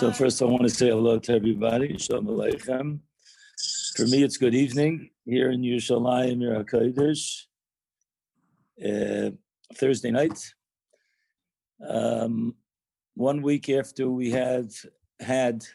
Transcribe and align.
So 0.00 0.10
first, 0.10 0.40
I 0.40 0.46
want 0.46 0.62
to 0.62 0.70
say 0.70 0.88
hello 0.88 1.18
to 1.18 1.34
everybody. 1.34 1.98
Shalom 1.98 2.24
Aleichem. 2.24 3.00
For 3.94 4.06
me, 4.06 4.22
it's 4.22 4.38
good 4.38 4.54
evening 4.54 5.10
here 5.26 5.50
in 5.50 5.60
Yerushalayim, 5.60 6.42
Ir 6.42 6.64
HaKodesh, 6.64 7.42
uh, 8.82 9.32
Thursday 9.74 10.10
night. 10.10 10.54
Um, 11.86 12.54
one 13.12 13.42
week 13.42 13.68
after 13.68 14.08
we 14.08 14.30
had 14.30 14.72
had 15.20 15.66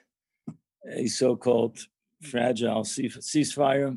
a 0.91 1.05
so-called 1.05 1.77
fragile 2.23 2.81
ceasefire. 2.81 3.95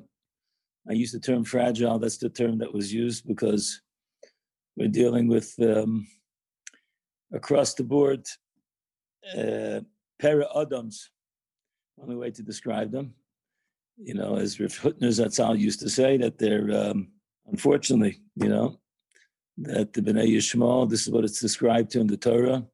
I 0.91 0.92
use 0.92 1.10
the 1.10 1.20
term 1.20 1.42
fragile. 1.42 1.98
That's 1.98 2.19
the 2.19 2.29
term 2.29 2.59
that 2.59 2.74
was 2.74 2.92
used 2.92 3.27
because 3.27 3.80
we're 4.77 4.88
dealing 4.88 5.27
with 5.27 5.55
um, 5.62 6.06
across 7.33 7.73
the 7.73 7.84
board 7.84 8.27
uh, 9.34 9.80
para 10.18 10.46
Adams. 10.56 11.10
Only 12.00 12.16
way 12.16 12.30
to 12.30 12.42
describe 12.42 12.92
them, 12.92 13.14
you 13.96 14.14
know, 14.14 14.36
as 14.36 14.60
Rav 14.60 14.70
Zatzal 14.70 15.58
used 15.58 15.80
to 15.80 15.91
say, 15.91 16.16
that 16.18 16.38
they're 16.38 16.70
um, 16.70 17.08
unfortunately, 17.46 18.20
you 18.36 18.48
know, 18.48 18.78
that 19.58 19.92
the 19.92 20.00
Bnei 20.00 20.28
Yishmael, 20.28 20.88
this 20.88 21.06
is 21.06 21.10
what 21.10 21.24
it's 21.24 21.41
described 21.41 21.91
to 21.91 22.00
in 22.00 22.06
the 22.06 22.16
Torah, 22.16 22.64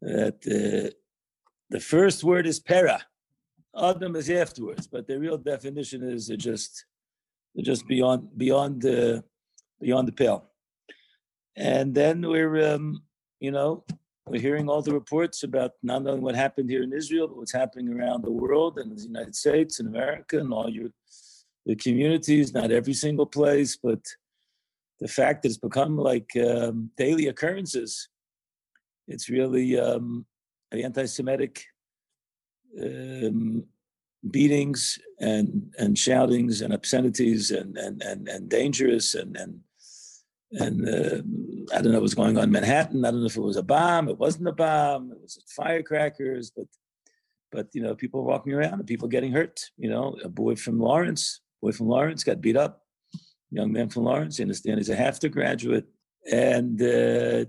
that 0.00 0.36
uh, 0.46 0.90
the 1.70 1.80
first 1.80 2.22
word 2.22 2.46
is 2.46 2.60
para, 2.60 3.00
Adam 3.76 4.16
is 4.16 4.30
afterwards, 4.30 4.86
but 4.86 5.06
the 5.06 5.18
real 5.18 5.38
definition 5.38 6.02
is 6.02 6.26
they're 6.26 6.36
just 6.36 6.84
they're 7.54 7.64
just 7.64 7.86
beyond 7.86 8.36
beyond 8.36 8.82
the 8.82 9.24
beyond 9.80 10.06
the 10.08 10.12
pale. 10.12 10.50
And 11.56 11.94
then 11.94 12.22
we're 12.22 12.74
um, 12.74 13.02
you 13.40 13.50
know 13.50 13.84
we're 14.26 14.40
hearing 14.40 14.68
all 14.68 14.82
the 14.82 14.92
reports 14.92 15.42
about 15.42 15.72
not 15.82 16.06
only 16.06 16.20
what 16.20 16.34
happened 16.34 16.70
here 16.70 16.82
in 16.82 16.92
Israel, 16.92 17.26
but 17.28 17.36
what's 17.36 17.52
happening 17.52 17.92
around 17.92 18.22
the 18.22 18.30
world 18.30 18.78
and 18.78 18.96
the 18.96 19.02
United 19.02 19.34
States 19.34 19.80
and 19.80 19.88
America 19.88 20.38
and 20.38 20.52
all 20.52 20.70
your 20.70 20.90
the 21.66 21.76
communities, 21.76 22.52
not 22.52 22.72
every 22.72 22.94
single 22.94 23.26
place, 23.26 23.76
but 23.80 24.00
the 24.98 25.06
fact 25.06 25.42
that 25.42 25.48
it's 25.48 25.58
become 25.58 25.96
like 25.96 26.28
um, 26.36 26.90
daily 26.96 27.28
occurrences. 27.28 28.08
It's 29.06 29.28
really 29.28 29.78
um, 29.78 30.26
anti-Semitic 30.72 31.64
um, 32.82 33.64
beatings 34.30 34.98
and 35.20 35.72
and 35.78 35.98
shoutings 35.98 36.62
and 36.62 36.72
obscenities 36.72 37.50
and 37.50 37.76
and 37.76 38.02
and, 38.02 38.28
and 38.28 38.48
dangerous 38.48 39.14
and 39.14 39.36
and 39.36 39.60
and 40.52 40.88
uh, 40.88 41.22
I 41.74 41.80
don't 41.80 41.92
know 41.92 41.98
what 41.98 42.02
was 42.02 42.14
going 42.14 42.36
on 42.36 42.44
in 42.44 42.50
Manhattan. 42.50 43.04
I 43.04 43.10
don't 43.10 43.20
know 43.20 43.26
if 43.26 43.36
it 43.36 43.40
was 43.40 43.56
a 43.56 43.62
bomb. 43.62 44.08
It 44.08 44.18
wasn't 44.18 44.48
a 44.48 44.52
bomb. 44.52 45.12
It 45.12 45.20
was 45.20 45.42
firecrackers. 45.56 46.50
But 46.50 46.66
but 47.50 47.68
you 47.72 47.82
know, 47.82 47.94
people 47.94 48.24
walking 48.24 48.52
around 48.52 48.74
and 48.74 48.86
people 48.86 49.08
getting 49.08 49.32
hurt. 49.32 49.60
You 49.76 49.90
know, 49.90 50.16
a 50.22 50.28
boy 50.28 50.56
from 50.56 50.78
Lawrence, 50.78 51.40
boy 51.60 51.72
from 51.72 51.88
Lawrence 51.88 52.24
got 52.24 52.40
beat 52.40 52.56
up. 52.56 52.82
Young 53.50 53.72
man 53.72 53.88
from 53.88 54.04
Lawrence. 54.04 54.38
You 54.38 54.44
understand? 54.44 54.78
He's 54.78 54.88
a 54.88 54.96
HAFTR 54.96 55.30
graduate, 55.30 55.86
and 56.30 56.80
uh, 56.80 57.44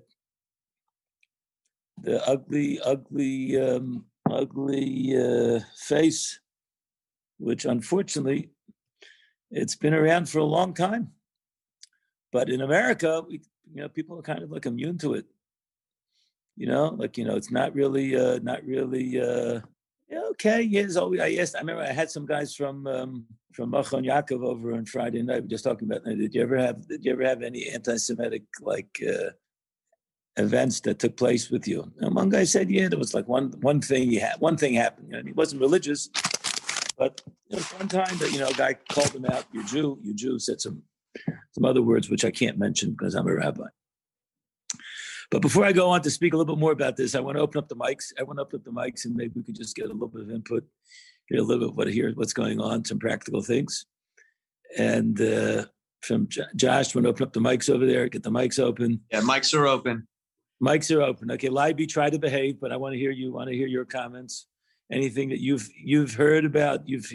the 2.02 2.22
ugly, 2.28 2.80
ugly, 2.82 3.60
um, 3.60 4.06
ugly 4.30 5.16
uh, 5.18 5.62
face, 5.78 6.40
which 7.38 7.64
unfortunately, 7.64 8.50
it's 9.50 9.76
been 9.76 9.94
around 9.94 10.28
for 10.28 10.40
a 10.40 10.44
long 10.44 10.74
time. 10.74 11.12
But 12.34 12.50
in 12.50 12.62
America, 12.62 13.24
we, 13.30 13.42
you 13.74 13.82
know, 13.82 13.88
people 13.88 14.18
are 14.18 14.24
kind 14.24 14.42
of 14.42 14.52
like 14.52 14.66
immune 14.66 14.98
to 14.98 15.14
it. 15.14 15.26
You 16.58 16.68
know, 16.68 16.88
like 16.98 17.18
you 17.18 17.26
know, 17.26 17.36
it's 17.36 17.52
not 17.52 17.74
really, 17.74 18.18
uh, 18.18 18.40
not 18.42 18.66
really. 18.66 19.22
Uh, 19.22 19.62
okay, 20.32 20.62
yes. 20.62 20.96
Always, 20.96 21.22
I 21.22 21.36
asked. 21.36 21.56
I 21.56 21.60
remember 21.60 21.84
I 21.84 21.92
had 21.92 22.10
some 22.10 22.26
guys 22.26 22.56
from 22.56 22.86
um, 22.88 23.26
from 23.54 23.72
Machon 23.72 24.06
Yaakov 24.06 24.44
over 24.44 24.74
on 24.74 24.86
Friday 24.86 25.22
night. 25.22 25.36
We 25.36 25.42
were 25.42 25.48
just 25.48 25.64
talking 25.64 25.88
about. 25.90 26.06
Did 26.06 26.34
you 26.34 26.42
ever 26.42 26.58
have? 26.58 26.88
Did 26.88 27.06
you 27.06 27.12
ever 27.14 27.24
have 27.24 27.44
any 27.44 27.70
anti-Semitic 27.70 28.44
like 28.62 29.02
uh, 29.08 29.32
events 30.38 30.82
that 30.82 31.00
took 31.00 31.16
place 31.16 31.50
with 31.50 31.68
you? 31.68 31.92
And 32.00 32.16
one 32.16 32.30
guy 32.30 32.44
said, 32.46 32.70
"Yeah, 32.70 32.88
there 32.88 33.00
was 33.00 33.14
like 33.14 33.28
one 33.28 33.54
one 33.62 33.82
thing 33.82 34.10
he 34.10 34.18
had. 34.18 34.40
One 34.40 34.58
thing 34.58 34.74
happened. 34.74 35.08
You 35.10 35.18
know, 35.18 35.24
he 35.24 35.34
wasn't 35.34 35.62
religious, 35.62 36.10
but 36.98 37.22
there 37.50 37.58
was 37.58 37.72
one 37.74 37.88
time 37.88 38.18
that 38.18 38.32
you 38.32 38.40
know 38.40 38.48
a 38.48 38.54
guy 38.54 38.76
called 38.90 39.14
him 39.16 39.26
out. 39.26 39.46
You're 39.52 39.64
Jew, 39.66 40.00
you 40.04 40.14
Jew. 40.14 40.40
Said 40.40 40.62
some 40.62 40.84
some 41.54 41.66
other 41.66 41.82
words 41.82 42.10
which 42.10 42.26
I 42.26 42.32
can't 42.32 42.58
mention 42.58 42.92
because 42.92 43.16
I'm 43.16 43.28
a 43.28 43.34
rabbi. 43.34 43.68
But 45.32 45.42
before 45.42 45.66
I 45.66 45.72
go 45.72 45.90
on 45.90 46.02
to 46.04 46.12
speak 46.12 46.34
a 46.34 46.38
little 46.38 46.56
bit 46.56 46.60
more 46.60 46.72
about 46.72 46.96
this, 46.96 47.16
I 47.16 47.20
want 47.20 47.38
to 47.38 47.42
open 47.42 47.58
up 47.58 47.68
the 47.68 47.76
mics. 47.76 48.12
I 48.20 48.24
want 48.24 48.38
to 48.38 48.44
open 48.44 48.60
up 48.60 48.66
the 48.66 48.72
mics 48.72 49.06
and 49.06 49.16
maybe 49.16 49.34
we 49.36 49.44
could 49.44 49.56
just 49.56 49.76
get 49.76 49.86
a 49.86 49.92
little 49.92 50.08
bit 50.08 50.22
of 50.22 50.30
input, 50.30 50.64
get 51.30 51.40
a 51.40 51.44
little 51.44 51.60
bit 51.60 51.70
of 51.70 51.78
what 51.78 51.88
here, 51.88 52.12
what's 52.14 52.34
going 52.34 52.60
on, 52.60 52.86
some 52.86 53.00
practical 53.00 53.42
things. 53.42 53.86
And 54.78 55.20
uh, 55.20 55.66
from 56.02 56.28
J- 56.28 56.44
Josh, 56.56 56.94
want 56.94 57.06
to 57.06 57.10
open 57.10 57.24
up 57.24 57.34
the 57.34 57.40
mics 57.40 57.70
over 57.70 57.86
there, 57.86 58.08
get 58.10 58.24
the 58.24 58.32
mics 58.32 58.60
open. 58.60 59.02
Yeah, 59.12 59.22
mics 59.22 59.54
are 59.58 59.68
open. 59.68 60.08
Mics 60.62 60.96
are 60.96 61.02
open. 61.02 61.32
Okay, 61.32 61.50
Libby, 61.50 61.88
try 61.88 62.10
to 62.10 62.20
behave, 62.20 62.60
but 62.60 62.72
I 62.72 62.78
want 62.78 62.94
to 62.94 63.00
hear 63.00 63.12
you. 63.12 63.34
Want 63.34 63.50
to 63.50 63.56
hear 63.56 63.68
your 63.68 63.86
comments. 63.86 64.48
Anything 64.92 65.30
that 65.30 65.42
you've 65.42 65.68
you've 65.76 66.14
heard 66.14 66.46
about, 66.46 66.88
you've 66.88 67.12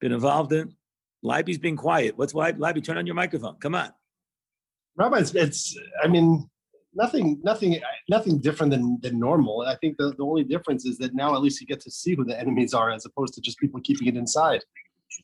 been 0.00 0.12
involved 0.12 0.52
in. 0.52 0.74
Libby's 1.24 1.58
being 1.58 1.76
quiet. 1.76 2.16
What's 2.16 2.34
why? 2.34 2.50
Libby, 2.50 2.82
turn 2.82 2.98
on 2.98 3.06
your 3.06 3.14
microphone. 3.14 3.56
Come 3.56 3.74
on. 3.74 3.90
Rabbi, 4.96 5.18
it's, 5.18 5.34
it's 5.34 5.76
I 6.02 6.06
mean, 6.06 6.48
nothing, 6.94 7.40
nothing, 7.42 7.80
nothing 8.08 8.38
different 8.40 8.70
than 8.70 8.98
than 9.00 9.18
normal. 9.18 9.62
I 9.62 9.76
think 9.76 9.96
the, 9.96 10.14
the 10.16 10.24
only 10.24 10.44
difference 10.44 10.84
is 10.84 10.98
that 10.98 11.14
now 11.14 11.34
at 11.34 11.40
least 11.40 11.60
you 11.60 11.66
get 11.66 11.80
to 11.80 11.90
see 11.90 12.14
who 12.14 12.24
the 12.24 12.38
enemies 12.38 12.74
are, 12.74 12.90
as 12.92 13.06
opposed 13.06 13.34
to 13.34 13.40
just 13.40 13.58
people 13.58 13.80
keeping 13.80 14.06
it 14.06 14.16
inside. 14.16 14.60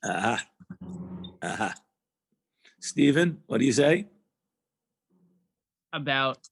Aha, 0.03 0.45
uh-huh. 0.83 0.89
Uh-huh. 1.43 1.73
Stephen, 2.81 3.43
what 3.47 3.59
do 3.59 3.67
you 3.67 3.73
say 3.73 4.07
about 5.93 6.49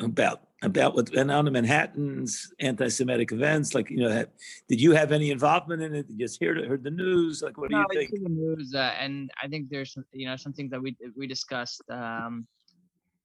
about 0.00 0.40
about 0.62 0.94
what 0.94 1.14
went 1.14 1.30
on 1.30 1.46
in 1.46 1.52
Manhattan's 1.52 2.52
anti-Semitic 2.60 3.32
events? 3.32 3.74
Like, 3.74 3.90
you 3.90 3.98
know, 3.98 4.10
have, 4.10 4.28
did 4.68 4.80
you 4.80 4.92
have 4.92 5.12
any 5.12 5.30
involvement 5.30 5.82
in 5.82 5.94
it? 5.94 6.08
Did 6.08 6.18
you 6.18 6.26
just 6.26 6.40
hear 6.40 6.54
heard 6.66 6.82
the 6.82 6.90
news? 6.90 7.42
Like, 7.42 7.56
what 7.56 7.70
do 7.70 7.76
no, 7.76 7.84
you 7.92 8.00
think? 8.00 8.10
the 8.10 8.28
news, 8.28 8.74
uh, 8.74 8.94
and 8.98 9.30
I 9.42 9.46
think 9.48 9.70
there's 9.70 9.92
some, 9.92 10.04
you 10.12 10.26
know 10.26 10.36
some 10.36 10.52
things 10.52 10.70
that 10.70 10.82
we 10.82 10.96
we 11.16 11.26
discussed, 11.26 11.82
um, 11.90 12.46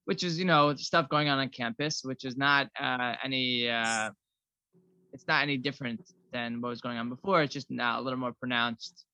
which 0.05 0.23
is 0.23 0.37
you 0.37 0.45
know 0.45 0.75
stuff 0.75 1.09
going 1.09 1.29
on 1.29 1.39
on 1.39 1.49
campus, 1.49 2.03
which 2.03 2.23
is 2.23 2.37
not 2.37 2.69
uh, 2.79 3.15
any. 3.23 3.69
Uh, 3.69 4.11
it's 5.11 5.27
not 5.27 5.43
any 5.43 5.57
different 5.57 6.01
than 6.31 6.59
what 6.59 6.69
was 6.69 6.81
going 6.81 6.97
on 6.97 7.07
before. 7.07 7.43
It's 7.43 7.53
just 7.53 7.69
now 7.69 7.99
a 7.99 8.01
little 8.01 8.17
more 8.17 8.33
pronounced. 8.33 9.05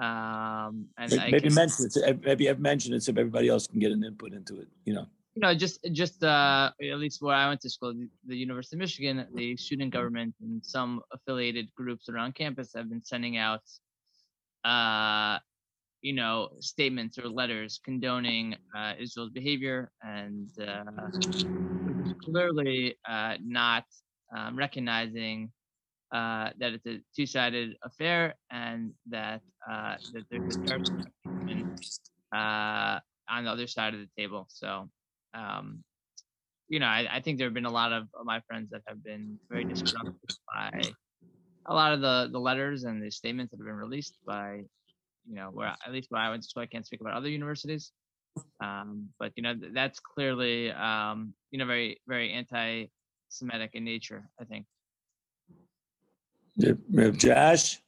Um, 0.00 0.86
and 0.98 1.12
maybe, 1.12 1.30
maybe 1.30 1.50
mention 1.50 1.88
it. 1.94 2.24
Maybe 2.24 2.50
I've 2.50 2.58
mentioned 2.58 2.96
it 2.96 3.04
so 3.04 3.12
everybody 3.12 3.48
else 3.48 3.68
can 3.68 3.78
get 3.78 3.92
an 3.92 4.02
input 4.02 4.32
into 4.32 4.60
it. 4.60 4.66
You 4.84 4.94
know 4.94 5.06
you 5.34 5.40
know, 5.40 5.54
just 5.54 5.80
just 5.92 6.22
uh, 6.22 6.70
at 6.82 6.98
least 6.98 7.22
where 7.22 7.34
I 7.34 7.48
went 7.48 7.60
to 7.62 7.70
school, 7.70 7.94
the, 7.94 8.08
the, 8.26 8.36
University 8.36 8.76
of 8.76 8.80
Michigan, 8.80 9.26
the 9.34 9.56
student 9.56 9.92
government 9.92 10.34
and 10.42 10.64
some 10.64 11.00
affiliated 11.10 11.68
groups 11.74 12.08
around 12.10 12.34
campus 12.34 12.72
have 12.74 12.90
been 12.90 13.02
sending 13.02 13.38
out, 13.38 13.62
uh, 14.64 15.38
you 16.02 16.12
know, 16.12 16.50
statements 16.60 17.18
or 17.18 17.28
letters 17.28 17.80
condoning 17.82 18.56
uh, 18.76 18.92
Israel's 18.98 19.30
behavior 19.30 19.90
and 20.02 20.50
uh, 20.60 20.84
clearly 22.22 22.96
uh, 23.08 23.36
not 23.42 23.84
um, 24.36 24.54
recognizing 24.56 25.50
uh, 26.12 26.50
that 26.58 26.74
it's 26.74 26.86
a 26.86 27.00
two-sided 27.16 27.74
affair 27.82 28.34
and 28.50 28.92
that 29.08 29.40
uh, 29.70 29.96
that 30.12 30.24
there's 30.30 30.56
a 32.34 33.00
on 33.28 33.44
the 33.44 33.50
other 33.50 33.66
side 33.66 33.94
of 33.94 34.00
the 34.00 34.08
table. 34.18 34.46
So 34.50 34.90
um, 35.34 35.84
you 36.68 36.78
know, 36.80 36.86
I, 36.86 37.06
I, 37.10 37.20
think 37.20 37.38
there 37.38 37.46
have 37.46 37.54
been 37.54 37.66
a 37.66 37.70
lot 37.70 37.92
of 37.92 38.08
my 38.24 38.40
friends 38.48 38.70
that 38.70 38.82
have 38.86 39.04
been 39.04 39.38
very 39.50 39.64
disgruntled 39.64 40.16
by 40.54 40.80
a 41.66 41.74
lot 41.74 41.92
of 41.92 42.00
the 42.00 42.28
the 42.32 42.38
letters 42.38 42.84
and 42.84 43.02
the 43.02 43.10
statements 43.10 43.50
that 43.50 43.58
have 43.58 43.66
been 43.66 43.74
released 43.74 44.16
by, 44.26 44.62
you 45.28 45.34
know, 45.34 45.50
where 45.52 45.68
at 45.68 45.92
least 45.92 46.10
where 46.10 46.22
I 46.22 46.30
went 46.30 46.42
to 46.42 46.48
school, 46.48 46.62
I 46.62 46.66
can't 46.66 46.86
speak 46.86 47.00
about 47.00 47.14
other 47.14 47.28
universities, 47.28 47.92
um, 48.62 49.08
but 49.18 49.32
you 49.36 49.42
know, 49.42 49.54
that's 49.72 50.00
clearly, 50.00 50.70
um, 50.72 51.34
you 51.50 51.58
know, 51.58 51.66
very 51.66 52.00
very 52.06 52.32
anti-Semitic 52.32 53.70
in 53.74 53.84
nature. 53.84 54.28
I 54.40 54.44
think. 54.44 54.66
Josh, 57.18 57.80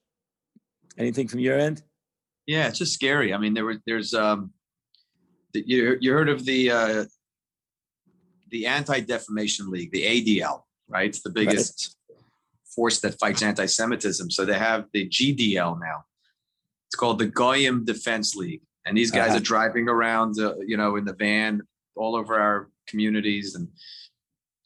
anything 0.99 1.29
from 1.29 1.41
your 1.41 1.59
end? 1.59 1.83
Yeah, 2.47 2.69
it's 2.69 2.79
just 2.79 2.95
scary. 2.95 3.33
I 3.33 3.39
mean, 3.39 3.55
there 3.55 3.65
were 3.65 3.79
there's 3.87 4.15
um, 4.15 4.53
you 5.55 5.97
you 6.01 6.13
heard 6.13 6.29
of 6.29 6.45
the 6.45 6.71
uh, 6.71 7.05
the 8.55 8.67
Anti 8.67 9.01
Defamation 9.01 9.69
League, 9.69 9.91
the 9.91 10.05
ADL, 10.05 10.63
right? 10.89 11.09
It's 11.09 11.23
the 11.23 11.31
biggest 11.31 11.97
right. 12.09 12.19
force 12.73 13.01
that 13.01 13.19
fights 13.19 13.43
anti 13.43 13.67
Semitism. 13.67 14.31
So 14.31 14.45
they 14.45 14.57
have 14.57 14.87
the 14.93 15.09
GDL 15.09 15.81
now. 15.81 16.05
It's 16.87 16.95
called 16.95 17.19
the 17.19 17.27
Goyim 17.27 17.85
Defense 17.85 18.37
League. 18.37 18.63
And 18.87 18.97
these 18.97 19.11
guys 19.11 19.31
uh-huh. 19.31 19.39
are 19.39 19.41
driving 19.41 19.89
around, 19.89 20.39
uh, 20.39 20.55
you 20.65 20.77
know, 20.77 20.95
in 20.95 21.05
the 21.05 21.15
van 21.15 21.63
all 21.97 22.15
over 22.15 22.39
our 22.39 22.71
communities 22.87 23.57
and, 23.57 23.67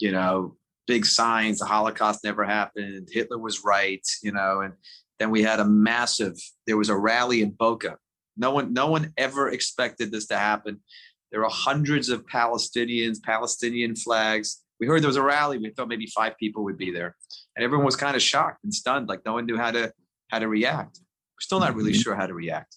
you 0.00 0.12
know, 0.12 0.58
big 0.86 1.06
signs, 1.06 1.60
the 1.60 1.64
Holocaust 1.64 2.22
never 2.24 2.44
happened, 2.44 3.08
Hitler 3.10 3.38
was 3.38 3.64
right, 3.64 4.06
you 4.22 4.32
know, 4.32 4.60
and 4.60 4.74
then 5.18 5.30
we 5.30 5.42
had 5.42 5.60
a 5.60 5.64
massive, 5.64 6.36
there 6.66 6.76
was 6.76 6.90
a 6.90 6.96
rally 6.96 7.40
in 7.40 7.52
Boca. 7.52 7.96
No 8.36 8.50
one, 8.50 8.74
no 8.74 8.88
one 8.88 9.14
ever 9.16 9.48
expected 9.48 10.12
this 10.12 10.26
to 10.26 10.36
happen. 10.36 10.80
There 11.30 11.40
were 11.40 11.48
hundreds 11.50 12.08
of 12.08 12.26
Palestinians, 12.26 13.22
Palestinian 13.22 13.94
flags. 13.94 14.62
We 14.80 14.86
heard 14.86 15.02
there 15.02 15.08
was 15.08 15.16
a 15.16 15.22
rally. 15.22 15.58
We 15.58 15.70
thought 15.70 15.88
maybe 15.88 16.06
five 16.06 16.36
people 16.38 16.64
would 16.64 16.78
be 16.78 16.90
there, 16.90 17.16
and 17.56 17.64
everyone 17.64 17.84
was 17.84 17.96
kind 17.96 18.16
of 18.16 18.22
shocked 18.22 18.64
and 18.64 18.72
stunned, 18.72 19.08
like 19.08 19.20
no 19.26 19.34
one 19.34 19.44
knew 19.46 19.56
how 19.56 19.70
to 19.72 19.92
how 20.28 20.38
to 20.38 20.48
react. 20.48 21.00
We're 21.00 21.40
still 21.40 21.60
not 21.60 21.74
really 21.74 21.92
Mhm. 21.92 22.02
sure 22.02 22.14
how 22.14 22.26
to 22.26 22.34
react. 22.34 22.76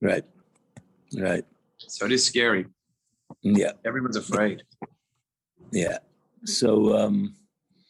Right. 0.00 0.24
Right. 1.16 1.44
So 1.78 2.04
it 2.06 2.12
is 2.12 2.24
scary. 2.26 2.66
Yeah. 3.42 3.72
Everyone's 3.84 4.16
afraid. 4.16 4.62
Yeah. 5.72 5.98
So 6.44 6.96
um 6.98 7.34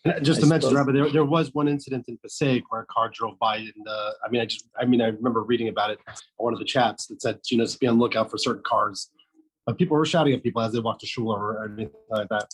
And 0.04 0.24
Just 0.24 0.38
I 0.38 0.42
to 0.42 0.46
mention, 0.46 0.70
suppose- 0.70 0.86
Rabbi, 0.86 0.92
there, 0.98 1.10
there 1.10 1.24
was 1.24 1.52
one 1.52 1.66
incident 1.66 2.04
in 2.08 2.16
Passaic 2.18 2.62
where 2.70 2.82
a 2.82 2.86
car 2.86 3.10
drove 3.12 3.36
by, 3.40 3.56
and 3.56 3.88
uh, 3.88 4.10
I 4.24 4.28
mean, 4.30 4.40
I 4.40 4.46
just, 4.46 4.68
I 4.80 4.84
mean, 4.84 5.00
I 5.02 5.06
remember 5.08 5.42
reading 5.42 5.66
about 5.68 5.90
it 5.90 5.98
on 6.06 6.14
one 6.46 6.52
of 6.52 6.60
the 6.60 6.64
chats 6.64 7.06
that 7.08 7.20
said, 7.20 7.40
you 7.50 7.58
know, 7.58 7.66
to 7.66 7.78
be 7.78 7.88
on 7.88 7.98
lookout 7.98 8.30
for 8.30 8.38
certain 8.38 8.62
cars. 8.64 9.10
But 9.66 9.78
people 9.78 9.96
were 9.96 10.06
shouting 10.06 10.32
at 10.34 10.42
people 10.42 10.62
as 10.62 10.72
they 10.72 10.78
walked 10.78 11.00
to 11.00 11.06
shul 11.06 11.30
or 11.30 11.64
anything 11.64 11.90
like 12.08 12.28
that. 12.28 12.48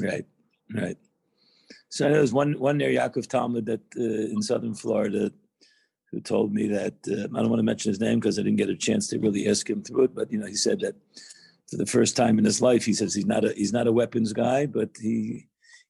right. 0.00 0.24
Right. 0.72 0.96
So 1.88 2.08
there 2.08 2.20
was 2.20 2.32
one 2.32 2.58
one 2.58 2.78
near 2.78 2.90
Yaakov 2.90 3.28
Talmud 3.28 3.66
that 3.66 3.82
uh, 3.96 4.32
in 4.32 4.40
southern 4.42 4.74
Florida 4.74 5.30
who 6.10 6.20
told 6.20 6.54
me 6.54 6.68
that 6.68 6.94
uh, 7.08 7.24
I 7.36 7.40
don't 7.40 7.50
want 7.50 7.58
to 7.58 7.64
mention 7.64 7.90
his 7.90 8.00
name 8.00 8.20
because 8.20 8.38
I 8.38 8.42
didn't 8.42 8.58
get 8.58 8.70
a 8.70 8.76
chance 8.76 9.08
to 9.08 9.18
really 9.18 9.48
ask 9.48 9.68
him 9.68 9.82
through 9.82 10.04
it, 10.04 10.14
but 10.14 10.30
you 10.32 10.38
know 10.38 10.46
he 10.46 10.54
said 10.54 10.80
that 10.80 10.94
for 11.68 11.76
the 11.76 11.86
first 11.86 12.16
time 12.16 12.38
in 12.38 12.44
his 12.44 12.62
life 12.62 12.84
he 12.84 12.92
says 12.92 13.14
he's 13.14 13.26
not 13.26 13.44
a 13.44 13.52
he's 13.52 13.72
not 13.72 13.86
a 13.86 13.92
weapons 13.92 14.32
guy, 14.32 14.66
but 14.66 14.90
he 15.00 15.48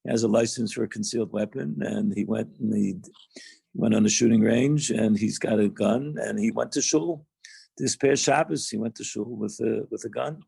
has 0.09 0.23
a 0.23 0.29
license 0.29 0.73
for 0.73 0.85
a 0.85 0.89
concealed 0.89 1.33
weapon, 1.33 1.77
and 1.81 2.13
he 2.15 2.25
went 2.25 2.49
and 2.59 2.75
he 2.75 2.95
went 3.75 3.95
on 3.95 4.07
a 4.07 4.09
shooting 4.09 4.41
range, 4.41 4.91
and 4.91 5.19
he's 5.19 5.39
got 5.39 5.61
a 5.61 5.69
gun, 5.69 6.15
and 6.19 6.39
he 6.39 6.51
went 6.51 6.73
to 6.73 6.83
shul. 6.83 7.27
This 7.77 7.97
past 7.97 8.23
Shabbos, 8.23 8.69
he 8.69 8.77
went 8.77 8.95
to 8.97 9.05
shul 9.05 9.25
with 9.25 9.59
a 9.61 9.87
with 9.91 10.05
a 10.05 10.09
gun. 10.09 10.43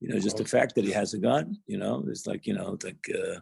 You 0.00 0.08
know, 0.08 0.18
just 0.18 0.36
the 0.38 0.44
fact 0.44 0.74
that 0.74 0.84
he 0.84 0.92
has 0.92 1.14
a 1.14 1.18
gun. 1.18 1.58
You 1.66 1.78
know, 1.78 2.04
it's 2.08 2.26
like 2.26 2.46
you 2.46 2.54
know, 2.54 2.78
like. 2.82 3.04
Uh, 3.14 3.40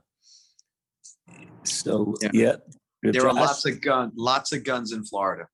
so 1.65 2.15
Yeah. 2.23 2.31
yeah, 2.33 2.57
There 3.03 3.27
are 3.27 3.35
lots 3.35 3.65
of 3.67 3.81
gun, 3.81 4.13
lots 4.15 4.53
of 4.53 4.65
guns 4.65 4.93
in 4.93 5.05
Florida. 5.05 5.47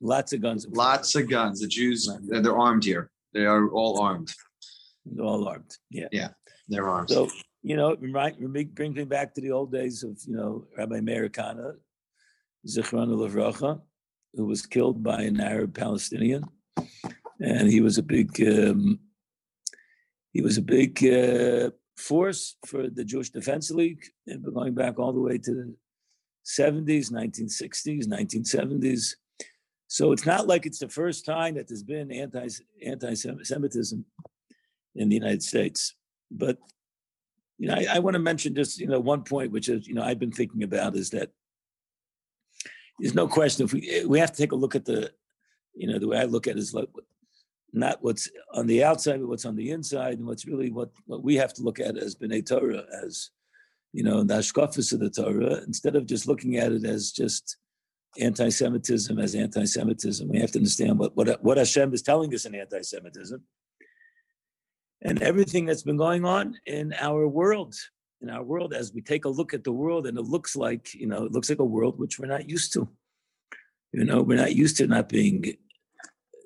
lots 0.00 0.32
of 0.32 0.40
guns. 0.40 0.64
in 0.64 0.72
Lots 0.72 1.14
of 1.14 1.28
guns. 1.28 1.60
The 1.60 1.66
Jews, 1.68 2.08
they're, 2.28 2.40
they're 2.42 2.58
armed 2.58 2.84
here. 2.84 3.10
They 3.34 3.44
are 3.46 3.68
all 3.70 4.00
armed. 4.00 4.32
They're 5.04 5.24
all 5.24 5.46
armed. 5.48 5.76
Yeah. 5.90 6.08
Yeah, 6.12 6.30
they're 6.68 6.88
armed. 6.88 7.10
So 7.10 7.28
you 7.62 7.76
know, 7.76 7.90
it 7.90 8.00
remind, 8.00 8.36
remi- 8.40 8.64
brings 8.64 8.96
me 8.96 9.04
back 9.04 9.34
to 9.34 9.40
the 9.40 9.50
old 9.50 9.72
days 9.72 10.02
of 10.04 10.16
you 10.26 10.36
know 10.36 10.66
Rabbi 10.76 11.00
Meir 11.00 11.28
Kahane, 11.28 11.74
Zichron 12.66 13.08
Levracha, 13.08 13.80
who 14.34 14.46
was 14.46 14.64
killed 14.66 15.02
by 15.02 15.22
an 15.22 15.40
Arab 15.40 15.74
Palestinian, 15.74 16.44
and 17.40 17.70
he 17.70 17.80
was 17.80 17.98
a 17.98 18.02
big 18.02 18.40
um, 18.42 18.98
he 20.32 20.42
was 20.42 20.58
a 20.58 20.62
big 20.62 21.04
uh, 21.04 21.70
force 21.96 22.56
for 22.66 22.88
the 22.88 23.04
Jewish 23.04 23.30
Defense 23.30 23.70
League, 23.70 24.04
and 24.26 24.44
going 24.54 24.74
back 24.74 24.98
all 24.98 25.12
the 25.12 25.20
way 25.20 25.38
to 25.38 25.54
the 25.54 25.74
70s, 26.46 27.12
1960s, 27.12 28.06
1970s. 28.06 29.14
So 29.86 30.12
it's 30.12 30.26
not 30.26 30.46
like 30.46 30.66
it's 30.66 30.78
the 30.78 30.88
first 30.88 31.24
time 31.24 31.54
that 31.54 31.68
there's 31.68 31.82
been 31.82 32.12
anti 32.12 32.48
anti-Semitism 32.84 34.04
in 34.94 35.08
the 35.08 35.14
United 35.14 35.42
States, 35.42 35.94
but 36.30 36.58
you 37.58 37.68
know, 37.68 37.74
I, 37.74 37.96
I 37.96 37.98
want 37.98 38.14
to 38.14 38.20
mention 38.20 38.54
just 38.54 38.78
you 38.78 38.86
know 38.86 39.00
one 39.00 39.22
point, 39.22 39.50
which 39.50 39.68
is 39.68 39.86
you 39.86 39.94
know 39.94 40.02
I've 40.02 40.18
been 40.18 40.32
thinking 40.32 40.62
about 40.62 40.94
is 40.94 41.10
that 41.10 41.30
there's 42.98 43.14
no 43.14 43.28
question 43.28 43.64
if 43.64 43.72
we 43.72 44.04
we 44.06 44.18
have 44.18 44.32
to 44.32 44.36
take 44.36 44.52
a 44.52 44.56
look 44.56 44.74
at 44.74 44.84
the 44.84 45.12
you 45.74 45.88
know 45.88 45.98
the 45.98 46.08
way 46.08 46.18
I 46.18 46.24
look 46.24 46.46
at 46.46 46.56
it 46.56 46.60
is 46.60 46.74
like 46.74 46.88
not 47.72 47.98
what's 48.02 48.30
on 48.54 48.66
the 48.66 48.82
outside, 48.84 49.20
but 49.20 49.28
what's 49.28 49.44
on 49.44 49.56
the 49.56 49.70
inside, 49.70 50.18
and 50.18 50.26
what's 50.26 50.46
really 50.46 50.70
what 50.70 50.90
what 51.06 51.22
we 51.22 51.36
have 51.36 51.52
to 51.54 51.62
look 51.62 51.80
at 51.80 51.96
as 51.96 52.14
B'nai 52.14 52.46
Torah, 52.46 52.84
as 53.04 53.30
you 53.92 54.02
know, 54.02 54.22
the 54.22 54.34
Ashkafis 54.34 54.92
of 54.92 55.00
the 55.00 55.10
Torah, 55.10 55.62
instead 55.66 55.96
of 55.96 56.06
just 56.06 56.26
looking 56.26 56.56
at 56.56 56.72
it 56.72 56.84
as 56.84 57.12
just 57.12 57.56
anti-Semitism 58.18 59.18
as 59.18 59.34
anti-Semitism. 59.34 60.28
We 60.28 60.40
have 60.40 60.50
to 60.52 60.58
understand 60.58 60.98
what 60.98 61.16
what 61.16 61.42
what 61.42 61.58
Hashem 61.58 61.92
is 61.92 62.02
telling 62.02 62.34
us 62.34 62.44
in 62.46 62.54
anti-Semitism, 62.54 63.42
and 65.02 65.22
everything 65.22 65.66
that's 65.66 65.82
been 65.82 65.96
going 65.96 66.24
on 66.24 66.56
in 66.66 66.94
our 66.98 67.28
world, 67.28 67.74
in 68.20 68.30
our 68.30 68.42
world, 68.42 68.72
as 68.72 68.92
we 68.92 69.02
take 69.02 69.24
a 69.24 69.28
look 69.28 69.54
at 69.54 69.64
the 69.64 69.72
world, 69.72 70.06
and 70.06 70.18
it 70.18 70.24
looks 70.24 70.56
like 70.56 70.94
you 70.94 71.06
know, 71.06 71.24
it 71.24 71.32
looks 71.32 71.50
like 71.50 71.58
a 71.58 71.64
world 71.64 71.98
which 71.98 72.18
we're 72.18 72.26
not 72.26 72.48
used 72.48 72.72
to. 72.74 72.88
You 73.92 74.04
know, 74.04 74.22
we're 74.22 74.36
not 74.36 74.54
used 74.54 74.76
to 74.78 74.86
not 74.86 75.08
being 75.08 75.56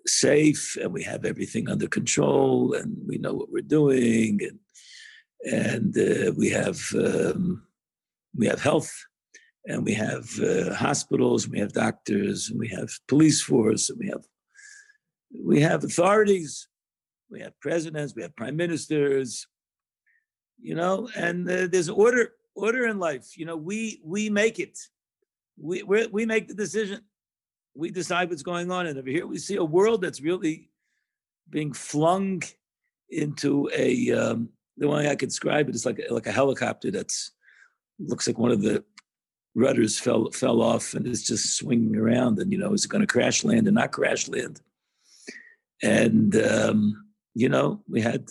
safe, 0.06 0.76
and 0.76 0.92
we 0.92 1.02
have 1.02 1.24
everything 1.24 1.68
under 1.68 1.88
control, 1.88 2.74
and 2.74 2.96
we 3.06 3.18
know 3.18 3.34
what 3.34 3.50
we're 3.50 3.62
doing, 3.62 4.40
and 4.42 4.58
and 5.44 5.98
uh, 5.98 6.32
we 6.36 6.50
have 6.50 6.80
um, 6.94 7.66
we 8.36 8.46
have 8.46 8.60
health 8.60 8.92
and 9.66 9.84
we 9.84 9.94
have 9.94 10.28
uh, 10.40 10.74
hospitals, 10.74 11.48
we 11.48 11.58
have 11.58 11.72
doctors, 11.72 12.50
and 12.50 12.58
we 12.58 12.68
have 12.68 12.90
police 13.06 13.42
force, 13.42 13.90
and 13.90 13.98
we 13.98 14.08
have 14.08 14.24
we 15.44 15.60
have 15.60 15.84
authorities, 15.84 16.68
we 17.30 17.40
have 17.40 17.58
presidents, 17.60 18.14
we 18.14 18.22
have 18.22 18.36
prime 18.36 18.56
ministers, 18.56 19.46
you 20.60 20.74
know, 20.74 21.08
and 21.16 21.48
uh, 21.48 21.66
there's 21.70 21.88
order 21.88 22.32
order 22.54 22.86
in 22.86 22.98
life. 22.98 23.36
You 23.36 23.46
know, 23.46 23.56
we 23.56 24.00
we 24.04 24.30
make 24.30 24.58
it, 24.58 24.78
we 25.56 25.82
we 25.84 26.06
we 26.08 26.26
make 26.26 26.48
the 26.48 26.54
decision, 26.54 27.00
we 27.74 27.90
decide 27.90 28.30
what's 28.30 28.42
going 28.42 28.70
on, 28.70 28.86
and 28.86 28.98
over 28.98 29.08
here 29.08 29.26
we 29.26 29.38
see 29.38 29.56
a 29.56 29.64
world 29.64 30.02
that's 30.02 30.20
really 30.20 30.70
being 31.48 31.72
flung 31.72 32.42
into 33.10 33.70
a 33.74 34.10
um, 34.12 34.48
the 34.76 34.88
way 34.88 35.08
I 35.08 35.16
could 35.16 35.28
describe 35.28 35.68
it 35.68 35.74
is 35.74 35.86
like 35.86 36.00
like 36.10 36.26
a 36.26 36.32
helicopter 36.32 36.90
that's 36.90 37.32
looks 37.98 38.26
like 38.26 38.38
one 38.38 38.50
of 38.50 38.62
the 38.62 38.84
rudders 39.54 39.98
fell 39.98 40.30
fell 40.30 40.62
off 40.62 40.94
and 40.94 41.06
is 41.06 41.22
just 41.22 41.56
swinging 41.56 41.96
around 41.96 42.38
and 42.38 42.50
you 42.50 42.58
know 42.58 42.72
is 42.72 42.84
it 42.84 42.90
going 42.90 43.02
to 43.02 43.06
crash 43.06 43.44
land 43.44 43.66
and 43.66 43.74
not 43.74 43.92
crash 43.92 44.28
land? 44.28 44.60
And 45.82 46.34
um, 46.36 47.06
you 47.34 47.48
know 47.48 47.82
we 47.88 48.00
had 48.00 48.28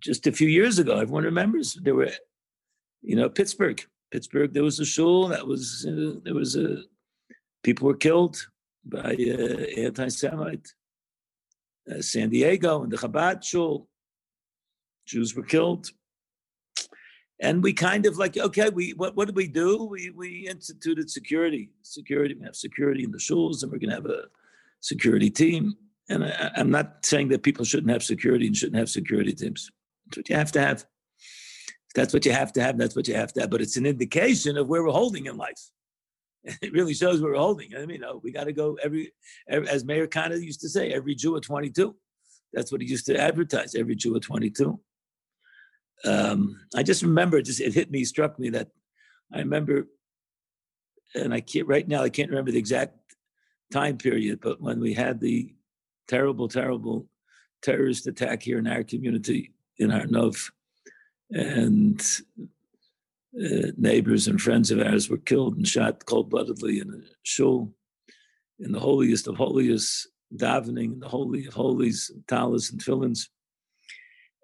just 0.00 0.26
a 0.26 0.32
few 0.32 0.48
years 0.48 0.78
ago 0.78 0.98
everyone 0.98 1.24
remembers 1.24 1.74
there 1.82 1.94
were 1.94 2.12
you 3.02 3.16
know 3.16 3.28
pittsburgh. 3.28 3.84
Pittsburgh 4.12 4.54
there 4.54 4.62
was 4.62 4.78
a 4.78 4.84
shul 4.84 5.26
that 5.28 5.46
was 5.46 5.84
uh, 5.88 6.20
there 6.22 6.34
was 6.34 6.54
a 6.54 6.82
people 7.64 7.88
were 7.88 7.96
killed 7.96 8.36
by 8.84 9.16
uh, 9.18 9.80
anti-semite. 9.80 10.68
Uh, 11.90 12.00
san 12.00 12.30
diego 12.30 12.82
and 12.82 12.90
the 12.90 12.96
chabad 12.96 13.42
shul 13.44 13.88
jews 15.06 15.34
were 15.36 15.42
killed. 15.42 15.90
And 17.40 17.62
we 17.62 17.72
kind 17.74 18.06
of 18.06 18.16
like 18.16 18.38
okay 18.38 18.70
we 18.70 18.92
what, 18.92 19.16
what 19.16 19.26
did 19.26 19.36
we 19.36 19.48
do? 19.48 19.84
We 19.84 20.10
we 20.10 20.48
instituted 20.48 21.10
security. 21.10 21.70
Security 21.82 22.34
we 22.34 22.44
have 22.44 22.56
security 22.56 23.04
in 23.04 23.10
the 23.10 23.18
shuls 23.18 23.62
and 23.62 23.70
we're 23.70 23.78
going 23.78 23.90
to 23.90 23.96
have 23.96 24.06
a 24.06 24.24
security 24.80 25.30
team. 25.30 25.74
And 26.08 26.24
I, 26.24 26.52
i'm 26.56 26.70
not 26.70 27.04
saying 27.04 27.28
that 27.30 27.42
people 27.42 27.64
shouldn't 27.64 27.92
have 27.92 28.02
security 28.02 28.46
and 28.46 28.56
shouldn't 28.56 28.78
have 28.78 28.88
security 28.88 29.32
teams. 29.32 29.70
That's 30.06 30.16
what 30.18 30.28
you 30.30 30.36
have 30.36 30.52
to 30.52 30.60
have. 30.60 30.86
That's 31.94 32.12
what 32.14 32.24
you 32.24 32.32
have 32.32 32.52
to 32.54 32.62
have 32.62 32.78
that's 32.78 32.96
what 32.96 33.08
you 33.08 33.14
have 33.14 33.32
to 33.34 33.40
have 33.42 33.50
but 33.50 33.60
it's 33.60 33.76
an 33.76 33.86
indication 33.86 34.56
of 34.56 34.68
where 34.68 34.82
we're 34.82 34.90
holding 35.02 35.26
in 35.26 35.36
life 35.36 35.70
it 36.62 36.72
really 36.72 36.94
shows 36.94 37.22
we're 37.22 37.34
holding. 37.34 37.74
I 37.74 37.80
mean 37.80 37.90
you 37.90 37.98
know 37.98 38.20
we 38.22 38.32
got 38.32 38.44
to 38.44 38.52
go 38.52 38.78
every, 38.82 39.12
every 39.48 39.68
as 39.68 39.84
Meir 39.84 40.06
Kahane 40.06 40.40
used 40.42 40.60
to 40.60 40.68
say 40.68 40.92
every 40.92 41.14
jew 41.14 41.36
at 41.36 41.42
22 41.42 41.94
that's 42.52 42.70
what 42.70 42.80
he 42.80 42.86
used 42.86 43.06
to 43.06 43.20
advertise 43.20 43.74
every 43.74 43.96
jew 43.96 44.14
at 44.14 44.22
22 44.22 44.78
um, 46.04 46.60
I 46.74 46.82
just 46.82 47.02
remember, 47.02 47.40
just 47.40 47.60
it 47.60 47.74
hit 47.74 47.90
me, 47.90 48.04
struck 48.04 48.38
me 48.38 48.50
that 48.50 48.68
I 49.32 49.38
remember, 49.38 49.88
and 51.14 51.32
I 51.32 51.40
can't 51.40 51.66
right 51.66 51.86
now, 51.86 52.02
I 52.02 52.10
can't 52.10 52.30
remember 52.30 52.50
the 52.50 52.58
exact 52.58 52.96
time 53.72 53.96
period, 53.96 54.40
but 54.42 54.60
when 54.60 54.80
we 54.80 54.92
had 54.92 55.20
the 55.20 55.54
terrible, 56.08 56.48
terrible 56.48 57.08
terrorist 57.62 58.06
attack 58.06 58.42
here 58.42 58.58
in 58.58 58.66
our 58.66 58.84
community 58.84 59.52
in 59.78 59.90
Har 59.90 60.06
Nof, 60.06 60.50
and 61.30 62.00
uh, 63.42 63.72
neighbors 63.76 64.28
and 64.28 64.40
friends 64.40 64.70
of 64.70 64.80
ours 64.80 65.08
were 65.08 65.18
killed 65.18 65.56
and 65.56 65.66
shot 65.66 66.04
cold-bloodedly 66.06 66.80
in 66.80 66.90
a 66.90 66.98
shul, 67.22 67.72
in 68.58 68.72
the 68.72 68.80
holiest 68.80 69.26
of 69.26 69.36
holiest, 69.36 70.08
davening 70.36 70.92
in 70.94 71.00
the 71.00 71.08
holy 71.08 71.46
of 71.46 71.54
holies, 71.54 72.10
talis 72.28 72.70
and 72.70 72.80
tefillins. 72.80 73.28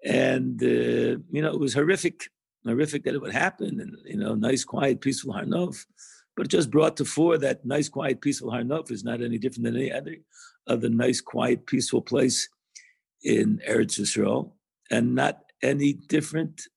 And 0.03 0.61
uh, 0.61 1.21
you 1.31 1.41
know 1.41 1.53
it 1.53 1.59
was 1.59 1.73
horrific 1.73 2.29
horrific 2.65 3.03
that 3.03 3.15
it 3.15 3.21
would 3.21 3.33
happen 3.33 3.79
and 3.79 3.97
you 4.05 4.17
know 4.17 4.35
nice 4.35 4.63
quiet 4.63 5.01
peaceful 5.01 5.33
Har 5.33 5.45
Nof 5.45 5.85
but 6.35 6.45
it 6.45 6.49
just 6.49 6.71
brought 6.71 6.97
to 6.97 7.05
fore 7.05 7.37
that 7.37 7.65
nice 7.65 7.89
quiet 7.89 8.21
peaceful 8.21 8.51
Har 8.51 8.61
Nof 8.61 8.91
is 8.91 9.03
not 9.03 9.21
any 9.21 9.37
different 9.37 9.65
than 9.65 9.77
any 9.77 9.91
other 9.91 10.15
other 10.67 10.89
nice 10.89 11.21
quiet 11.21 11.65
peaceful 11.65 12.01
place 12.01 12.49
in 13.23 13.61
eretz 13.67 13.99
Yisrael 13.99 14.51
and 14.89 15.15
not 15.15 15.43
any 15.61 15.93
different 15.93 16.67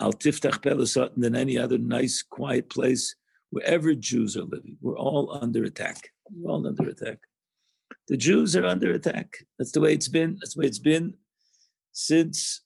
al 0.00 0.12
tiftach 0.12 0.60
pelasat 0.60 1.10
than 1.16 1.34
any 1.34 1.58
other 1.58 1.78
nice, 1.78 2.22
quiet 2.22 2.68
place 2.68 3.14
wherever 3.50 3.94
Jews 3.94 4.36
are 4.36 4.44
living. 4.44 4.76
We're 4.80 4.98
all 4.98 5.38
under 5.40 5.64
attack. 5.64 6.10
We're 6.30 6.50
all 6.50 6.66
under 6.66 6.88
attack. 6.88 7.18
The 8.08 8.16
Jews 8.16 8.56
are 8.56 8.66
under 8.66 8.92
attack. 8.92 9.46
That's 9.58 9.72
the 9.72 9.80
way 9.80 9.94
it's 9.94 10.08
been. 10.08 10.36
That's 10.40 10.54
the 10.54 10.60
way 10.60 10.66
it's 10.66 10.78
been 10.78 11.14
since 11.92 12.62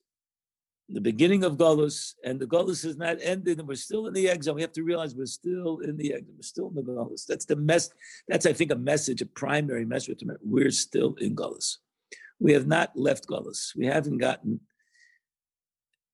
the 0.88 1.00
beginning 1.00 1.44
of 1.44 1.58
Golos, 1.58 2.14
and 2.24 2.40
the 2.40 2.46
Golos 2.46 2.82
has 2.82 2.96
not 2.96 3.18
ended, 3.20 3.58
and 3.58 3.68
we're 3.68 3.74
still 3.74 4.06
in 4.06 4.14
the 4.14 4.28
exile. 4.28 4.54
We 4.54 4.62
have 4.62 4.72
to 4.72 4.82
realize 4.82 5.14
we're 5.14 5.26
still 5.26 5.80
in 5.80 5.98
the 5.98 6.14
exile. 6.14 6.34
We're 6.34 6.42
still 6.42 6.68
in 6.68 6.74
the 6.76 6.82
Golos. 6.82 7.26
That's 7.26 7.44
the 7.44 7.56
mess. 7.56 7.90
That's, 8.26 8.46
I 8.46 8.54
think, 8.54 8.72
a 8.72 8.76
message, 8.76 9.20
a 9.20 9.26
primary 9.26 9.84
message. 9.84 10.24
We're 10.42 10.70
still 10.70 11.14
in 11.20 11.36
Golos. 11.36 11.76
We 12.40 12.54
have 12.54 12.66
not 12.66 12.96
left 12.96 13.26
Golos. 13.26 13.76
We 13.76 13.84
haven't 13.84 14.18
gotten 14.18 14.60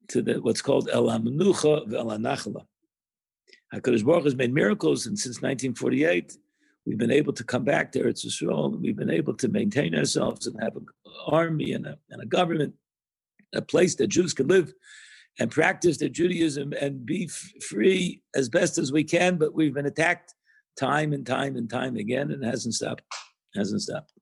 to 0.09 0.23
the 0.23 0.41
what's 0.41 0.63
called 0.63 0.89
El 0.93 1.05
Amenucha 1.05 1.89
Ve'el 1.89 2.19
Anachla. 2.19 2.65
HaKadosh 3.75 4.05
Baruch 4.05 4.25
has 4.25 4.37
made 4.37 4.53
miracles, 4.53 5.07
and 5.07 5.19
since 5.19 5.37
1948, 5.37 6.37
we've 6.87 6.99
been 6.99 7.11
able 7.11 7.33
to 7.33 7.45
come 7.45 7.65
back 7.65 7.91
to 7.93 8.01
Eretz 8.01 8.25
Yisrael, 8.25 8.73
and 8.73 8.83
we've 8.83 8.97
been 8.97 9.11
able 9.11 9.35
to 9.35 9.49
maintain 9.49 9.95
ourselves 9.95 10.47
and 10.47 10.57
have 10.63 10.77
an 10.77 10.87
army 11.27 11.73
and 11.73 11.87
a, 11.87 11.99
and 12.11 12.23
a 12.23 12.27
government, 12.27 12.75
a 13.55 13.63
place 13.63 13.95
that 13.97 14.09
Jews 14.09 14.33
can 14.33 14.49
live 14.49 14.73
and 15.39 15.51
practice 15.51 15.99
their 15.99 16.09
Judaism 16.09 16.73
and 16.81 17.05
be 17.05 17.25
f- 17.25 17.63
free 17.69 18.23
as 18.37 18.49
best 18.49 18.79
as 18.79 18.93
we 18.93 19.03
can. 19.03 19.37
But 19.37 19.55
we've 19.55 19.75
been 19.75 19.87
attacked 19.87 20.35
time 20.79 21.13
and 21.13 21.27
time 21.27 21.57
and 21.57 21.69
time 21.69 21.97
again, 21.97 22.31
and 22.31 22.45
it 22.45 22.47
hasn't 22.47 22.75
stopped. 22.75 23.03
It 23.55 23.59
hasn't 23.59 23.83
stopped. 23.83 24.13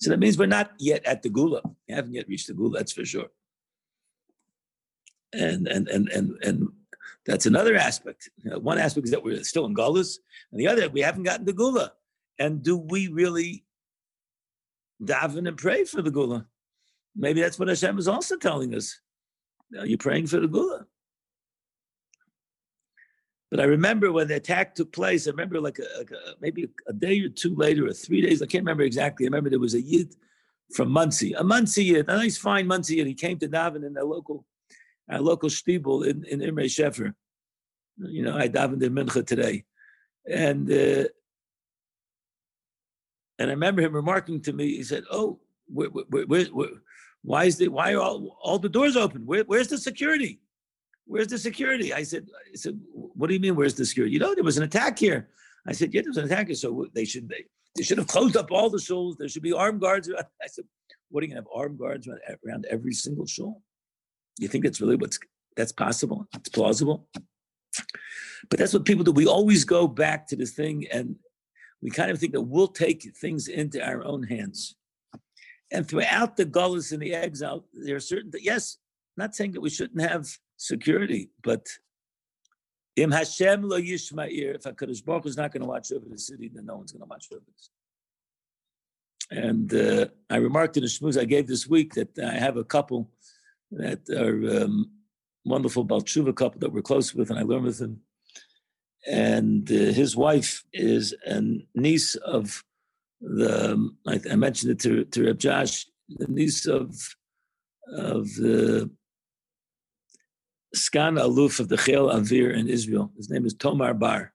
So 0.00 0.10
that 0.10 0.18
means 0.18 0.38
we're 0.38 0.46
not 0.46 0.72
yet 0.78 1.04
at 1.04 1.22
the 1.22 1.30
Geula. 1.30 1.62
We 1.88 1.94
haven't 1.94 2.14
yet 2.14 2.28
reached 2.28 2.48
the 2.48 2.54
Geula, 2.54 2.74
that's 2.74 2.92
for 2.92 3.04
sure. 3.04 3.28
And 5.32 5.66
and 5.66 5.88
and 5.88 6.08
and 6.08 6.36
and 6.42 6.68
that's 7.26 7.46
another 7.46 7.76
aspect. 7.76 8.28
You 8.42 8.50
know, 8.50 8.58
one 8.58 8.78
aspect 8.78 9.06
is 9.06 9.10
that 9.12 9.22
we're 9.22 9.42
still 9.44 9.66
in 9.66 9.74
Gullahs, 9.74 10.18
and 10.50 10.60
the 10.60 10.68
other 10.68 10.88
we 10.88 11.00
haven't 11.00 11.22
gotten 11.22 11.46
the 11.46 11.52
Geula. 11.52 11.90
And 12.38 12.62
do 12.62 12.76
we 12.76 13.08
really 13.08 13.64
daven 15.02 15.48
and 15.48 15.56
pray 15.56 15.84
for 15.84 16.02
the 16.02 16.10
Geula? 16.10 16.46
Maybe 17.14 17.40
that's 17.40 17.58
what 17.58 17.68
Hashem 17.68 17.98
is 17.98 18.08
also 18.08 18.36
telling 18.36 18.74
us. 18.74 19.00
Are 19.78 19.86
you 19.86 19.96
praying 19.96 20.26
for 20.26 20.40
the 20.40 20.48
Geula? 20.48 20.84
But 23.50 23.60
I 23.60 23.64
remember 23.64 24.10
when 24.10 24.28
the 24.28 24.36
attack 24.36 24.74
took 24.74 24.92
place, 24.92 25.26
I 25.26 25.30
remember 25.30 25.60
like, 25.60 25.78
a, 25.78 25.98
like 25.98 26.10
a, 26.10 26.34
maybe 26.40 26.68
a 26.88 26.92
day 26.92 27.20
or 27.20 27.28
two 27.28 27.54
later, 27.54 27.86
or 27.86 27.92
three 27.92 28.22
days, 28.22 28.40
I 28.40 28.46
can't 28.46 28.64
remember 28.64 28.82
exactly. 28.82 29.26
I 29.26 29.28
remember 29.28 29.50
there 29.50 29.58
was 29.58 29.74
a 29.74 29.82
Yid 29.82 30.14
from 30.74 30.90
Monsey, 30.90 31.34
a 31.34 31.44
Monsey 31.44 31.84
Yid, 31.84 32.08
a 32.08 32.16
nice 32.16 32.38
fine 32.38 32.66
Monsey 32.66 32.96
Yid. 32.96 33.06
He 33.06 33.14
came 33.14 33.38
to 33.40 33.48
daven 33.48 33.84
in 33.86 33.92
the 33.92 34.04
local 34.04 34.46
our 35.10 35.20
local 35.20 35.48
stiebel 35.48 36.06
in, 36.06 36.24
in 36.24 36.42
Imre 36.42 36.64
Shefer. 36.64 37.14
You 37.98 38.22
know, 38.22 38.36
I 38.36 38.48
davened 38.48 38.82
in 38.82 38.94
Mincha 38.94 39.26
today. 39.26 39.64
And 40.28 40.70
uh, 40.70 41.08
and 43.38 43.50
I 43.50 43.54
remember 43.54 43.82
him 43.82 43.94
remarking 43.94 44.40
to 44.42 44.52
me, 44.52 44.76
he 44.76 44.84
said, 44.84 45.04
Oh, 45.10 45.40
where, 45.66 45.88
where, 45.88 46.44
where, 46.44 46.68
why 47.22 47.44
is 47.44 47.56
the 47.56 47.68
why 47.68 47.94
are 47.94 48.00
all, 48.00 48.38
all 48.40 48.58
the 48.58 48.68
doors 48.68 48.96
open? 48.96 49.26
Where, 49.26 49.44
where's 49.44 49.68
the 49.68 49.78
security? 49.78 50.40
Where's 51.06 51.28
the 51.28 51.38
security? 51.38 51.92
I 51.92 52.04
said, 52.04 52.28
I 52.52 52.56
said, 52.56 52.78
what 52.92 53.26
do 53.28 53.34
you 53.34 53.40
mean, 53.40 53.56
where's 53.56 53.74
the 53.74 53.84
security? 53.84 54.14
You 54.14 54.20
know, 54.20 54.34
there 54.34 54.44
was 54.44 54.58
an 54.58 54.62
attack 54.62 54.98
here. 54.98 55.28
I 55.66 55.72
said, 55.72 55.92
yeah, 55.92 56.02
there 56.02 56.10
was 56.10 56.18
an 56.18 56.26
attack 56.26 56.46
here. 56.46 56.56
So 56.56 56.86
they 56.94 57.04
should 57.04 57.28
they, 57.28 57.44
they 57.76 57.82
should 57.82 57.98
have 57.98 58.06
closed 58.06 58.36
up 58.36 58.50
all 58.50 58.70
the 58.70 58.78
shuls. 58.78 59.16
There 59.18 59.28
should 59.28 59.42
be 59.42 59.52
armed 59.52 59.80
guards. 59.80 60.08
I 60.16 60.46
said, 60.46 60.64
what 61.10 61.22
are 61.22 61.26
you 61.26 61.32
gonna 61.32 61.40
have 61.40 61.48
armed 61.54 61.78
guards 61.78 62.06
around, 62.08 62.20
around 62.46 62.66
every 62.70 62.92
single 62.92 63.26
shul? 63.26 63.62
You 64.38 64.48
think 64.48 64.64
that's 64.64 64.80
really 64.80 64.96
what's 64.96 65.18
that's 65.56 65.72
possible? 65.72 66.26
It's 66.34 66.48
plausible. 66.48 67.08
But 68.48 68.58
that's 68.58 68.72
what 68.72 68.84
people 68.84 69.04
do. 69.04 69.12
We 69.12 69.26
always 69.26 69.64
go 69.64 69.86
back 69.86 70.26
to 70.28 70.36
this 70.36 70.52
thing 70.52 70.86
and 70.92 71.16
we 71.80 71.90
kind 71.90 72.10
of 72.10 72.18
think 72.18 72.32
that 72.32 72.40
we'll 72.40 72.68
take 72.68 73.14
things 73.16 73.48
into 73.48 73.84
our 73.84 74.04
own 74.04 74.22
hands. 74.22 74.76
And 75.70 75.88
throughout 75.88 76.36
the 76.36 76.44
gullahs 76.44 76.92
and 76.92 77.02
the 77.02 77.14
exile, 77.14 77.64
there 77.72 77.96
are 77.96 78.00
certain 78.00 78.30
yes, 78.40 78.78
not 79.16 79.34
saying 79.34 79.52
that 79.52 79.60
we 79.60 79.70
shouldn't 79.70 80.00
have 80.00 80.26
security, 80.56 81.30
but 81.42 81.66
Im 82.96 83.10
Hashem 83.10 83.62
lo 83.62 83.80
yishma'ir, 83.80 84.56
if 84.56 84.62
HaKadosh 84.62 85.04
Baruch 85.04 85.26
is 85.26 85.36
not 85.36 85.50
going 85.50 85.62
to 85.62 85.68
watch 85.68 85.90
over 85.92 86.06
the 86.08 86.18
city, 86.18 86.50
then 86.52 86.66
no 86.66 86.76
one's 86.76 86.92
going 86.92 87.00
to 87.00 87.08
watch 87.08 87.28
over 87.32 87.42
this. 87.46 87.70
And 89.30 89.72
uh, 89.72 90.06
I 90.28 90.36
remarked 90.36 90.76
in 90.76 90.82
the 90.82 90.88
shmooze 90.88 91.18
I 91.18 91.24
gave 91.24 91.46
this 91.46 91.66
week 91.66 91.94
that 91.94 92.18
I 92.18 92.34
have 92.34 92.58
a 92.58 92.64
couple 92.64 93.10
that 93.72 94.08
are 94.10 94.64
um, 94.64 94.90
wonderful 95.44 95.84
Balchuva 95.84 96.34
couple 96.34 96.60
that 96.60 96.72
we're 96.72 96.82
close 96.82 97.14
with, 97.14 97.30
and 97.30 97.38
I 97.38 97.42
learned 97.42 97.64
with 97.64 97.80
him. 97.80 98.00
And 99.06 99.70
uh, 99.70 99.92
his 99.92 100.16
wife 100.16 100.62
is 100.72 101.14
a 101.26 101.42
niece 101.74 102.14
of 102.14 102.62
the, 103.20 103.72
um, 103.72 103.96
I, 104.06 104.20
I, 104.30 104.36
mentioned 104.36 104.72
it 104.72 104.80
to, 104.80 105.04
to 105.04 105.26
Reb 105.26 105.38
Josh, 105.38 105.86
the 106.08 106.26
niece 106.28 106.66
of 106.66 106.94
of 107.88 108.26
the 108.34 108.90
Skan 110.74 111.20
Aluf 111.20 111.60
of 111.60 111.68
the 111.68 111.76
Chel 111.76 112.08
Avir 112.08 112.54
in 112.54 112.68
Israel. 112.68 113.12
His 113.16 113.28
name 113.28 113.44
is 113.44 113.54
Tomer 113.54 113.98
Bar. 113.98 114.32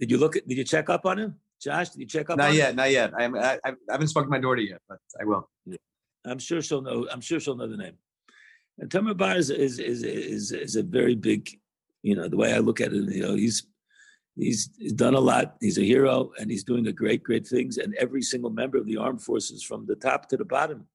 Did 0.00 0.10
you 0.10 0.18
look 0.18 0.36
at, 0.36 0.48
did 0.48 0.58
you 0.58 0.64
check 0.64 0.88
up 0.88 1.06
on 1.06 1.18
him? 1.18 1.36
Josh, 1.62 1.90
did 1.90 2.00
you 2.00 2.06
check 2.06 2.28
up 2.30 2.38
not 2.38 2.54
yet, 2.54 2.70
him? 2.70 2.76
Not 2.76 2.90
yet, 2.90 3.12
I, 3.16 3.58
I 3.64 3.72
haven't 3.88 4.08
spoken 4.08 4.28
to 4.28 4.30
my 4.30 4.40
daughter 4.40 4.62
yet, 4.62 4.80
but 4.88 4.98
I 5.20 5.24
will. 5.24 5.48
I'm 6.24 6.38
sure 6.38 6.60
she'll 6.60 6.82
know, 6.82 7.06
I'm 7.12 7.20
sure 7.20 7.38
she'll 7.38 7.56
know 7.56 7.68
the 7.68 7.76
name. 7.76 7.94
And 8.78 8.90
Tomer 8.90 9.16
Bar 9.16 9.36
is, 9.36 9.50
is, 9.50 9.78
is, 9.78 10.02
is, 10.02 10.52
is 10.52 10.76
a 10.76 10.82
very 10.82 11.14
big, 11.14 11.50
you 12.02 12.16
know, 12.16 12.28
the 12.28 12.36
way 12.36 12.52
I 12.52 12.58
look 12.58 12.80
at 12.80 12.92
it, 12.92 13.14
you 13.14 13.22
know, 13.22 13.34
he's, 13.34 13.66
he's, 14.36 14.70
he's 14.78 14.92
done 14.92 15.14
a 15.14 15.20
lot. 15.20 15.56
He's 15.60 15.78
a 15.78 15.84
hero 15.84 16.32
and 16.38 16.50
he's 16.50 16.64
doing 16.64 16.86
a 16.86 16.92
great, 16.92 17.22
great 17.22 17.46
things. 17.46 17.78
And 17.78 17.94
every 17.96 18.22
single 18.22 18.50
member 18.50 18.78
of 18.78 18.86
the 18.86 18.96
armed 18.96 19.22
forces 19.22 19.62
from 19.62 19.86
the 19.86 19.96
top 19.96 20.28
to 20.28 20.36
the 20.36 20.44
bottom, 20.44 20.86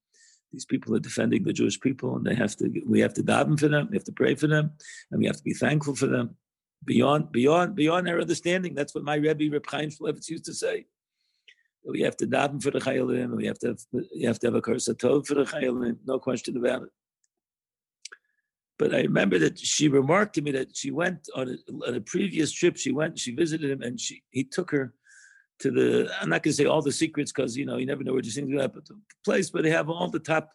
these 0.51 0.65
people 0.65 0.95
are 0.95 0.99
defending 0.99 1.43
the 1.43 1.53
Jewish 1.53 1.79
people 1.79 2.15
and 2.15 2.25
they 2.25 2.35
have 2.35 2.55
to, 2.57 2.69
we 2.85 2.99
have 3.01 3.13
to 3.15 3.23
daven 3.23 3.59
for 3.59 3.67
them. 3.67 3.87
We 3.89 3.97
have 3.97 4.05
to 4.05 4.11
pray 4.11 4.35
for 4.35 4.47
them 4.47 4.71
and 5.11 5.19
we 5.19 5.27
have 5.27 5.37
to 5.37 5.43
be 5.43 5.53
thankful 5.53 5.95
for 5.95 6.07
them 6.07 6.35
beyond, 6.83 7.31
beyond, 7.31 7.75
beyond 7.75 8.09
our 8.09 8.21
understanding. 8.21 8.73
That's 8.73 8.95
what 8.95 9.03
my 9.03 9.15
Rebbe, 9.15 9.51
Reb 9.51 9.65
Chaim 9.69 9.91
used 10.01 10.45
to 10.45 10.53
say. 10.53 10.85
We 11.85 12.01
have 12.01 12.17
to 12.17 12.27
daven 12.27 12.61
for 12.61 12.71
the 12.71 12.79
chayalim. 12.79 13.35
We 13.35 13.45
have 13.45 13.59
to 13.59 13.67
have, 13.67 13.79
you 14.11 14.27
have 14.27 14.39
to 14.39 14.47
have 14.47 14.55
a 14.55 14.61
curse 14.61 14.85
for 14.85 14.93
the 14.93 15.45
chayalim. 15.45 15.97
No 16.05 16.19
question 16.19 16.57
about 16.57 16.83
it. 16.83 16.89
But 18.79 18.93
I 18.93 19.01
remember 19.01 19.39
that 19.39 19.57
she 19.57 19.87
remarked 19.87 20.35
to 20.35 20.41
me 20.41 20.51
that 20.51 20.75
she 20.75 20.91
went 20.91 21.27
on 21.35 21.49
a, 21.49 21.87
on 21.87 21.95
a 21.95 22.01
previous 22.01 22.51
trip. 22.51 22.77
She 22.77 22.91
went, 22.91 23.17
she 23.17 23.33
visited 23.33 23.71
him, 23.71 23.81
and 23.81 23.99
she 23.99 24.21
he 24.29 24.43
took 24.43 24.69
her 24.71 24.93
to 25.59 25.71
the. 25.71 26.11
I'm 26.21 26.29
not 26.29 26.43
going 26.43 26.51
to 26.51 26.57
say 26.57 26.65
all 26.65 26.81
the 26.81 26.91
secrets 26.91 27.31
because 27.31 27.57
you 27.57 27.65
know 27.65 27.77
you 27.77 27.87
never 27.87 28.03
know 28.03 28.13
where 28.13 28.21
these 28.21 28.35
things 28.35 28.53
go. 28.53 28.67
But 28.67 28.85
the 28.85 28.99
place 29.25 29.51
where 29.51 29.63
they 29.63 29.71
have 29.71 29.89
all 29.89 30.09
the 30.09 30.19
top 30.19 30.51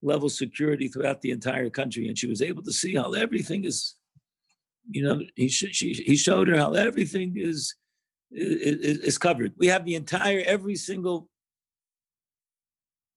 level 0.00 0.28
security 0.28 0.88
throughout 0.88 1.20
the 1.20 1.30
entire 1.30 1.68
country, 1.68 2.08
and 2.08 2.16
she 2.16 2.26
was 2.26 2.40
able 2.40 2.62
to 2.62 2.72
see 2.72 2.94
how 2.94 3.12
everything 3.12 3.64
is. 3.64 3.94
You 4.90 5.04
know, 5.04 5.20
he 5.36 5.48
sh- 5.48 5.72
she, 5.72 5.92
he 5.92 6.16
showed 6.16 6.48
her 6.48 6.56
how 6.56 6.72
everything 6.72 7.34
is, 7.36 7.74
is 8.30 8.98
is 9.00 9.18
covered. 9.18 9.52
We 9.58 9.66
have 9.66 9.84
the 9.84 9.96
entire 9.96 10.42
every 10.46 10.76
single 10.76 11.28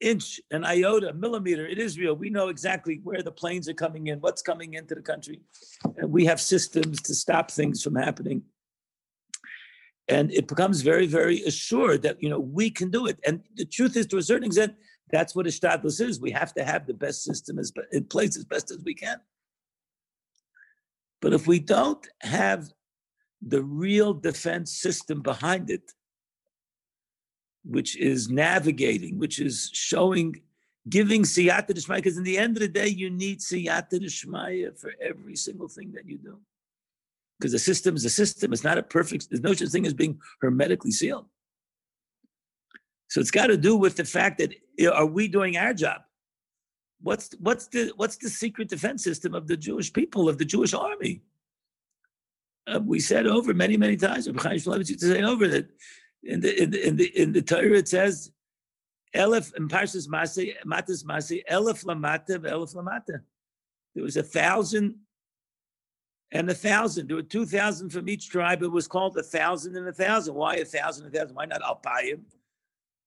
inch, 0.01 0.41
an 0.51 0.65
iota, 0.65 1.13
millimeter 1.13 1.65
in 1.67 1.77
Israel. 1.77 2.15
We 2.15 2.29
know 2.29 2.49
exactly 2.49 2.99
where 3.03 3.21
the 3.21 3.31
planes 3.31 3.69
are 3.69 3.73
coming 3.73 4.07
in, 4.07 4.19
what's 4.19 4.41
coming 4.41 4.73
into 4.73 4.95
the 4.95 5.01
country. 5.01 5.41
And 5.97 6.11
we 6.11 6.25
have 6.25 6.41
systems 6.41 7.01
to 7.03 7.15
stop 7.15 7.51
things 7.51 7.83
from 7.83 7.95
happening. 7.95 8.43
And 10.07 10.31
it 10.31 10.47
becomes 10.47 10.81
very, 10.81 11.07
very 11.07 11.41
assured 11.43 12.01
that, 12.01 12.21
you 12.21 12.29
know, 12.29 12.39
we 12.39 12.69
can 12.69 12.89
do 12.89 13.05
it. 13.05 13.19
And 13.25 13.41
the 13.55 13.65
truth 13.65 13.95
is, 13.95 14.07
to 14.07 14.17
a 14.17 14.21
certain 14.21 14.47
extent, 14.47 14.75
that's 15.11 15.35
what 15.35 15.45
Ishtadlis 15.45 16.01
is. 16.01 16.19
We 16.19 16.31
have 16.31 16.53
to 16.55 16.63
have 16.63 16.87
the 16.87 16.93
best 16.93 17.23
system 17.23 17.59
as, 17.59 17.71
in 17.91 18.05
place 18.05 18.35
as 18.35 18.43
best 18.43 18.71
as 18.71 18.79
we 18.83 18.93
can. 18.93 19.17
But 21.21 21.33
if 21.33 21.47
we 21.47 21.59
don't 21.59 22.05
have 22.21 22.69
the 23.41 23.61
real 23.61 24.13
defense 24.13 24.71
system 24.73 25.21
behind 25.21 25.69
it, 25.69 25.91
which 27.63 27.97
is 27.97 28.29
navigating, 28.29 29.19
which 29.19 29.39
is 29.39 29.69
showing, 29.73 30.41
giving 30.89 31.23
siyata 31.23 31.73
d'shmaya, 31.73 31.97
because 31.97 32.17
in 32.17 32.23
the 32.23 32.37
end 32.37 32.57
of 32.57 32.61
the 32.61 32.67
day, 32.67 32.87
you 32.87 33.09
need 33.09 33.39
siyata 33.39 33.99
d'shmaya 33.99 34.79
for 34.79 34.93
every 35.01 35.35
single 35.35 35.67
thing 35.67 35.91
that 35.93 36.07
you 36.07 36.17
do. 36.17 36.39
Because 37.39 37.51
the 37.51 37.59
system 37.59 37.95
is 37.95 38.05
a 38.05 38.09
system. 38.09 38.53
It's 38.53 38.63
not 38.63 38.77
a 38.77 38.83
perfect, 38.83 39.29
there's 39.29 39.41
no 39.41 39.53
such 39.53 39.69
thing 39.69 39.85
as 39.85 39.93
being 39.93 40.19
hermetically 40.41 40.91
sealed. 40.91 41.25
So 43.09 43.19
it's 43.19 43.31
got 43.31 43.47
to 43.47 43.57
do 43.57 43.75
with 43.75 43.97
the 43.97 44.05
fact 44.05 44.37
that 44.37 44.53
are 44.93 45.05
we 45.05 45.27
doing 45.27 45.57
our 45.57 45.73
job? 45.73 46.01
What's 47.01 47.33
what's 47.39 47.67
the 47.67 47.91
what's 47.97 48.17
the 48.17 48.29
secret 48.29 48.69
defense 48.69 49.03
system 49.03 49.33
of 49.33 49.47
the 49.47 49.57
Jewish 49.57 49.91
people 49.91 50.29
of 50.29 50.37
the 50.37 50.45
Jewish 50.45 50.73
army? 50.73 51.23
Uh, 52.67 52.79
we 52.79 52.99
said 52.99 53.25
over 53.27 53.53
many 53.53 53.75
many 53.75 53.97
times. 53.97 54.27
Chaim 54.27 54.53
used 54.53 54.99
to 54.99 54.99
say 54.99 55.23
over 55.23 55.47
that 55.47 55.67
in 56.23 56.39
the 56.39 56.61
in 56.61 56.71
the 56.71 56.87
in 56.87 56.95
the, 56.95 57.21
in 57.21 57.31
the 57.33 57.41
Torah 57.41 57.77
it 57.77 57.87
says 57.87 58.31
Elif 59.15 59.55
in 59.55 59.67
Parshas 59.67 60.07
Masi 60.07 60.53
Matas 60.65 61.03
Masi 61.03 61.41
Elif 61.49 61.83
Lamata 61.85 62.37
Elif 62.39 62.75
Lamata. 62.75 63.21
There 63.93 64.03
was 64.03 64.17
a 64.17 64.23
thousand 64.23 64.95
and 66.31 66.49
a 66.49 66.53
thousand. 66.53 67.07
There 67.07 67.17
were 67.17 67.23
two 67.23 67.45
thousand 67.45 67.89
from 67.89 68.07
each 68.07 68.29
tribe. 68.29 68.63
It 68.63 68.71
was 68.71 68.87
called 68.87 69.17
a 69.17 69.23
thousand 69.23 69.75
and 69.75 69.87
a 69.87 69.93
thousand. 69.93 70.35
Why 70.35 70.55
a 70.55 70.65
thousand 70.65 71.07
and 71.07 71.15
a 71.15 71.19
thousand? 71.19 71.35
Why 71.35 71.45
not 71.45 71.61
alpayim? 71.61 72.21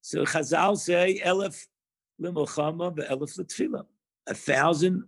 So 0.03 0.25
Chazal 0.25 0.77
say 0.77 1.21
elef 1.25 1.67
lemilchama 2.21 2.95
ve'elef 2.97 3.39
letfilah. 3.39 3.87
A 4.27 4.35
thousand 4.35 5.05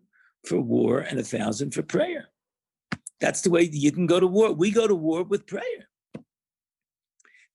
for 0.46 0.60
war 0.60 1.00
and 1.00 1.18
a 1.18 1.24
thousand 1.24 1.74
for 1.74 1.82
prayer. 1.82 2.28
That's 3.20 3.40
the 3.42 3.50
way 3.50 3.62
you 3.62 3.92
can 3.92 4.06
go 4.06 4.20
to 4.20 4.26
war. 4.26 4.52
We 4.52 4.70
go 4.70 4.86
to 4.86 4.94
war 4.94 5.22
with 5.22 5.46
prayer, 5.46 5.88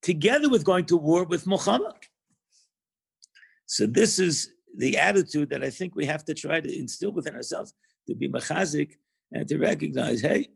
together 0.01 0.49
with 0.49 0.63
going 0.63 0.85
to 0.85 0.97
war 0.97 1.23
with 1.23 1.45
Muhammad. 1.47 1.93
So 3.65 3.85
this 3.85 4.19
is 4.19 4.51
the 4.77 4.97
attitude 4.97 5.49
that 5.49 5.63
I 5.63 5.69
think 5.69 5.95
we 5.95 6.05
have 6.05 6.25
to 6.25 6.33
try 6.33 6.59
to 6.59 6.79
instill 6.79 7.11
within 7.11 7.35
ourselves 7.35 7.73
to 8.07 8.15
be 8.15 8.27
machazik 8.29 8.95
and 9.31 9.47
to 9.47 9.57
recognize, 9.57 10.21
hey, 10.21 10.49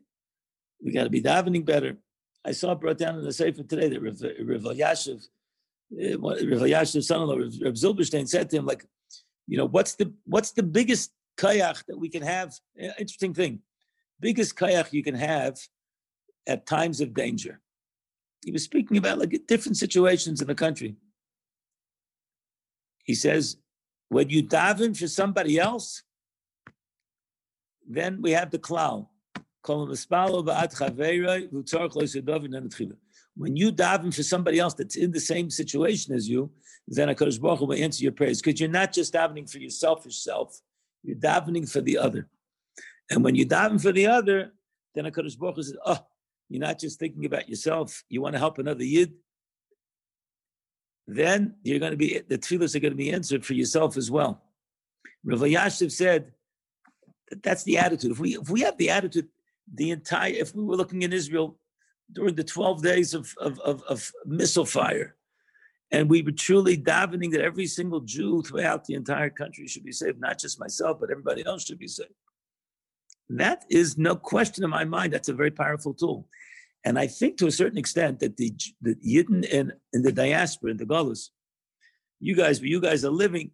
we 0.83 0.91
got 0.91 1.03
to 1.03 1.09
be 1.09 1.21
davening 1.21 1.65
better. 1.65 1.97
I 2.45 2.51
saw 2.51 2.75
brought 2.75 2.97
down 2.97 3.17
in 3.17 3.23
the 3.23 3.33
sefer 3.33 3.63
today 3.63 3.89
that 3.89 4.01
Rav, 4.01 4.15
Yashiv, 4.75 5.25
uh, 5.93 6.17
Rav 6.19 6.67
Yashiv's 6.75 7.07
son-in-law, 7.07 7.35
Rav, 7.35 7.73
Zilberstein 7.73 8.27
said 8.27 8.49
to 8.49 8.57
him, 8.57 8.65
like, 8.65 8.85
you 9.47 9.57
know, 9.57 9.65
what's 9.65 9.95
the 9.95 10.13
what's 10.25 10.51
the 10.51 10.63
biggest 10.63 11.11
kayach 11.37 11.85
that 11.87 11.97
we 11.97 12.09
can 12.09 12.23
have? 12.23 12.53
Uh, 12.81 12.87
interesting 12.99 13.33
thing, 13.33 13.59
biggest 14.19 14.55
kayach 14.55 14.91
you 14.91 15.03
can 15.03 15.15
have 15.15 15.57
at 16.47 16.65
times 16.65 17.01
of 17.01 17.13
danger. 17.13 17.61
He 18.45 18.51
was 18.51 18.63
speaking 18.63 18.97
about 18.97 19.17
like 19.17 19.47
different 19.47 19.75
situations 19.75 20.39
in 20.39 20.47
the 20.47 20.53
country. 20.53 20.95
He 23.03 23.15
says, 23.15 23.57
when 24.09 24.29
you 24.29 24.43
daven 24.43 24.95
for 24.95 25.07
somebody 25.07 25.57
else, 25.57 26.03
then 27.89 28.21
we 28.21 28.31
have 28.31 28.51
the 28.51 28.59
cloud. 28.59 29.07
When 29.63 29.87
you 29.87 29.95
daven 33.71 34.15
for 34.15 34.23
somebody 34.23 34.59
else 34.59 34.75
that's 34.75 34.95
in 34.95 35.11
the 35.11 35.19
same 35.19 35.49
situation 35.49 36.13
as 36.13 36.29
you, 36.29 36.51
then 36.87 37.07
HaKadosh 37.07 37.41
Baruch 37.41 37.59
Hu 37.59 37.65
will 37.65 37.73
answer 37.73 38.03
your 38.03 38.11
prayers 38.11 38.43
because 38.43 38.59
you're 38.59 38.69
not 38.69 38.93
just 38.93 39.11
davening 39.11 39.51
for 39.51 39.57
your 39.57 39.71
selfish 39.71 40.19
self, 40.19 40.61
you're 41.01 41.17
davening 41.17 41.67
for 41.67 41.81
the 41.81 41.97
other. 41.97 42.29
And 43.09 43.23
when 43.23 43.33
you 43.33 43.47
daven 43.47 43.81
for 43.81 43.91
the 43.91 44.05
other, 44.05 44.51
then 44.93 45.05
HaKadosh 45.05 45.39
Baruch 45.39 45.55
Hu 45.55 45.63
says, 45.63 45.77
oh, 45.83 46.05
you're 46.49 46.61
not 46.61 46.79
just 46.79 46.99
thinking 46.99 47.25
about 47.25 47.49
yourself, 47.49 48.03
you 48.09 48.21
want 48.21 48.33
to 48.33 48.39
help 48.39 48.57
another 48.57 48.83
Yid, 48.83 49.13
then 51.07 51.55
you're 51.63 51.79
going 51.79 51.91
to 51.91 51.97
be, 51.97 52.19
the 52.27 52.37
tefillahs 52.37 52.75
are 52.75 52.79
going 52.79 52.93
to 52.93 52.97
be 52.97 53.11
answered 53.11 53.45
for 53.45 53.53
yourself 53.53 53.97
as 53.97 54.09
well. 54.09 54.41
Rav 55.23 55.39
Yashiv 55.39 55.91
said, 55.91 56.33
that 57.29 57.43
that's 57.43 57.63
the 57.63 57.77
attitude. 57.77 58.11
If 58.11 58.19
we 58.19 58.35
if 58.35 58.49
we 58.49 58.61
have 58.61 58.77
the 58.77 58.89
attitude, 58.89 59.27
the 59.73 59.91
entire 59.91 60.31
if 60.31 60.55
we 60.55 60.63
were 60.63 60.75
looking 60.75 61.01
in 61.01 61.13
Israel 61.13 61.57
during 62.11 62.35
the 62.35 62.43
12 62.43 62.83
days 62.83 63.13
of, 63.15 63.33
of, 63.39 63.59
of, 63.61 63.81
of 63.83 64.11
missile 64.25 64.65
fire, 64.65 65.15
and 65.91 66.09
we 66.09 66.21
were 66.21 66.31
truly 66.31 66.77
davening 66.77 67.31
that 67.31 67.41
every 67.41 67.65
single 67.65 68.01
Jew 68.01 68.43
throughout 68.43 68.85
the 68.85 68.93
entire 68.93 69.29
country 69.29 69.67
should 69.67 69.83
be 69.83 69.91
saved, 69.91 70.19
not 70.19 70.39
just 70.39 70.59
myself, 70.59 70.99
but 70.99 71.09
everybody 71.09 71.45
else 71.45 71.65
should 71.65 71.79
be 71.79 71.87
saved. 71.87 72.13
That 73.29 73.65
is 73.69 73.97
no 73.97 74.15
question 74.15 74.63
in 74.63 74.69
my 74.69 74.85
mind. 74.85 75.13
That's 75.13 75.29
a 75.29 75.33
very 75.33 75.51
powerful 75.51 75.93
tool. 75.93 76.27
And 76.83 76.99
I 76.99 77.07
think 77.07 77.37
to 77.37 77.47
a 77.47 77.51
certain 77.51 77.79
extent 77.79 78.19
that 78.19 78.37
the, 78.37 78.53
the 78.81 78.95
Yidden 78.95 79.43
in, 79.45 79.73
in 79.93 80.03
the 80.03 80.11
diaspora, 80.11 80.71
in 80.71 80.77
the 80.77 80.85
Golas, 80.85 81.29
you 82.19 82.35
guys, 82.35 82.61
you 82.61 82.79
guys 82.79 83.03
are 83.03 83.09
living, 83.09 83.51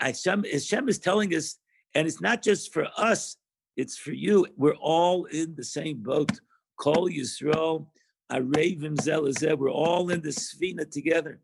Hashem, 0.00 0.44
Hashem 0.50 0.88
is 0.88 0.98
telling 0.98 1.34
us 1.34 1.58
and 1.94 2.06
it's 2.06 2.20
not 2.20 2.42
just 2.42 2.72
for 2.74 2.88
us, 2.98 3.36
it's 3.76 3.96
for 3.96 4.12
you. 4.12 4.46
We're 4.56 4.76
all 4.76 5.24
in 5.26 5.54
the 5.54 5.64
same 5.64 6.02
boat. 6.02 6.32
Kol 6.78 7.08
Yisrael, 7.08 7.86
Arevim 8.30 8.96
Zeh 8.96 9.18
LaZeh. 9.18 9.56
We're 9.56 9.70
all 9.70 10.10
in 10.10 10.20
the 10.20 10.28
Sfina 10.28 10.90
together. 10.90 11.40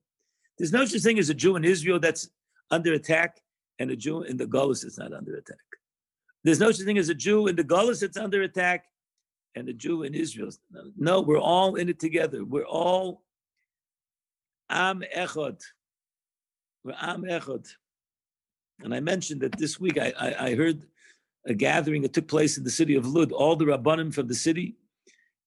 There's 0.59 0.73
no 0.73 0.85
such 0.85 1.03
thing 1.03 1.18
as 1.18 1.31
a 1.31 1.35
Jew 1.35 1.57
in 1.57 1.64
Israel 1.64 1.99
that's 1.99 2.29
under 2.71 2.92
attack 2.92 3.40
and 3.79 3.90
a 3.90 3.97
Jew 3.97 4.23
in 4.23 4.37
the 4.37 4.47
Golis 4.47 4.85
is 4.85 4.99
not 4.99 5.12
under 5.12 5.37
attack. 5.37 5.57
There's 6.45 6.61
no 6.61 6.73
such 6.73 6.85
thing 6.85 6.99
as 6.99 7.09
a 7.09 7.15
Jew 7.15 7.47
in 7.47 7.57
the 7.57 7.65
Golis 7.65 8.01
that's 8.01 8.17
under 8.17 8.43
attack 8.43 8.87
and 9.55 9.69
a 9.69 9.73
Jew 9.73 10.03
in 10.03 10.15
Israel. 10.15 10.51
No, 10.97 11.21
we're 11.21 11.39
all 11.39 11.77
in 11.77 11.89
it 11.89 12.01
together. 12.01 12.45
We're 12.45 12.67
all 12.67 13.23
Am 14.69 15.03
Echad. 15.17 15.63
We're 16.85 16.97
Am 17.01 17.23
Echad. 17.23 17.69
And 18.83 18.95
I 18.95 19.01
mentioned 19.01 19.43
that 19.43 19.57
this 19.59 19.79
week 19.79 19.99
I, 19.99 20.13
I, 20.19 20.47
I 20.47 20.55
heard 20.55 20.83
a 21.47 21.55
gathering 21.55 22.03
that 22.03 22.13
took 22.13 22.29
place 22.29 22.59
in 22.59 22.65
the 22.65 22.71
city 22.71 22.95
of 22.95 23.07
Lud. 23.07 23.33
All 23.33 23.55
the 23.55 23.67
rabbanim 23.67 24.13
from 24.13 24.27
the 24.27 24.35
city, 24.35 24.77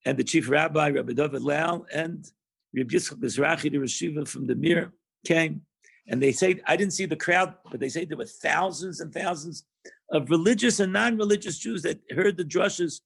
and 0.06 0.18
the 0.18 0.24
chief 0.24 0.50
rabbi, 0.50 0.90
Rabbi 0.90 1.14
David 1.14 1.42
Leal, 1.42 1.86
and 1.92 2.30
Rabbi 2.76 2.96
Yitzchak 2.96 3.20
Mizrahi, 3.20 3.72
the 3.72 3.78
Rashiva 3.78 4.28
from 4.28 4.46
the 4.46 4.56
Mir, 4.56 4.94
came. 5.26 5.62
And 6.08 6.22
they 6.22 6.32
say, 6.32 6.62
I 6.68 6.78
didn't 6.78 6.94
see 6.94 7.06
the 7.06 7.16
crowd, 7.16 7.56
but 7.72 7.80
they 7.80 7.90
say 7.90 8.06
there 8.06 8.18
were 8.18 8.26
thousands 8.26 9.00
and 9.00 9.12
thousands 9.12 9.66
of 10.12 10.30
religious 10.30 10.80
and 10.80 10.94
non-religious 10.94 11.58
Jews 11.58 11.82
that 11.84 12.00
heard 12.12 12.38
the 12.38 12.46
drushes 12.46 13.02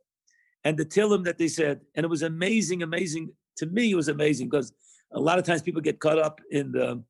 and 0.64 0.78
the 0.78 0.86
tillim 0.86 1.24
that 1.26 1.38
they 1.38 1.48
said. 1.48 1.82
And 1.96 2.04
it 2.04 2.10
was 2.10 2.24
amazing, 2.24 2.84
amazing. 2.84 3.32
To 3.58 3.66
me, 3.66 3.92
it 3.92 3.96
was 3.96 4.10
amazing 4.10 4.50
because 4.50 4.74
a 5.12 5.20
lot 5.20 5.40
of 5.40 5.46
times 5.46 5.62
people 5.62 5.82
get 5.82 6.00
caught 6.00 6.20
up 6.20 6.42
in 6.52 6.72
the 6.72 7.04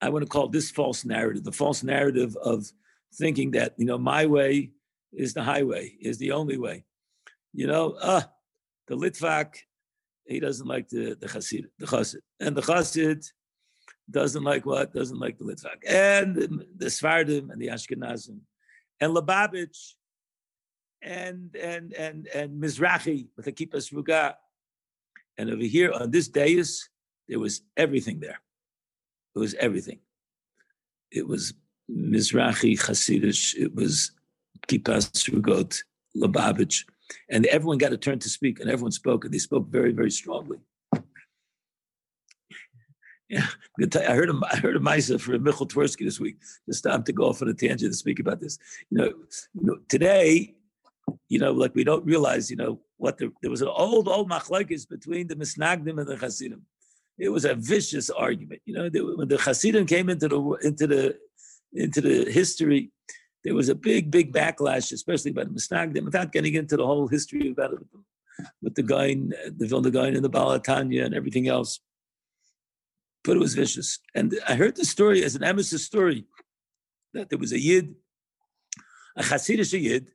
I 0.00 0.10
want 0.10 0.24
to 0.24 0.28
call 0.28 0.48
this 0.48 0.70
false 0.70 1.04
narrative, 1.04 1.44
the 1.44 1.52
false 1.52 1.82
narrative 1.82 2.36
of 2.36 2.70
thinking 3.14 3.52
that, 3.52 3.74
you 3.78 3.86
know, 3.86 3.98
my 3.98 4.26
way 4.26 4.72
is 5.12 5.32
the 5.32 5.42
highway, 5.42 5.94
is 6.00 6.18
the 6.18 6.32
only 6.32 6.58
way. 6.58 6.84
You 7.54 7.66
know, 7.66 7.92
uh, 7.92 8.22
the 8.88 8.96
Litvak, 8.96 9.56
he 10.26 10.38
doesn't 10.38 10.66
like 10.66 10.88
the, 10.88 11.16
the 11.18 11.26
Chassid, 11.26 11.64
the 11.78 11.86
Chassid. 11.86 12.20
And 12.40 12.54
the 12.54 12.60
Chassid 12.60 13.26
doesn't 14.10 14.44
like 14.44 14.64
what? 14.66 14.94
Doesn't 14.94 15.18
like 15.18 15.38
the 15.38 15.44
Litvak. 15.44 15.82
And 15.88 16.66
the, 16.76 16.90
Sephardim 16.90 17.50
and 17.50 17.60
the 17.60 17.68
Ashkenazim. 17.68 18.38
And 19.00 19.14
Lubavitch 19.14 19.94
and 21.02 21.54
and 21.56 21.92
and 21.92 22.26
and 22.28 22.62
Mizrahi 22.62 23.28
with 23.36 23.44
the 23.44 23.52
Kippas 23.52 23.92
Ruga. 23.92 24.34
And 25.38 25.50
over 25.50 25.62
here 25.62 25.92
on 25.92 26.10
this 26.10 26.28
dais, 26.28 26.88
there 27.28 27.38
was 27.38 27.62
everything 27.76 28.20
there. 28.20 28.40
It 29.34 29.38
was 29.38 29.54
everything. 29.54 29.98
It 31.10 31.28
was 31.28 31.52
Mizrahi, 31.90 32.78
Hasidish, 32.78 33.54
it 33.54 33.74
was 33.74 34.12
Kipas 34.66 35.30
Rugot, 35.30 35.82
Lubavitch, 36.16 36.84
and 37.28 37.46
everyone 37.46 37.78
got 37.78 37.92
a 37.92 37.96
turn 37.96 38.18
to 38.20 38.28
speak, 38.28 38.60
and 38.60 38.70
everyone 38.70 38.92
spoke, 38.92 39.24
and 39.24 39.32
they 39.32 39.38
spoke 39.38 39.68
very, 39.68 39.92
very 39.92 40.10
strongly. 40.10 40.58
Yeah, 43.28 43.46
I 43.80 44.14
heard 44.14 44.30
a, 44.30 44.40
I 44.52 44.56
heard 44.56 44.76
a 44.76 44.80
Misa 44.80 45.20
for 45.20 45.38
Michel 45.38 45.66
Twersky 45.66 46.04
this 46.04 46.20
week. 46.20 46.36
Just 46.68 46.84
time 46.84 47.02
to 47.04 47.12
go 47.12 47.28
off 47.28 47.42
on 47.42 47.48
a 47.48 47.54
tangent 47.54 47.92
to 47.92 47.96
speak 47.96 48.20
about 48.20 48.40
this. 48.40 48.58
You 48.90 48.98
know, 48.98 49.06
you 49.54 49.66
know, 49.66 49.78
today, 49.88 50.54
you 51.28 51.40
know, 51.40 51.52
like 51.52 51.74
we 51.74 51.82
don't 51.82 52.04
realize, 52.04 52.50
you 52.50 52.56
know, 52.56 52.80
what 52.98 53.18
the, 53.18 53.32
there 53.42 53.50
was 53.50 53.62
an 53.62 53.68
old, 53.68 54.06
old 54.06 54.30
machlokes 54.30 54.88
between 54.88 55.26
the 55.26 55.34
Misnagdim 55.34 55.98
and 55.98 56.06
the 56.06 56.16
Hasidim 56.16 56.62
it 57.18 57.30
was 57.30 57.44
a 57.44 57.54
vicious 57.54 58.10
argument. 58.10 58.60
You 58.64 58.74
know, 58.74 59.14
when 59.16 59.28
the 59.28 59.38
Hasidim 59.38 59.86
came 59.86 60.08
into 60.08 60.28
the 60.28 60.40
into 60.62 60.86
the 60.86 61.16
into 61.72 62.00
the 62.00 62.30
history, 62.30 62.90
there 63.44 63.54
was 63.54 63.68
a 63.68 63.74
big, 63.74 64.10
big 64.10 64.32
backlash, 64.32 64.92
especially 64.92 65.32
by 65.32 65.44
the 65.44 65.50
Misnagdim, 65.50 66.04
without 66.04 66.32
getting 66.32 66.54
into 66.54 66.76
the 66.76 66.86
whole 66.86 67.08
history 67.08 67.50
about 67.50 67.72
it 67.72 67.78
with 67.80 67.90
the, 67.90 68.02
with 68.62 68.74
the 68.74 69.54
the 69.56 69.66
Vilna 69.66 69.90
Gaon 69.90 70.14
and 70.14 70.24
the 70.24 70.28
Baal 70.28 70.58
HaTanya 70.58 71.04
and 71.04 71.14
everything 71.14 71.48
else. 71.48 71.80
But 73.26 73.36
it 73.36 73.40
was 73.40 73.54
vicious. 73.54 73.98
And 74.14 74.38
I 74.48 74.54
heard 74.54 74.76
the 74.76 74.84
story 74.84 75.24
as 75.24 75.34
an 75.34 75.42
emesis 75.42 75.80
story 75.80 76.24
that 77.12 77.28
there 77.28 77.38
was 77.38 77.52
a 77.52 77.60
Yid, 77.60 77.94
a 79.16 79.22
Hasidic 79.22 79.78
Yid, 79.82 80.06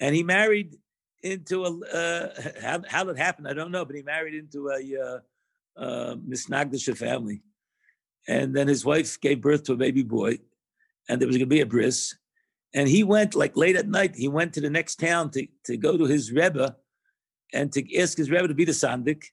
and 0.00 0.14
he 0.14 0.22
married 0.22 0.76
into 1.22 1.64
a, 1.64 1.70
uh, 1.86 2.28
how, 2.62 2.82
how 2.88 3.08
it 3.08 3.18
happened, 3.18 3.48
I 3.48 3.52
don't 3.52 3.70
know, 3.70 3.84
but 3.84 3.96
he 3.96 4.02
married 4.02 4.34
into 4.34 4.70
a, 4.70 4.80
uh, 5.04 5.18
uh, 5.76 6.16
family. 6.94 7.42
And 8.26 8.54
then 8.54 8.68
his 8.68 8.84
wife 8.84 9.20
gave 9.20 9.42
birth 9.42 9.64
to 9.64 9.74
a 9.74 9.76
baby 9.76 10.02
boy, 10.02 10.38
and 11.08 11.20
there 11.20 11.28
was 11.28 11.36
going 11.36 11.48
to 11.48 11.54
be 11.54 11.60
a 11.60 11.66
bris. 11.66 12.16
And 12.74 12.88
he 12.88 13.04
went 13.04 13.34
like 13.34 13.56
late 13.56 13.76
at 13.76 13.88
night. 13.88 14.16
He 14.16 14.28
went 14.28 14.54
to 14.54 14.60
the 14.60 14.70
next 14.70 14.96
town 14.96 15.30
to, 15.32 15.46
to 15.66 15.76
go 15.76 15.96
to 15.96 16.04
his 16.04 16.32
rebbe, 16.32 16.76
and 17.52 17.72
to 17.72 17.98
ask 17.98 18.16
his 18.16 18.30
rebbe 18.30 18.48
to 18.48 18.54
be 18.54 18.64
the 18.64 18.72
sandik. 18.72 19.24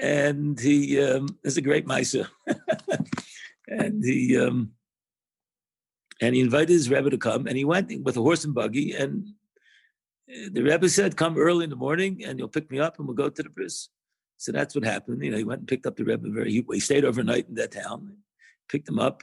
And 0.00 0.58
he 0.58 1.00
um, 1.02 1.28
is 1.44 1.56
a 1.56 1.62
great 1.62 1.86
miser, 1.86 2.28
and 3.68 4.02
he 4.02 4.38
um, 4.38 4.72
and 6.20 6.34
he 6.34 6.40
invited 6.40 6.70
his 6.70 6.90
rebbe 6.90 7.10
to 7.10 7.18
come. 7.18 7.46
And 7.46 7.56
he 7.56 7.64
went 7.64 7.92
with 8.02 8.16
a 8.16 8.22
horse 8.22 8.44
and 8.44 8.54
buggy. 8.54 8.92
And 8.92 9.28
uh, 10.30 10.48
the 10.52 10.62
rebbe 10.62 10.88
said, 10.88 11.16
"Come 11.16 11.36
early 11.36 11.64
in 11.64 11.70
the 11.70 11.76
morning, 11.76 12.24
and 12.24 12.38
you'll 12.38 12.48
pick 12.48 12.70
me 12.70 12.80
up, 12.80 12.98
and 12.98 13.06
we'll 13.06 13.16
go 13.16 13.28
to 13.28 13.42
the 13.42 13.50
bris." 13.50 13.88
So 14.42 14.50
that's 14.50 14.74
what 14.74 14.82
happened. 14.82 15.22
You 15.22 15.30
know, 15.30 15.36
he 15.36 15.44
went 15.44 15.60
and 15.60 15.68
picked 15.68 15.86
up 15.86 15.94
the 15.94 16.04
Rebbe. 16.04 16.28
Very, 16.28 16.50
he, 16.50 16.64
he 16.68 16.80
stayed 16.80 17.04
overnight 17.04 17.48
in 17.48 17.54
that 17.54 17.70
town, 17.70 18.16
picked 18.68 18.88
him 18.88 18.98
up, 18.98 19.22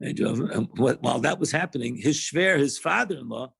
and 0.00 0.16
drove. 0.16 0.38
And 0.38 0.68
while 0.76 1.18
that 1.20 1.40
was 1.40 1.50
happening, 1.50 1.96
his 1.96 2.16
shver, 2.16 2.56
his 2.56 2.78
father-in-law, 2.78 3.52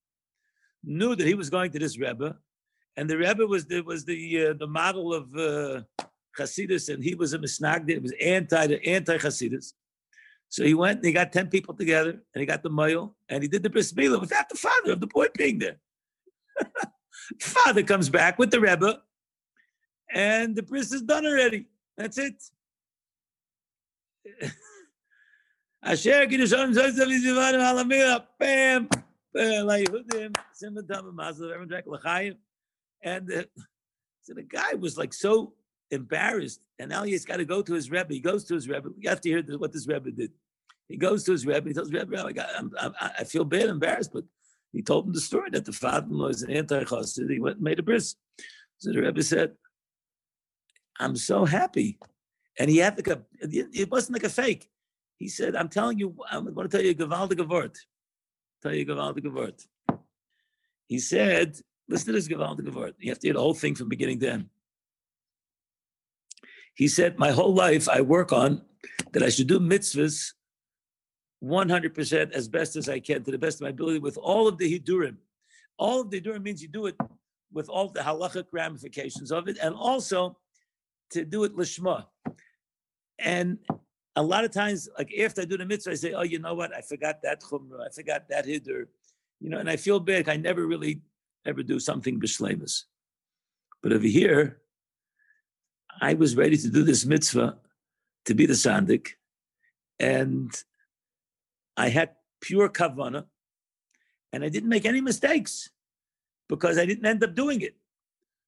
knew 0.85 1.16
that 1.16 1.26
he 1.26 1.35
was 1.35 1.50
going 1.50 1.72
to 1.72 1.80
this 1.80 1.98
Rebbe, 1.98 2.37
and 2.96 3.11
the 3.11 3.18
Rebbe 3.18 3.44
was 3.44 3.66
the 3.66 3.80
was 3.80 4.04
the 4.04 4.46
uh, 4.46 4.54
the 4.57 4.68
model 4.68 5.12
of 5.12 5.35
uh, 5.35 5.83
Hasidus, 6.38 6.92
and 6.92 7.03
he 7.03 7.14
was 7.14 7.33
a 7.33 7.38
misnagdi. 7.38 7.90
It 7.90 8.03
was 8.03 8.12
anti 8.20 8.77
anti 8.85 9.18
Hasidus. 9.18 9.73
So 10.49 10.64
he 10.64 10.75
went 10.75 10.99
and 10.99 11.07
he 11.07 11.12
got 11.12 11.33
ten 11.33 11.49
people 11.49 11.75
together, 11.75 12.11
and 12.11 12.40
he 12.40 12.47
got 12.47 12.62
the 12.62 12.70
mohel, 12.70 13.14
and 13.29 13.42
he 13.42 13.49
did 13.49 13.62
the 13.62 13.70
bris 13.70 13.92
without 13.92 14.49
the 14.49 14.57
father 14.57 14.92
of 14.92 15.01
the 15.01 15.07
boy 15.07 15.27
being 15.37 15.59
there. 15.59 15.79
father 17.40 17.83
comes 17.83 18.09
back 18.09 18.38
with 18.38 18.51
the 18.51 18.61
Rebbe, 18.61 19.03
and 20.12 20.55
the 20.55 20.62
bris 20.62 20.92
is 20.92 21.03
done 21.03 21.27
already. 21.27 21.66
That's 21.97 22.18
it. 22.18 22.42
Bam. 28.38 28.88
And 33.03 33.33
uh, 33.33 33.42
so 34.23 34.33
the 34.35 34.42
guy 34.42 34.75
was 34.75 34.97
like 34.97 35.12
so 35.12 35.53
embarrassed. 35.94 36.61
And 36.78 36.90
now 36.90 37.04
he's 37.04 37.24
got 37.24 37.38
to 37.38 37.44
go 37.44 37.62
to 37.62 37.72
his 37.72 37.90
Rebbe. 37.90 38.12
He 38.12 38.20
goes 38.20 38.44
to 38.44 38.54
his 38.54 38.68
Rebbe. 38.68 38.90
You 38.98 39.09
have 39.09 39.20
to 39.22 39.28
hear 39.28 39.42
what 39.59 39.72
this 39.72 39.88
Rebbe 39.88 40.11
did. 40.11 40.33
He 40.88 40.96
goes 40.96 41.24
to 41.24 41.33
his 41.33 41.46
Rebbe. 41.46 41.68
He 41.68 41.74
tells 41.74 41.92
Rebbe, 41.92 42.22
I, 42.22 42.33
got, 42.33 42.48
I'm, 42.59 42.70
I'm, 42.78 42.92
I 43.00 43.24
feel 43.24 43.44
bad, 43.44 43.70
embarrassed, 43.70 44.12
but 44.12 44.24
he 44.72 44.83
told 44.83 45.07
him 45.07 45.12
the 45.12 45.20
story 45.20 45.50
that 45.50 45.64
the 45.64 45.72
father 45.72 46.14
was 46.14 46.42
an 46.42 46.50
anti-chassid. 46.50 47.30
He 47.30 47.40
went 47.40 47.57
and 47.57 47.64
made 47.64 47.78
a 47.78 47.83
bris. 47.83 48.16
So 48.78 48.92
the 48.92 49.00
Rebbe 49.00 49.22
said, 49.22 49.52
I'm 51.00 51.16
so 51.16 51.44
happy. 51.44 51.98
And 52.59 52.70
he 52.70 52.78
had 52.78 52.98
a, 53.07 53.22
it 53.40 53.90
wasn't 53.90 54.14
like 54.14 54.24
a 54.24 54.28
fake. 54.28 54.68
He 55.16 55.28
said, 55.28 55.57
I'm 55.57 55.68
telling 55.68 55.98
you, 55.98 56.14
I'm 56.30 56.52
going 56.52 56.68
to 56.68 56.76
tell 56.76 56.85
you 56.85 56.90
a 56.90 56.94
gewaltige 56.94 57.48
Wort. 57.48 57.78
Tell 58.62 58.74
you 58.74 58.83
a 58.83 58.87
gewaltige 58.87 59.33
Wort. 59.33 59.64
He 60.87 60.98
said, 60.98 61.57
listen 61.88 62.07
to 62.07 62.12
this 62.12 62.28
gewaltige 62.28 62.72
Wort. 62.72 62.94
You 62.98 63.11
have 63.11 63.18
to 63.20 63.28
hear 63.28 63.35
the 63.35 63.40
whole 63.40 63.54
thing 63.54 63.74
from 63.74 63.88
beginning 63.88 64.20
to 64.20 64.30
end. 64.30 64.50
He 66.74 66.88
said, 66.88 67.18
my 67.18 67.30
whole 67.30 67.54
life 67.54 67.88
I 67.88 68.00
work 68.00 68.32
on 68.32 68.62
that 69.12 69.22
I 69.22 69.28
should 69.28 69.46
do 69.46 69.60
mitzvahs 69.60 70.32
100% 71.42 72.32
as 72.32 72.48
best 72.48 72.76
as 72.76 72.88
I 72.88 73.00
can, 73.00 73.22
to 73.22 73.30
the 73.30 73.38
best 73.38 73.58
of 73.58 73.62
my 73.62 73.68
ability, 73.68 73.98
with 73.98 74.16
all 74.16 74.48
of 74.48 74.58
the 74.58 74.78
hidurim. 74.78 75.16
All 75.78 76.00
of 76.00 76.10
the 76.10 76.20
hidurim 76.20 76.42
means 76.42 76.62
you 76.62 76.68
do 76.68 76.87
it 76.87 76.96
with 77.52 77.68
all 77.68 77.88
the 77.88 78.00
halachic 78.00 78.46
ramifications 78.52 79.30
of 79.30 79.48
it, 79.48 79.58
and 79.62 79.74
also 79.74 80.38
to 81.10 81.24
do 81.24 81.44
it 81.44 81.54
lishma. 81.54 82.06
And 83.18 83.58
a 84.16 84.22
lot 84.22 84.44
of 84.44 84.50
times, 84.50 84.88
like 84.98 85.12
after 85.18 85.42
I 85.42 85.44
do 85.44 85.58
the 85.58 85.66
mitzvah, 85.66 85.92
I 85.92 85.94
say, 85.94 86.12
"Oh, 86.12 86.22
you 86.22 86.38
know 86.38 86.54
what? 86.54 86.74
I 86.74 86.80
forgot 86.80 87.22
that 87.22 87.42
chumrah. 87.42 87.87
I 87.87 87.90
forgot 87.90 88.28
that 88.28 88.46
hidur." 88.46 88.87
You 89.40 89.50
know, 89.50 89.58
and 89.58 89.68
I 89.68 89.76
feel 89.76 90.00
bad. 90.00 90.28
I 90.28 90.37
never 90.37 90.66
really 90.66 91.02
ever 91.44 91.62
do 91.62 91.78
something 91.78 92.18
b'shlemus. 92.18 92.84
But 93.82 93.92
over 93.92 94.06
here, 94.06 94.62
I 96.00 96.14
was 96.14 96.37
ready 96.37 96.57
to 96.57 96.68
do 96.68 96.83
this 96.83 97.04
mitzvah 97.04 97.57
to 98.26 98.35
be 98.35 98.46
the 98.46 98.54
sandik, 98.54 99.11
and 99.98 100.50
I 101.76 101.88
had 101.88 102.11
pure 102.40 102.68
kavana, 102.68 103.24
and 104.33 104.44
I 104.44 104.48
didn't 104.48 104.68
make 104.68 104.85
any 104.85 105.00
mistakes 105.00 105.70
because 106.48 106.78
I 106.78 106.87
didn't 106.87 107.07
end 107.07 107.22
up 107.24 107.35
doing 107.35 107.61
it. 107.61 107.76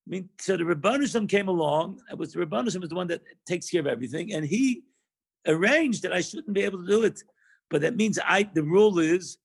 I 0.06 0.10
mean, 0.10 0.28
so 0.38 0.56
the 0.56 0.64
Rabbanishim 0.64 1.28
came 1.28 1.48
along. 1.48 2.00
It 2.10 2.18
was 2.18 2.32
the 2.32 2.44
Rabbanishim 2.44 2.82
is 2.82 2.88
the 2.88 2.94
one 2.94 3.08
that 3.08 3.22
takes 3.46 3.68
care 3.70 3.80
of 3.80 3.86
everything, 3.86 4.32
and 4.32 4.44
he 4.44 4.82
arranged 5.46 6.02
that 6.02 6.12
I 6.12 6.20
shouldn't 6.20 6.52
be 6.52 6.62
able 6.62 6.80
to 6.80 6.86
do 6.86 7.02
it. 7.04 7.22
But 7.70 7.80
that 7.82 7.96
means 7.96 8.18
I. 8.24 8.48
The 8.54 8.62
rule 8.62 8.98
is 8.98 9.38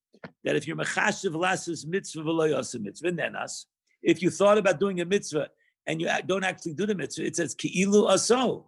that 0.44 0.56
if 0.56 0.68
you're 0.68 0.78
mechashiv 0.78 1.36
lasses 1.36 1.86
mitzvah 1.86 2.22
v'loyasa 2.22 2.80
mitzvah 2.80 3.12
nenas, 3.12 3.66
if 4.04 4.22
you 4.22 4.30
thought 4.30 4.58
about 4.58 4.80
doing 4.80 5.02
a 5.02 5.06
mitzvah 5.06 5.50
and 5.88 6.00
you 6.02 6.10
don't 6.26 6.44
actually 6.44 6.74
do 6.74 6.86
the 6.86 6.96
mitzvah, 6.96 7.26
it 7.26 7.36
says 7.36 7.56
ki'ilu 7.56 8.10
aso, 8.10 8.66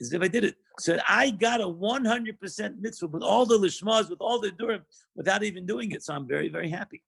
as 0.00 0.12
if 0.12 0.22
I 0.22 0.28
did 0.28 0.44
it. 0.44 0.56
So 0.80 0.98
I 1.08 1.30
got 1.30 1.60
a 1.60 1.66
100% 1.66 2.80
mitzvah 2.80 3.06
with 3.06 3.22
all 3.22 3.46
the 3.46 3.58
lishmas, 3.58 4.10
with 4.10 4.20
all 4.20 4.40
the 4.40 4.50
durim, 4.50 4.82
without 5.14 5.42
even 5.42 5.66
doing 5.66 5.92
it. 5.92 6.02
So 6.02 6.14
I'm 6.14 6.26
very, 6.26 6.48
very 6.48 6.68
happy. 6.68 7.02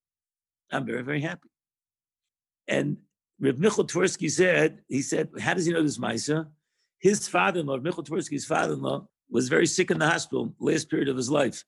I'm 0.71 0.87
very, 0.87 1.03
very 1.03 1.21
happy. 1.21 1.49
And 2.69 2.99
Reb 3.41 3.59
Michel 3.59 3.87
Twersky 3.87 4.31
said, 4.31 4.81
he 4.89 5.03
said, 5.03 5.31
how 5.41 5.55
does 5.55 5.67
he 5.67 5.73
know 5.73 5.83
this 5.83 5.99
Maisa? 5.99 6.47
His 7.01 7.29
father-in-law, 7.29 7.79
Michel 7.79 8.05
Twersky's 8.05 8.45
father-in-law, 8.45 9.07
was 9.31 9.49
very 9.49 9.67
sick 9.67 9.91
in 9.91 9.99
the 9.99 10.09
hospital 10.09 10.55
last 10.59 10.89
period 10.89 11.09
of 11.09 11.17
his 11.17 11.31
life, 11.31 11.65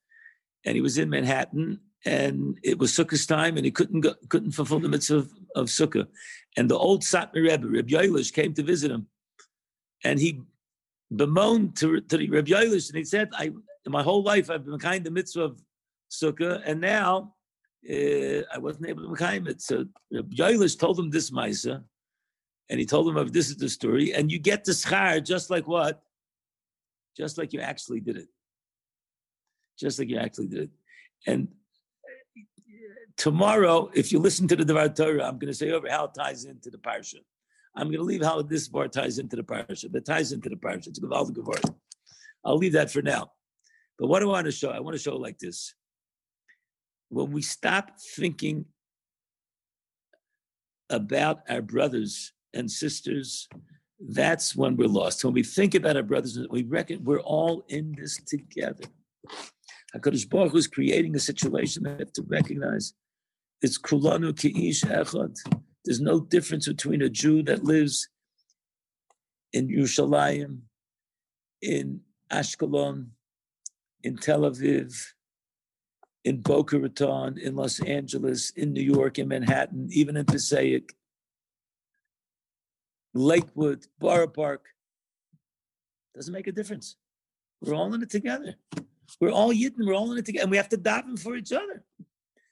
and 0.65 0.75
he 0.75 0.81
was 0.81 0.99
in 0.99 1.11
Manhattan, 1.11 1.81
and 2.05 2.59
it 2.63 2.79
was 2.79 2.93
Sukkah's 2.93 3.27
time, 3.27 3.57
and 3.57 3.65
he 3.65 3.71
couldn't 3.71 4.01
go, 4.01 4.15
couldn't 4.29 4.53
fulfill 4.53 4.81
the 4.81 4.89
mitzvah 4.89 5.19
of, 5.19 5.33
of 5.55 5.67
Sukkah, 5.67 6.07
and 6.57 6.71
the 6.71 6.79
old 6.79 7.03
Satmar 7.03 7.49
Rebbe, 7.49 7.67
Reb 7.67 7.89
Yoelish, 7.89 8.33
came 8.33 8.55
to 8.55 8.63
visit 8.63 8.91
him, 8.91 9.07
and 10.05 10.19
he 10.19 10.41
bemoaned 11.15 11.77
to, 11.77 12.01
to 12.01 12.31
Reb 12.31 12.47
Yoelish, 12.47 12.89
and 12.89 12.99
he 12.99 13.05
said, 13.05 13.31
"I 13.33 13.51
my 13.87 14.03
whole 14.03 14.23
life 14.23 14.51
I've 14.51 14.65
been 14.65 14.79
kind 14.79 15.05
the 15.05 15.11
mitzvah 15.11 15.45
of 15.45 15.63
Sukkah, 16.11 16.63
and 16.65 16.81
now." 16.81 17.35
Uh, 17.89 18.43
I 18.53 18.59
wasn't 18.59 18.89
able 18.89 19.05
to 19.05 19.09
make 19.09 19.47
it. 19.49 19.63
So 19.63 19.87
Reb 20.13 20.33
Yoelish 20.33 20.77
told 20.81 20.99
him 20.99 21.11
this 21.11 21.31
Maisa, 21.31 21.85
and 22.69 22.81
he 22.81 22.85
told 22.85 23.09
him 23.09 23.17
of 23.17 23.33
this 23.33 23.51
is 23.51 23.57
the 23.57 23.69
story, 23.69 24.13
and 24.13 24.33
you 24.33 24.41
get 24.41 24.65
the 24.65 24.73
schar 24.73 25.25
just 25.25 25.49
like 25.49 25.69
what? 25.69 26.03
just 27.19 27.37
like 27.37 27.53
you 27.53 27.61
actually 27.61 28.01
did 28.01 28.17
it. 28.17 28.29
Just 29.79 29.99
like 29.99 30.09
you 30.09 30.19
actually 30.19 30.47
did 30.47 30.61
it. 30.61 30.71
And 31.27 31.49
tomorrow, 33.19 33.91
if 33.95 34.11
you 34.11 34.19
listen 34.19 34.49
to 34.49 34.57
the 34.57 34.65
Devar 34.65 34.89
Torah, 34.89 35.25
I'm 35.25 35.39
going 35.39 35.53
to 35.53 35.55
say 35.55 35.71
over 35.71 35.91
how 35.91 36.07
it 36.07 36.15
ties 36.15 36.45
into 36.45 36.71
the 36.71 36.79
parsha. 36.79 37.17
I'm 37.77 37.89
going 37.89 37.99
to 37.99 38.05
leave 38.05 38.23
how 38.23 38.41
this 38.43 38.69
part 38.69 38.93
ties 38.93 39.19
into 39.19 39.37
the 39.37 39.43
parsha. 39.43 39.93
That 39.93 40.07
ties 40.07 40.33
into 40.33 40.49
the 40.49 40.57
parsha. 40.57 40.89
It's 40.89 40.99
good 40.99 41.47
word. 41.47 41.65
I'll 42.45 42.57
leave 42.57 42.73
that 42.73 42.91
for 42.91 43.03
now. 43.03 43.33
But 43.99 44.07
what 44.07 44.21
do 44.21 44.31
I 44.31 44.33
want 44.33 44.47
to 44.47 44.53
show? 44.53 44.71
I 44.71 44.81
want 44.81 44.97
to 44.97 45.03
show 45.03 45.17
like 45.17 45.39
this. 45.39 45.75
When 47.11 47.31
we 47.31 47.43
stop 47.43 47.93
thinking 48.17 48.65
about 50.91 51.41
our 51.49 51.61
brothers 51.61 52.33
and 52.55 52.71
sisters 52.71 53.49
that's 54.01 54.55
when 54.55 54.77
we're 54.77 54.89
lost. 54.89 55.25
When 55.25 55.35
we 55.35 55.43
think 55.43 55.75
about 55.75 55.97
our 55.97 56.03
brothers, 56.03 56.39
we 56.51 56.63
reckon 56.63 57.05
we're 57.05 57.21
all 57.21 57.65
in 57.69 57.95
this 57.99 58.17
together. 58.27 58.85
HaKadosh 59.97 60.29
Baruch 60.29 60.53
Hu 60.53 60.59
is 60.59 60.67
creating 60.67 61.17
a 61.17 61.21
situation 61.21 61.83
that 61.83 61.95
we 61.95 61.99
have 62.01 62.13
to 62.13 62.23
recognize. 62.29 62.95
It's 63.61 63.79
kulanu 63.79 64.33
ki'ish 64.33 64.85
echad. 64.85 65.37
There's 65.85 66.01
no 66.01 66.21
difference 66.21 66.69
between 66.69 67.03
a 67.03 67.09
Jew 67.09 67.43
that 67.45 67.65
lives 67.65 68.09
in 69.53 69.69
Yerushalayim, 69.69 70.61
in 71.63 72.01
Ashkelon, 72.31 73.09
in 74.03 74.17
Tel 74.17 74.43
Aviv, 74.43 74.95
in 76.25 76.41
Boca 76.41 76.79
Raton, 76.79 77.39
in 77.39 77.57
Los 77.57 77.81
Angeles, 77.81 78.51
in 78.51 78.73
New 78.73 78.83
York, 78.83 79.19
in 79.19 79.29
Manhattan, 79.29 79.89
even 79.91 80.17
in 80.17 80.25
Passaic, 80.25 80.95
Lakewood, 83.15 83.87
Borough 83.99 84.29
Park. 84.29 84.67
Doesn't 86.15 86.33
make 86.33 86.47
a 86.47 86.53
difference. 86.53 86.97
We're 87.61 87.75
all 87.75 87.93
in 87.95 88.03
it 88.03 88.11
together. 88.11 88.57
We're 89.21 89.31
all 89.31 89.53
Yidden. 89.53 89.87
We're 89.87 89.95
all 89.95 90.13
in 90.13 90.19
it 90.19 90.27
together. 90.27 90.43
And 90.43 90.51
we 90.51 90.59
have 90.59 90.69
to 90.69 90.77
daven 90.77 91.19
for 91.19 91.35
each 91.35 91.53
other. 91.53 91.85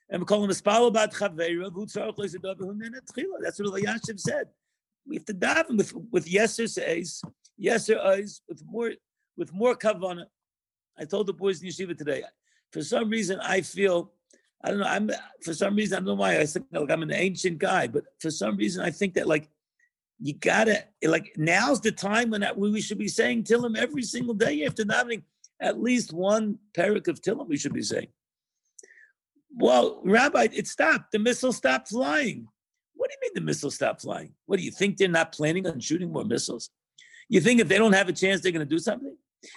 And 0.09 0.23
we 0.23 0.27
call 0.27 0.45
him 0.45 0.51
a 0.51 0.55
spalo 0.55 0.93
bat 0.93 1.13
chaveira. 1.13 1.73
That's 3.43 3.59
what 3.59 3.83
Yashiv 3.83 4.21
said. 4.21 4.49
We 5.07 5.17
have 5.17 5.25
to 5.27 5.35
daven 5.35 5.77
with 5.77 5.95
with 6.11 6.27
yeser 6.27 6.69
says, 6.69 7.23
yeser 7.61 7.99
eyes, 8.05 8.41
with 8.49 8.63
more 8.65 8.93
with 9.37 9.53
more 9.53 9.77
kavana. 9.77 10.27
I 10.99 11.05
told 11.05 11.27
the 11.27 11.33
boys 11.33 11.63
in 11.63 11.69
yeshiva 11.69 11.97
today. 11.97 12.25
For 12.73 12.83
some 12.83 13.09
reason, 13.09 13.39
I 13.41 13.61
feel 13.61 14.13
I 14.65 14.71
don't 14.71 14.81
know. 14.81 14.87
I'm 14.87 15.11
for 15.43 15.55
some 15.55 15.77
reason 15.77 15.97
I 15.97 15.99
don't 16.01 16.07
know 16.07 16.15
why 16.15 16.39
I 16.39 16.47
think 16.47 16.67
like 16.73 16.91
I'm 16.91 17.03
an 17.03 17.13
ancient 17.13 17.59
guy, 17.59 17.87
but 17.87 18.05
for 18.21 18.31
some 18.31 18.57
reason 18.57 18.85
I 18.85 18.91
think 18.91 19.15
that 19.15 19.29
like 19.29 19.49
you 20.19 20.35
gotta 20.35 20.85
like 21.05 21.33
now's 21.37 21.81
the 21.81 21.93
time 21.93 22.31
when 22.31 22.73
we 22.73 22.81
should 22.81 22.99
be 22.99 23.09
saying 23.09 23.45
Tillim 23.45 23.77
every 23.77 24.03
single 24.03 24.35
day 24.35 24.65
after 24.65 24.85
davening. 24.85 25.23
At 25.61 25.81
least 25.81 26.13
one 26.13 26.59
parak 26.77 27.09
of 27.09 27.23
Tillim 27.23 27.49
we 27.49 27.57
should 27.57 27.73
be 27.73 27.83
saying. 27.83 28.09
Well, 29.57 30.03
Rabbi, 30.05 30.49
it 30.53 30.69
stopped. 30.69 31.13
The 31.13 31.19
missile 31.19 31.53
stopped 31.53 31.89
flying. 31.89 32.47
What 32.95 33.11
do 33.11 33.15
you 33.15 33.29
mean 33.29 33.33
the 33.35 33.47
missile 33.47 33.71
stopped 33.71 34.03
flying? 34.03 34.33
What 34.45 34.59
do 34.59 34.65
you 34.65 34.71
think 34.71 34.97
they're 34.97 35.09
not 35.09 35.33
planning 35.33 35.67
on 35.67 35.81
shooting 35.81 36.13
more 36.13 36.25
missiles? 36.25 36.71
You 37.29 37.41
think 37.41 37.61
if 37.61 37.69
they 37.69 37.79
don't 37.79 37.95
have 37.95 38.09
a 38.09 38.13
chance, 38.13 38.41
they're 38.41 38.53
going 38.53 38.67
to 38.67 38.75
do 38.75 38.79
something? 38.79 39.17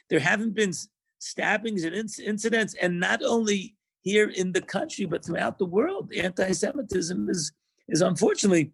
There 0.10 0.20
haven't 0.20 0.56
been 0.56 0.72
stabbings 1.20 1.84
and 1.84 1.94
inc- 1.94 2.20
incidents, 2.20 2.76
and 2.82 3.00
not 3.00 3.22
only 3.24 3.76
here 4.02 4.30
in 4.30 4.54
the 4.54 4.62
country 4.62 5.06
but 5.06 5.24
throughout 5.24 5.60
the 5.60 5.66
world. 5.66 6.12
Anti-Semitism 6.14 7.30
is 7.30 7.52
is 7.90 8.02
unfortunately 8.02 8.72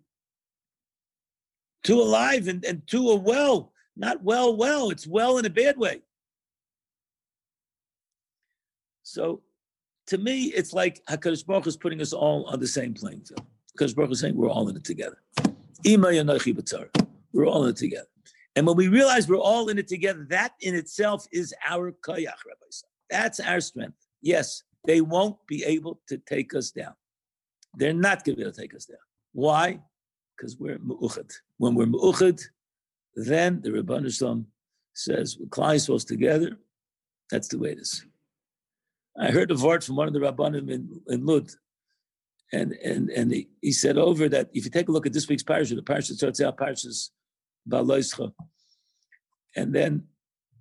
too 1.84 2.00
alive 2.02 2.48
and, 2.48 2.64
and 2.66 2.86
too 2.88 3.10
a 3.10 3.16
well, 3.16 3.72
not 3.96 4.24
well, 4.24 4.56
well. 4.56 4.90
It's 4.90 5.08
well 5.08 5.38
in 5.38 5.46
a 5.46 5.50
bad 5.50 5.78
way. 5.78 6.02
So 9.04 9.42
to 10.08 10.18
me, 10.18 10.46
it's 10.56 10.74
like 10.74 11.04
Hakadosh 11.06 11.46
Baruch 11.46 11.68
is 11.68 11.78
putting 11.78 12.02
us 12.02 12.14
all 12.14 12.46
on 12.46 12.60
the 12.60 12.68
same 12.68 12.94
field. 12.96 13.32
because 13.74 13.94
Baruch 13.94 14.12
is 14.12 14.20
saying 14.20 14.36
we're 14.36 14.50
all 14.50 14.70
in 14.70 14.76
it 14.76 14.84
together. 14.84 15.18
We're 15.84 17.48
all 17.48 17.64
in 17.64 17.70
it 17.70 17.76
together. 17.76 18.08
And 18.56 18.66
when 18.66 18.78
we 18.78 18.88
realize 18.88 19.28
we're 19.28 19.38
all 19.38 19.68
in 19.70 19.78
it 19.78 19.88
together, 19.88 20.26
that 20.30 20.54
in 20.62 20.76
itself 20.76 21.28
is 21.32 21.54
our 21.68 21.92
koyach, 21.92 22.42
Rabbi. 22.48 22.66
That's 23.10 23.40
our 23.40 23.60
strength. 23.60 23.98
Yes, 24.22 24.64
they 24.86 25.02
won't 25.02 25.38
be 25.48 25.64
able 25.66 26.00
to 26.08 26.18
take 26.18 26.56
us 26.56 26.72
down. 26.72 26.94
They're 27.76 27.94
not 27.94 28.24
going 28.24 28.36
to 28.36 28.38
be 28.38 28.44
able 28.44 28.54
to 28.54 28.62
take 28.62 28.74
us 28.74 28.86
down. 28.86 28.98
Why? 29.34 29.80
Because 30.38 30.58
we're 30.58 30.80
mu'uchad. 30.80 31.32
When 31.58 31.76
we're 31.76 31.88
mu'uchad, 31.88 32.42
then 33.16 33.62
the 33.62 33.72
Rabban 33.72 34.14
Shalom 34.16 34.48
says, 34.94 35.38
we're 35.38 35.48
Klai 35.48 36.06
together. 36.08 36.58
That's 37.30 37.50
the 37.50 37.60
way 37.60 37.72
it 37.72 37.80
is. 37.80 38.06
I 39.18 39.32
heard 39.32 39.52
a 39.52 39.56
word 39.56 39.84
from 39.84 39.96
one 39.96 40.08
of 40.08 40.14
the 40.14 40.20
Rabbanim 40.20 40.70
in, 40.70 41.02
in 41.08 41.26
Lud, 41.26 41.50
and 42.52 42.74
and 42.74 43.10
and 43.10 43.32
he, 43.32 43.48
he, 43.62 43.72
said 43.72 43.98
over 43.98 44.28
that 44.30 44.50
if 44.54 44.66
you 44.66 44.72
take 44.72 44.90
a 44.90 44.92
look 44.92 45.06
at 45.06 45.14
this 45.14 45.28
week's 45.30 45.44
parasha, 45.44 45.76
the 45.76 45.82
parasha 45.82 46.14
starts 46.16 46.42
out 46.42 46.58
parashas 46.58 47.10
Baloischa, 47.70 48.34
and 49.56 49.74
then 49.74 50.04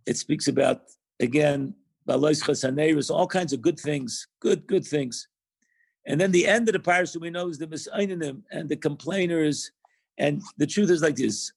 it 0.07 0.17
speaks 0.17 0.47
about 0.47 0.83
again 1.21 1.75
Baloischa 2.09 2.53
Saneris, 2.53 3.11
all 3.11 3.27
kinds 3.27 3.53
of 3.53 3.61
good 3.61 3.79
things, 3.79 4.29
good 4.40 4.67
good 4.67 4.87
things, 4.87 5.27
and 6.07 6.21
then 6.21 6.31
the 6.31 6.47
end 6.47 6.69
of 6.69 6.75
the 6.75 6.81
parasha 6.81 7.19
we 7.19 7.31
know 7.31 7.49
is 7.49 7.59
the 7.59 7.67
Misainim 7.67 8.43
and 8.53 8.69
the 8.69 8.77
complainers, 8.77 9.73
and 10.17 10.40
the 10.59 10.67
truth 10.67 10.90
is 10.90 11.03
like 11.03 11.17
this: 11.17 11.53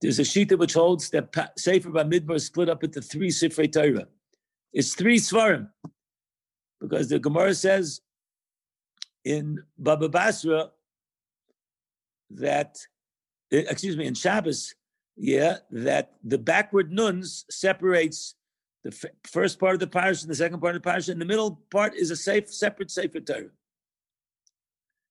there's 0.00 0.18
a 0.18 0.22
shita 0.22 0.58
which 0.58 0.72
holds 0.72 1.10
that 1.10 1.28
Sefer 1.58 1.90
Bamidbar 1.90 2.36
is 2.36 2.46
split 2.46 2.70
up 2.70 2.84
into 2.84 3.02
three 3.02 3.28
Sifrei 3.28 3.70
Torah. 3.70 4.08
It's 4.72 4.94
three 4.94 5.18
svarim 5.18 5.68
because 6.80 7.08
the 7.08 7.18
Gemara 7.18 7.54
says 7.54 8.00
in 9.24 9.62
Baba 9.76 10.08
Basra 10.08 10.70
that, 12.30 12.78
eh, 13.52 13.64
excuse 13.68 13.96
me, 13.96 14.06
in 14.06 14.14
Shabbos, 14.14 14.74
yeah, 15.16 15.58
that 15.70 16.14
the 16.22 16.38
backward 16.38 16.92
nuns 16.92 17.44
separates 17.50 18.34
the 18.84 18.90
f- 18.90 19.10
first 19.24 19.58
part 19.58 19.74
of 19.74 19.80
the 19.80 19.86
parish 19.86 20.22
and 20.22 20.30
the 20.30 20.34
second 20.34 20.60
part 20.60 20.76
of 20.76 20.82
the 20.82 20.88
parish, 20.88 21.08
and 21.08 21.20
the 21.20 21.24
middle 21.24 21.60
part 21.70 21.94
is 21.94 22.10
a 22.10 22.16
safe, 22.16 22.48
separate 22.52 22.90
Sefer 22.90 23.20
Torah. 23.20 23.50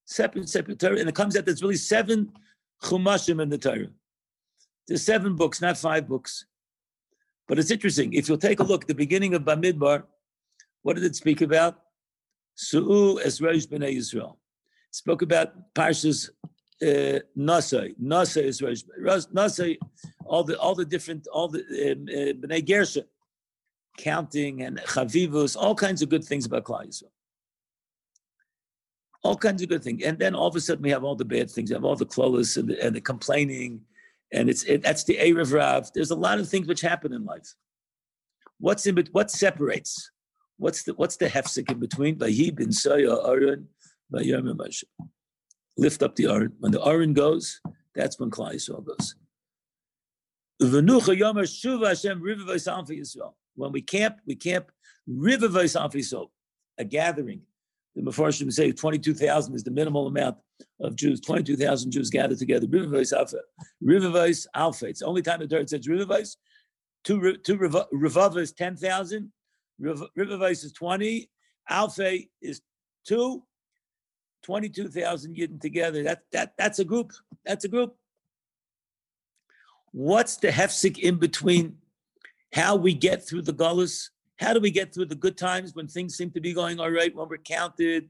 Separate 0.06 0.48
Sefer 0.48 0.76
Torah, 0.76 1.00
and 1.00 1.10
it 1.10 1.16
comes 1.16 1.36
out 1.36 1.40
that 1.40 1.46
there's 1.48 1.62
really 1.62 1.76
seven 1.76 2.32
chumashim 2.82 3.42
in 3.42 3.50
the 3.50 3.58
Torah. 3.58 3.88
There's 4.88 5.04
seven 5.04 5.36
books, 5.36 5.62
not 5.62 5.78
five 5.78 6.08
books. 6.08 6.46
But 7.48 7.60
it's 7.60 7.72
interesting. 7.72 8.14
If 8.14 8.30
you'll 8.30 8.38
take 8.38 8.60
a 8.60 8.64
look 8.64 8.88
the 8.88 8.96
beginning 8.96 9.34
of 9.34 9.44
Bamidbar, 9.44 10.04
what 10.82 10.96
did 10.96 11.06
it 11.06 11.16
speak 11.16 11.42
about? 11.42 11.80
Su'u 12.56 13.24
Esroish 13.24 13.68
B'nai 13.68 13.96
Yisrael. 13.96 14.34
It 14.90 14.96
spoke 14.96 15.22
about 15.22 15.74
Parshas 15.74 16.30
Nasai. 16.82 17.96
Nasai 18.02 18.48
Esroish. 18.48 18.84
Nasai, 19.34 19.78
all 20.26 20.44
the 20.44 20.60
all 20.60 20.76
the 20.76 20.86
different, 20.86 21.28
all 21.32 21.48
the 21.48 21.60
um, 21.60 22.04
uh, 22.10 22.48
B'nai 22.48 22.66
Gersha, 22.66 23.04
counting 23.98 24.64
and 24.64 24.78
Chavivus, 24.80 25.56
all 25.58 25.76
kinds 25.76 26.02
of 26.02 26.10
good 26.10 26.24
things 26.24 26.46
about 26.46 26.64
Klal 26.64 26.88
Yisrael. 26.88 27.12
All 29.24 29.36
kinds 29.36 29.62
of 29.62 29.70
good 29.70 29.84
things. 29.84 30.04
And 30.04 30.18
then 30.18 30.36
all 30.36 30.48
of 30.48 30.56
a 30.56 30.62
sudden 30.62 30.84
we 30.84 30.92
have 30.92 31.04
all 31.04 31.16
the 31.16 31.26
bad 31.26 31.50
things. 31.50 31.70
We 31.70 31.74
have 31.74 31.84
all 31.84 31.96
the 31.96 32.06
klolis 32.06 32.56
and 32.58 32.70
the, 32.70 32.82
and 32.84 32.96
the 32.96 33.02
complaining. 33.02 33.82
And 34.32 34.50
it's 34.50 34.64
it, 34.64 34.84
that's 34.84 35.04
the 35.04 35.18
Erev 35.18 35.54
Rav. 35.54 35.92
There's 35.94 36.12
a 36.12 36.16
lot 36.16 36.40
of 36.40 36.48
things 36.48 36.68
which 36.68 36.82
happen 36.82 37.14
in 37.14 37.26
life. 37.26 37.54
What's 38.60 38.86
in 38.86 38.98
what 39.12 39.32
separates? 39.32 40.12
What's 40.58 40.84
the 40.84 40.94
what's 40.94 41.18
the 41.18 41.28
hefsek 41.28 41.72
in 41.72 41.80
between? 41.80 42.16
Bin 42.16 42.72
Aaron. 42.86 43.68
Lift 45.78 46.04
up 46.04 46.16
the 46.16 46.26
Aaron. 46.26 46.54
When 46.60 46.72
the 46.72 46.84
Aaron 46.84 47.14
goes, 47.14 47.62
that's 47.94 48.20
when 48.20 48.32
Klal 48.32 48.56
Yisrael 48.56 48.86
goes. 48.86 49.16
When 53.56 53.72
we 53.72 53.82
camp, 53.82 54.18
we 54.26 54.36
camp 54.36 54.72
river 55.08 55.48
Yisrael, 55.48 56.30
a 56.80 56.84
gathering. 56.84 57.42
The 57.96 58.04
Mepharshim 58.04 58.52
say 58.54 58.72
22,000 58.72 59.56
is 59.56 59.64
the 59.64 59.72
minimal 59.72 60.08
amount 60.08 60.38
of 60.80 60.96
Jews. 60.96 61.20
22,000 61.20 61.92
Jews 61.92 62.10
gathered 62.10 62.38
together. 62.38 62.68
River 62.68 63.04
Alpha. 63.16 63.40
River 63.82 64.32
Alpha. 64.54 64.86
It's 64.88 65.00
the 65.00 65.06
only 65.06 65.22
time 65.22 65.40
the 65.40 65.48
Torah 65.48 65.68
says 65.68 65.88
River 65.88 66.24
Two, 67.04 67.38
two 67.38 67.58
Revava 67.58 68.38
is 68.38 68.52
10,000. 68.52 69.32
River 69.80 70.38
Vice 70.38 70.64
is 70.64 70.72
20. 70.74 71.30
Alpha 71.70 72.20
is 72.42 72.62
two. 73.06 73.44
22,000 74.44 75.36
Yidden 75.36 75.60
together. 75.60 76.04
That, 76.04 76.24
that, 76.32 76.54
that's 76.58 76.80
a 76.80 76.86
group. 76.86 77.12
That's 77.46 77.66
a 77.66 77.68
group. 77.68 77.96
What's 79.92 80.38
the 80.38 80.50
hefsik 80.50 81.00
in 81.00 81.18
between 81.18 81.78
how 82.54 82.76
we 82.76 82.94
get 82.94 83.28
through 83.28 83.42
the 83.44 83.54
gullus? 83.54 84.10
How 84.40 84.54
do 84.54 84.60
we 84.60 84.72
get 84.72 84.94
through 84.94 85.06
the 85.08 85.16
good 85.16 85.38
times 85.38 85.76
when 85.76 85.88
things 85.88 86.16
seem 86.16 86.32
to 86.32 86.42
be 86.42 86.54
going 86.54 86.80
all 86.80 86.92
right, 86.92 87.14
when 87.16 87.28
we're 87.28 87.38
counted 87.38 88.10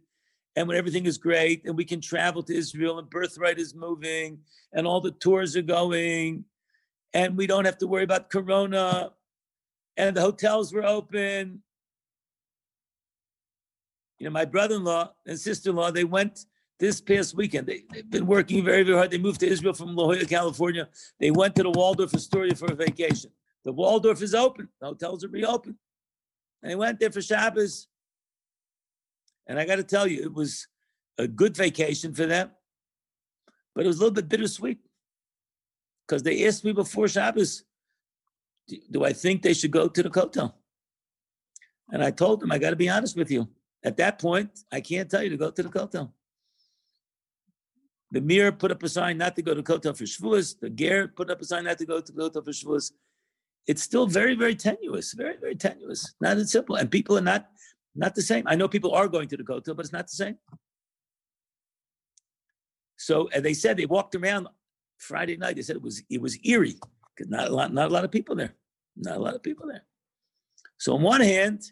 and 0.55 0.67
when 0.67 0.77
everything 0.77 1.05
is 1.05 1.17
great 1.17 1.63
and 1.65 1.77
we 1.77 1.85
can 1.85 2.01
travel 2.01 2.43
to 2.43 2.55
Israel 2.55 2.99
and 2.99 3.09
birthright 3.09 3.59
is 3.59 3.73
moving 3.73 4.39
and 4.73 4.85
all 4.85 4.99
the 4.99 5.11
tours 5.11 5.55
are 5.55 5.61
going 5.61 6.43
and 7.13 7.37
we 7.37 7.47
don't 7.47 7.65
have 7.65 7.77
to 7.77 7.87
worry 7.87 8.03
about 8.03 8.29
corona 8.29 9.11
and 9.97 10.15
the 10.15 10.21
hotels 10.21 10.71
were 10.71 10.85
open. 10.85 11.63
You 14.19 14.25
know, 14.25 14.31
my 14.31 14.45
brother-in-law 14.45 15.11
and 15.25 15.39
sister-in-law, 15.39 15.91
they 15.91 16.03
went 16.03 16.45
this 16.79 17.01
past 17.01 17.35
weekend. 17.35 17.67
They, 17.67 17.83
have 17.93 18.09
been 18.09 18.27
working 18.27 18.63
very, 18.63 18.83
very 18.83 18.97
hard. 18.97 19.11
They 19.11 19.17
moved 19.17 19.39
to 19.41 19.47
Israel 19.47 19.73
from 19.73 19.95
La 19.95 20.05
Jolla, 20.05 20.25
California. 20.25 20.87
They 21.19 21.31
went 21.31 21.55
to 21.55 21.63
the 21.63 21.71
Waldorf 21.71 22.13
Astoria 22.13 22.55
for 22.55 22.71
a 22.71 22.75
vacation. 22.75 23.31
The 23.65 23.73
Waldorf 23.73 24.21
is 24.21 24.33
open. 24.33 24.69
The 24.79 24.87
hotels 24.87 25.23
are 25.23 25.29
reopened. 25.29 25.75
And 26.61 26.71
they 26.71 26.75
went 26.75 26.99
there 26.99 27.11
for 27.11 27.21
Shabbos. 27.21 27.87
And 29.47 29.59
I 29.59 29.65
got 29.65 29.77
to 29.77 29.83
tell 29.83 30.07
you, 30.07 30.21
it 30.21 30.33
was 30.33 30.67
a 31.17 31.27
good 31.27 31.55
vacation 31.55 32.13
for 32.13 32.25
them, 32.25 32.51
but 33.73 33.85
it 33.85 33.87
was 33.87 33.97
a 33.97 33.99
little 33.99 34.13
bit 34.13 34.29
bittersweet 34.29 34.79
because 36.07 36.23
they 36.23 36.45
asked 36.47 36.63
me 36.63 36.73
before 36.73 37.07
Shabbos, 37.07 37.63
do, 38.67 38.77
do 38.91 39.05
I 39.05 39.13
think 39.13 39.41
they 39.41 39.53
should 39.53 39.71
go 39.71 39.87
to 39.87 40.03
the 40.03 40.09
Kotel? 40.09 40.53
And 41.89 42.03
I 42.03 42.11
told 42.11 42.41
them, 42.41 42.51
I 42.51 42.57
got 42.57 42.71
to 42.71 42.75
be 42.75 42.89
honest 42.89 43.15
with 43.15 43.31
you. 43.31 43.47
At 43.83 43.97
that 43.97 44.19
point, 44.19 44.49
I 44.71 44.81
can't 44.81 45.09
tell 45.09 45.23
you 45.23 45.29
to 45.29 45.37
go 45.37 45.51
to 45.51 45.63
the 45.63 45.69
Kotel. 45.69 46.11
The 48.11 48.21
Mir 48.21 48.51
put 48.51 48.71
up 48.71 48.83
a 48.83 48.89
sign 48.89 49.17
not 49.17 49.35
to 49.35 49.41
go 49.41 49.53
to 49.53 49.61
the 49.61 49.73
Kotel 49.73 49.97
for 49.97 50.05
Shavuos. 50.05 50.59
The 50.59 50.69
Ger 50.69 51.07
put 51.07 51.29
up 51.29 51.41
a 51.41 51.45
sign 51.45 51.65
not 51.65 51.77
to 51.77 51.85
go 51.85 52.01
to 52.01 52.11
the 52.11 52.21
Kotel 52.21 52.43
for 52.43 52.51
Shavuos. 52.51 52.91
It's 53.67 53.83
still 53.83 54.07
very, 54.07 54.33
very 54.35 54.55
tenuous, 54.55 55.13
very, 55.13 55.37
very 55.37 55.55
tenuous. 55.55 56.13
Not 56.21 56.37
as 56.37 56.51
simple. 56.51 56.75
And 56.75 56.89
people 56.89 57.17
are 57.17 57.21
not 57.21 57.47
not 57.95 58.13
the 58.13 58.21
same. 58.21 58.43
I 58.47 58.55
know 58.55 58.67
people 58.67 58.93
are 58.93 59.07
going 59.07 59.27
to 59.29 59.37
the 59.37 59.43
Kotel, 59.43 59.75
but 59.75 59.85
it's 59.85 59.91
not 59.91 60.07
the 60.07 60.15
same. 60.15 60.37
So, 62.97 63.27
and 63.33 63.43
they 63.43 63.53
said 63.53 63.75
they 63.75 63.85
walked 63.85 64.15
around 64.15 64.47
Friday 64.97 65.35
night. 65.35 65.55
They 65.55 65.61
said 65.63 65.75
it 65.75 65.81
was 65.81 66.03
it 66.09 66.21
was 66.21 66.37
eerie 66.45 66.75
not 67.19 67.47
a 67.49 67.53
lot, 67.53 67.73
not 67.73 67.89
a 67.89 67.93
lot 67.93 68.05
of 68.05 68.11
people 68.11 68.35
there, 68.35 68.53
not 68.95 69.17
a 69.17 69.19
lot 69.19 69.35
of 69.35 69.43
people 69.43 69.67
there. 69.67 69.83
So 70.77 70.93
on 70.93 71.01
one 71.01 71.21
hand, 71.21 71.63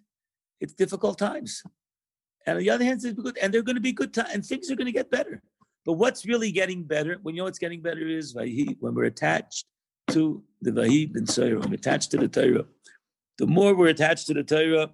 it's 0.59 0.73
difficult 0.73 1.17
times, 1.17 1.63
and 2.45 2.57
on 2.57 2.63
the 2.63 2.69
other 2.69 2.83
hand, 2.83 3.03
it's 3.03 3.19
good, 3.19 3.37
and 3.41 3.53
they're 3.53 3.61
going 3.61 3.75
to 3.75 3.81
be 3.81 3.91
good 3.91 4.13
times, 4.13 4.29
and 4.33 4.45
things 4.45 4.71
are 4.71 4.75
going 4.75 4.85
to 4.85 4.91
get 4.91 5.11
better. 5.11 5.41
But 5.85 5.93
what's 5.93 6.25
really 6.25 6.51
getting 6.51 6.83
better? 6.83 7.19
When 7.21 7.35
you 7.35 7.41
know 7.41 7.45
what's 7.45 7.59
getting 7.59 7.81
better 7.81 8.07
is 8.07 8.33
when 8.33 8.95
we're 8.95 9.03
attached 9.03 9.65
to 10.09 10.43
the 10.61 10.71
Vahi 10.71 11.11
bin 11.11 11.25
Torah, 11.25 11.59
we're 11.59 11.75
attached 11.75 12.11
to 12.11 12.17
the 12.17 12.27
Torah. 12.27 12.65
The 13.37 13.45
more 13.45 13.75
we're 13.75 13.89
attached 13.89 14.27
to 14.27 14.33
the 14.33 14.43
Torah, 14.43 14.89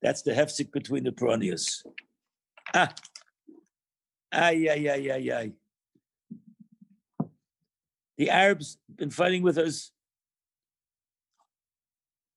that's 0.00 0.22
the 0.22 0.32
hefsik 0.32 0.72
between 0.72 1.04
the 1.04 1.10
Peronius. 1.10 1.82
Ah, 2.72 2.94
ay, 4.32 4.68
ay, 4.70 4.88
ay, 4.88 5.10
ay, 5.12 5.30
ay. 5.32 5.52
The 8.20 8.28
Arabs 8.28 8.76
been 8.96 9.08
fighting 9.08 9.42
with 9.42 9.56
us 9.56 9.92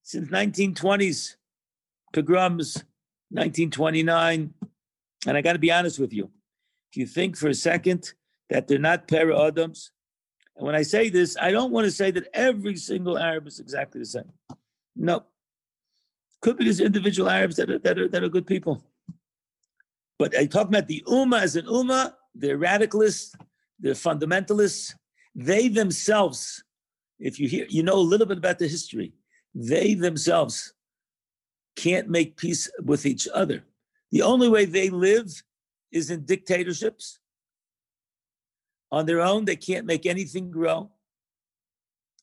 since 0.02 0.30
1920s, 0.30 1.36
pogroms, 2.14 2.76
1929. 3.32 4.54
And 5.28 5.38
I 5.38 5.42
got 5.42 5.54
to 5.54 5.60
be 5.60 5.74
honest 5.74 6.00
with 6.00 6.14
you. 6.14 6.32
If 6.90 6.96
you 6.96 7.06
think 7.06 7.36
for 7.36 7.50
a 7.50 7.54
second 7.54 8.14
that 8.50 8.66
they're 8.66 8.80
not 8.80 9.10
para 9.10 9.38
Adams, 9.38 9.92
and 10.56 10.66
when 10.66 10.74
I 10.74 10.84
say 10.84 11.10
this, 11.10 11.36
I 11.36 11.52
don't 11.52 11.74
want 11.74 11.84
to 11.84 11.92
say 11.92 12.12
that 12.12 12.30
every 12.34 12.78
single 12.78 13.18
Arab 13.18 13.48
is 13.48 13.60
exactly 13.60 14.00
the 14.00 14.06
same. 14.06 14.32
No. 14.96 15.26
Could 16.42 16.56
be 16.56 16.64
there's 16.64 16.80
individual 16.80 17.30
Arabs 17.30 17.58
that 17.58 17.70
are, 17.70 17.80
that 17.80 18.00
are, 18.00 18.08
that 18.08 18.24
are 18.24 18.30
good 18.30 18.48
people. 18.48 18.82
But 20.18 20.34
I 20.38 20.46
talk 20.46 20.70
about 20.70 20.88
the 20.88 21.04
Ummah 21.08 21.42
as 21.42 21.58
an 21.58 21.66
Ummah, 21.66 22.14
they're 22.34 22.58
radicalists, 22.58 23.36
they're 23.82 23.96
fundamentalists, 23.96 24.94
they 25.36 25.68
themselves, 25.68 26.64
if 27.20 27.40
you 27.40 27.48
hear, 27.48 27.66
you 27.70 27.84
know 27.84 27.96
a 27.96 28.12
little 28.12 28.28
bit 28.28 28.38
about 28.38 28.60
the 28.60 28.68
history, 28.68 29.14
they 29.56 29.94
themselves 29.94 30.74
can't 31.76 32.10
make 32.10 32.38
peace 32.38 32.70
with 32.84 33.06
each 33.06 33.28
other. 33.34 33.64
The 34.12 34.22
only 34.22 34.50
way 34.50 34.66
they 34.66 34.90
live 34.90 35.44
is 35.92 36.10
in 36.12 36.26
dictatorships 36.26 37.20
On 38.94 39.08
their 39.08 39.22
own, 39.22 39.46
they 39.46 39.56
can't 39.56 39.88
make 39.88 40.06
anything 40.06 40.52
grow. 40.52 40.92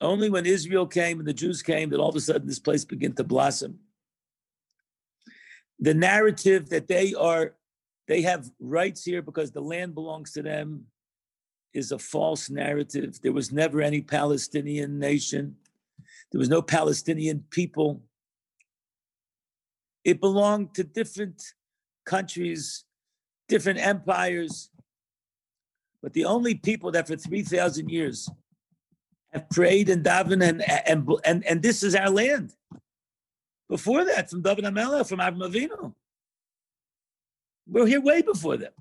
Only 0.00 0.30
when 0.30 0.46
Israel 0.46 0.86
came 0.86 1.18
and 1.18 1.26
the 1.26 1.32
Jews 1.32 1.62
came 1.62 1.90
that 1.90 1.98
all 1.98 2.10
of 2.10 2.14
a 2.14 2.20
sudden 2.20 2.46
this 2.46 2.60
place 2.60 2.84
began 2.84 3.12
to 3.14 3.24
blossom. 3.24 3.80
The 5.80 5.94
narrative 5.94 6.68
that 6.68 6.86
they 6.86 7.12
are, 7.14 7.56
they 8.06 8.22
have 8.22 8.48
rights 8.60 9.04
here 9.04 9.20
because 9.20 9.50
the 9.50 9.60
land 9.60 9.94
belongs 9.94 10.30
to 10.34 10.42
them 10.42 10.86
is 11.72 11.92
a 11.92 11.98
false 11.98 12.50
narrative. 12.50 13.20
There 13.22 13.32
was 13.32 13.52
never 13.52 13.80
any 13.80 14.00
Palestinian 14.00 14.98
nation. 14.98 15.56
There 16.32 16.38
was 16.38 16.48
no 16.48 16.62
Palestinian 16.62 17.44
people. 17.50 18.02
It 20.04 20.20
belonged 20.20 20.74
to 20.74 20.84
different 20.84 21.42
countries, 22.04 22.84
different 23.48 23.78
empires. 23.78 24.70
But 26.02 26.12
the 26.12 26.24
only 26.24 26.54
people 26.54 26.90
that 26.92 27.06
for 27.06 27.16
3,000 27.16 27.88
years 27.88 28.28
have 29.32 29.48
prayed 29.50 29.88
and 29.88 30.04
davened, 30.04 30.42
and, 30.42 30.62
and, 30.86 31.08
and, 31.24 31.46
and 31.46 31.62
this 31.62 31.82
is 31.82 31.94
our 31.94 32.10
land. 32.10 32.54
Before 33.68 34.04
that, 34.04 34.28
from 34.28 34.42
David 34.42 34.64
Amelech, 34.64 35.08
from 35.08 35.20
Avram 35.20 35.48
Avinu. 35.48 35.94
We're 37.68 37.86
here 37.86 38.00
way 38.00 38.22
before 38.22 38.56
them. 38.56 38.72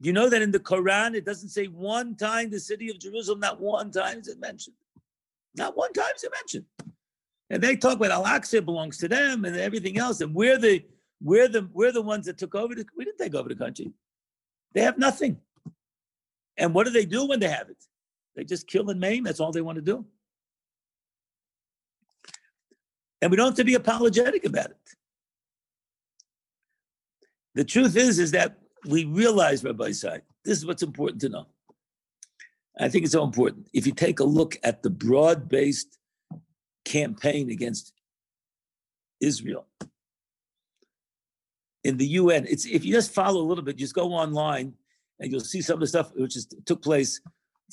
You 0.00 0.14
know 0.14 0.30
that 0.30 0.40
in 0.40 0.50
the 0.50 0.58
Quran, 0.58 1.14
it 1.14 1.26
doesn't 1.26 1.50
say 1.50 1.66
one 1.66 2.16
time 2.16 2.48
the 2.48 2.58
city 2.58 2.90
of 2.90 2.98
Jerusalem, 2.98 3.40
not 3.40 3.60
one 3.60 3.90
time 3.90 4.20
is 4.20 4.28
it 4.28 4.40
mentioned. 4.40 4.76
Not 5.54 5.76
one 5.76 5.92
time 5.92 6.12
is 6.16 6.24
it 6.24 6.32
mentioned. 6.32 6.64
And 7.50 7.62
they 7.62 7.76
talk 7.76 7.96
about 7.96 8.10
Al-Aqsa 8.10 8.64
belongs 8.64 8.96
to 8.98 9.08
them 9.08 9.44
and 9.44 9.56
everything 9.56 9.98
else. 9.98 10.20
And 10.22 10.34
we're 10.34 10.56
the 10.56 10.84
we're 11.22 11.48
the 11.48 11.68
we're 11.72 11.92
the 11.92 12.00
ones 12.00 12.24
that 12.26 12.38
took 12.38 12.54
over 12.54 12.74
the 12.74 12.86
we 12.96 13.04
didn't 13.04 13.18
take 13.18 13.34
over 13.34 13.48
the 13.48 13.54
country. 13.54 13.92
They 14.72 14.80
have 14.80 14.96
nothing. 14.96 15.38
And 16.56 16.72
what 16.72 16.86
do 16.86 16.92
they 16.92 17.04
do 17.04 17.26
when 17.26 17.40
they 17.40 17.48
have 17.48 17.68
it? 17.68 17.84
They 18.36 18.44
just 18.44 18.66
kill 18.66 18.88
and 18.88 19.00
maim. 19.00 19.24
That's 19.24 19.40
all 19.40 19.52
they 19.52 19.60
want 19.60 19.76
to 19.76 19.82
do. 19.82 20.06
And 23.20 23.30
we 23.30 23.36
don't 23.36 23.48
have 23.48 23.56
to 23.56 23.64
be 23.64 23.74
apologetic 23.74 24.44
about 24.44 24.70
it. 24.70 24.76
The 27.54 27.64
truth 27.64 27.96
is, 27.96 28.18
is 28.18 28.30
that 28.30 28.56
we 28.86 29.04
realize, 29.04 29.64
Rabbi 29.64 29.92
Sai, 29.92 30.20
this 30.44 30.58
is 30.58 30.66
what's 30.66 30.82
important 30.82 31.20
to 31.22 31.28
know. 31.28 31.46
I 32.78 32.88
think 32.88 33.04
it's 33.04 33.12
so 33.12 33.24
important. 33.24 33.68
If 33.72 33.86
you 33.86 33.92
take 33.92 34.20
a 34.20 34.24
look 34.24 34.56
at 34.62 34.82
the 34.82 34.90
broad 34.90 35.48
based 35.48 35.98
campaign 36.84 37.50
against 37.50 37.92
Israel 39.20 39.66
in 41.84 41.96
the 41.96 42.06
UN, 42.06 42.46
it's 42.48 42.64
if 42.66 42.84
you 42.84 42.92
just 42.92 43.12
follow 43.12 43.40
a 43.40 43.46
little 43.46 43.64
bit, 43.64 43.76
just 43.76 43.94
go 43.94 44.12
online 44.12 44.74
and 45.18 45.30
you'll 45.30 45.40
see 45.40 45.60
some 45.60 45.74
of 45.74 45.80
the 45.80 45.86
stuff 45.86 46.10
which 46.14 46.36
is, 46.36 46.46
took 46.64 46.82
place 46.82 47.20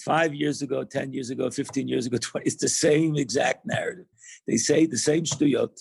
five 0.03 0.33
years 0.33 0.61
ago, 0.61 0.83
10 0.83 1.13
years 1.13 1.29
ago, 1.29 1.49
15 1.49 1.87
years 1.87 2.05
ago, 2.05 2.17
20. 2.21 2.45
It's 2.45 2.57
the 2.57 2.69
same 2.69 3.15
exact 3.15 3.65
narrative. 3.65 4.05
They 4.45 4.57
say 4.57 4.85
the 4.85 4.97
same 4.97 5.23
shtuyot. 5.23 5.77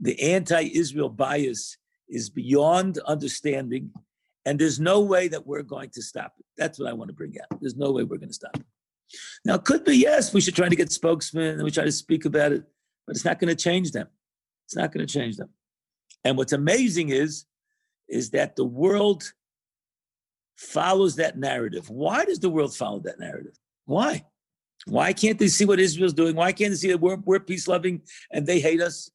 The 0.00 0.20
anti 0.20 0.70
Israel 0.74 1.08
bias 1.08 1.78
is 2.08 2.30
beyond 2.30 2.98
understanding. 3.06 3.90
And 4.46 4.58
there's 4.58 4.78
no 4.78 5.00
way 5.00 5.26
that 5.28 5.46
we're 5.46 5.62
going 5.62 5.90
to 5.90 6.02
stop 6.02 6.34
it. 6.38 6.46
That's 6.56 6.78
what 6.78 6.88
I 6.88 6.92
want 6.92 7.08
to 7.08 7.14
bring 7.14 7.34
out. 7.38 7.60
There's 7.60 7.76
no 7.76 7.90
way 7.90 8.04
we're 8.04 8.16
going 8.16 8.28
to 8.28 8.34
stop 8.34 8.56
it. 8.56 8.64
Now, 9.44 9.56
it 9.56 9.64
could 9.64 9.84
be, 9.84 9.96
yes, 9.96 10.32
we 10.32 10.40
should 10.40 10.54
try 10.54 10.68
to 10.68 10.76
get 10.76 10.92
spokesmen 10.92 11.54
and 11.54 11.64
we 11.64 11.70
try 11.70 11.84
to 11.84 11.92
speak 11.92 12.24
about 12.24 12.52
it, 12.52 12.62
but 13.06 13.16
it's 13.16 13.24
not 13.24 13.40
going 13.40 13.54
to 13.54 13.62
change 13.62 13.90
them. 13.90 14.06
It's 14.66 14.76
not 14.76 14.92
going 14.92 15.04
to 15.04 15.12
change 15.12 15.36
them. 15.36 15.50
And 16.24 16.36
what's 16.36 16.52
amazing 16.52 17.08
is, 17.08 17.44
is 18.08 18.30
that 18.30 18.56
the 18.56 18.64
world 18.64 19.32
follows 20.56 21.16
that 21.16 21.36
narrative. 21.36 21.90
Why 21.90 22.24
does 22.24 22.38
the 22.38 22.48
world 22.48 22.74
follow 22.74 23.00
that 23.00 23.18
narrative? 23.18 23.58
Why? 23.84 24.24
Why 24.86 25.12
can't 25.12 25.38
they 25.38 25.48
see 25.48 25.64
what 25.64 25.80
Israel's 25.80 26.14
doing? 26.14 26.36
Why 26.36 26.52
can't 26.52 26.70
they 26.70 26.76
see 26.76 26.88
that 26.88 27.00
we're, 27.00 27.16
we're 27.16 27.40
peace 27.40 27.66
loving 27.66 28.02
and 28.30 28.46
they 28.46 28.60
hate 28.60 28.80
us? 28.80 29.10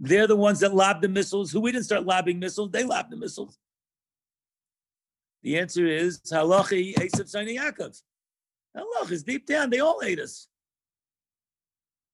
They're 0.00 0.26
the 0.26 0.36
ones 0.36 0.60
that 0.60 0.74
lob 0.74 1.00
the 1.00 1.08
missiles. 1.08 1.52
Who 1.52 1.60
we 1.60 1.70
didn't 1.70 1.84
start 1.84 2.06
lobbing 2.06 2.40
missiles, 2.40 2.70
they 2.70 2.84
lobbed 2.84 3.12
the 3.12 3.16
missiles. 3.16 3.58
The 5.42 5.58
answer 5.58 5.86
is 5.86 6.20
halachi 6.20 6.94
Esav 6.94 7.28
Sani 7.28 7.56
Yaakov. 7.56 8.00
Halach 8.76 9.10
is 9.10 9.22
deep 9.22 9.46
down. 9.46 9.70
They 9.70 9.80
all 9.80 10.00
hate 10.00 10.20
us. 10.20 10.48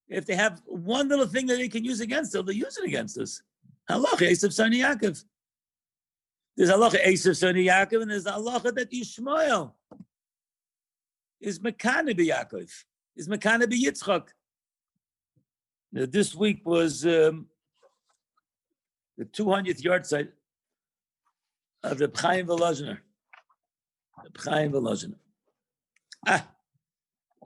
If 0.08 0.26
they 0.26 0.36
have 0.36 0.62
one 0.66 1.08
little 1.08 1.26
thing 1.26 1.46
that 1.48 1.56
they 1.56 1.68
can 1.68 1.84
use 1.84 2.00
against 2.00 2.34
us, 2.34 2.44
they'll 2.44 2.54
use 2.54 2.78
it 2.78 2.86
against 2.86 3.18
us. 3.18 3.42
Halacha 3.90 4.30
Esav 4.30 4.52
Sani 4.52 4.80
Yaakov. 4.80 5.22
There's 6.56 6.70
halacha 6.70 7.04
Esav 7.04 7.36
Sani 7.36 7.66
Yaakov, 7.66 8.02
and 8.02 8.10
there's 8.10 8.24
halacha 8.24 8.74
that 8.74 8.90
Yishmael 8.90 9.72
is 11.40 11.58
Mekane 11.58 12.16
Yaakov, 12.16 12.70
is 13.16 13.28
Mekane 13.28 13.64
Yitzchak. 13.64 14.28
Now, 15.92 16.06
this 16.06 16.34
week 16.34 16.62
was 16.64 17.04
um, 17.04 17.46
the 19.18 19.24
200th 19.24 19.82
yahrzeit 19.82 20.28
of 21.82 21.98
the 21.98 22.10
Chaim 22.14 22.46
Volozhiner. 22.46 22.98
Chaim. 24.38 24.74
Ah, 26.26 26.46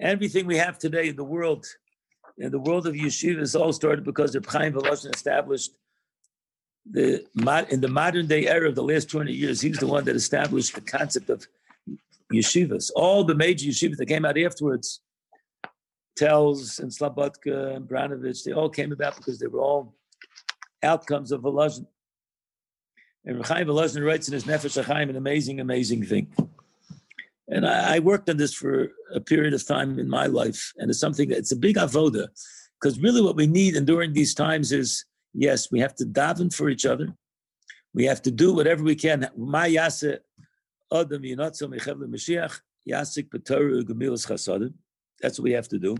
everything 0.01 0.47
we 0.47 0.57
have 0.57 0.79
today 0.79 1.09
in 1.09 1.17
the 1.17 1.25
world, 1.25 1.67
in 2.39 2.51
the 2.51 2.59
world 2.59 2.87
of 2.87 2.95
yeshivas, 2.95 3.59
all 3.59 3.73
started 3.73 4.05
because 4.05 4.33
the 4.33 4.45
Chaim 4.47 4.73
Volozhiner 4.73 5.15
established 5.15 5.73
the 6.91 7.25
in 7.71 7.81
the 7.81 7.89
modern 7.89 8.27
day 8.27 8.47
era 8.47 8.69
of 8.69 8.75
the 8.75 8.83
last 8.83 9.11
200 9.11 9.33
years. 9.33 9.61
He's 9.61 9.79
the 9.79 9.87
one 9.87 10.05
that 10.05 10.17
established 10.17 10.75
the 10.75 10.81
concept 10.81 11.31
of 11.31 11.47
yeshivas. 12.33 12.91
All 12.97 13.25
the 13.25 13.35
major 13.35 13.69
yeshivas 13.69 13.97
that 13.97 14.07
came 14.07 14.25
out 14.25 14.39
afterwards, 14.39 15.01
Telz 16.19 16.81
and 16.81 16.91
Slobodka 16.91 17.77
and 17.77 17.89
Branovich, 17.89 18.45
they 18.45 18.53
all 18.53 18.71
came 18.71 18.93
about 18.93 19.17
because 19.17 19.39
they 19.39 19.47
were 19.47 19.61
all 19.61 19.95
outcomes 20.83 21.33
of 21.33 21.43
Volozhin. 21.43 21.87
And 23.25 23.45
Chaim 23.45 23.67
Volozhin 23.67 24.05
writes 24.05 24.29
in 24.29 24.35
his 24.35 24.45
Nefesh 24.45 24.83
HaChaim 24.83 25.11
an 25.11 25.17
amazing, 25.17 25.61
amazing 25.61 26.05
thing. 26.05 26.33
And 27.51 27.67
I, 27.67 27.97
I, 27.97 27.99
worked 27.99 28.31
on 28.31 28.37
this 28.37 28.55
for 28.55 28.93
a 29.13 29.21
period 29.21 29.55
of 29.55 29.67
time 29.67 29.99
in 29.99 30.09
my 30.09 30.27
life, 30.27 30.73
and 30.79 30.89
it's 30.89 31.01
something 31.01 31.29
that 31.31 31.39
it's 31.39 31.51
a 31.51 31.57
big 31.57 31.77
avoda, 31.77 32.29
because 32.81 33.01
really 33.01 33.21
what 33.21 33.35
we 33.35 33.49
need, 33.49 33.77
and 33.77 33.87
during 33.87 34.13
these 34.13 34.35
times, 34.35 34.71
is 34.71 35.05
yes, 35.35 35.71
we 35.73 35.81
have 35.81 35.95
to 35.97 36.05
daven 36.07 36.55
for 36.55 36.71
each 36.71 36.87
other. 36.87 37.13
We 37.93 38.05
have 38.05 38.23
to 38.23 38.31
do 38.31 38.55
whatever 38.55 38.85
we 38.85 38.95
can. 38.95 39.29
That's 45.21 45.39
what 45.39 45.45
we 45.45 45.53
have 45.53 45.69
to 45.69 45.79
do. 45.79 45.97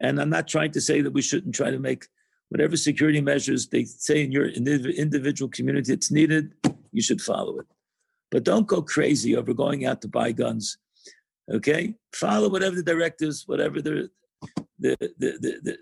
And 0.00 0.20
I'm 0.20 0.30
not 0.30 0.48
trying 0.48 0.72
to 0.72 0.80
say 0.80 1.00
that 1.00 1.12
we 1.12 1.22
shouldn't 1.22 1.54
try 1.54 1.70
to 1.70 1.78
make 1.78 2.06
whatever 2.48 2.76
security 2.76 3.20
measures 3.20 3.68
they 3.68 3.84
say 3.84 4.24
in 4.24 4.32
your 4.32 4.48
individual 4.48 5.48
community 5.48 5.92
it's 5.92 6.10
needed, 6.10 6.54
you 6.92 7.02
should 7.02 7.20
follow 7.20 7.60
it. 7.60 7.66
But 8.30 8.44
don't 8.44 8.66
go 8.66 8.82
crazy 8.82 9.36
over 9.36 9.54
going 9.54 9.86
out 9.86 10.02
to 10.02 10.08
buy 10.08 10.32
guns 10.32 10.76
Okay, 11.50 11.94
follow 12.12 12.48
whatever 12.48 12.76
the 12.76 12.82
directives, 12.82 13.44
whatever 13.46 13.80
the 13.80 14.10
the 14.78 14.96
the 15.18 15.38
the, 15.40 15.60
the, 15.62 15.78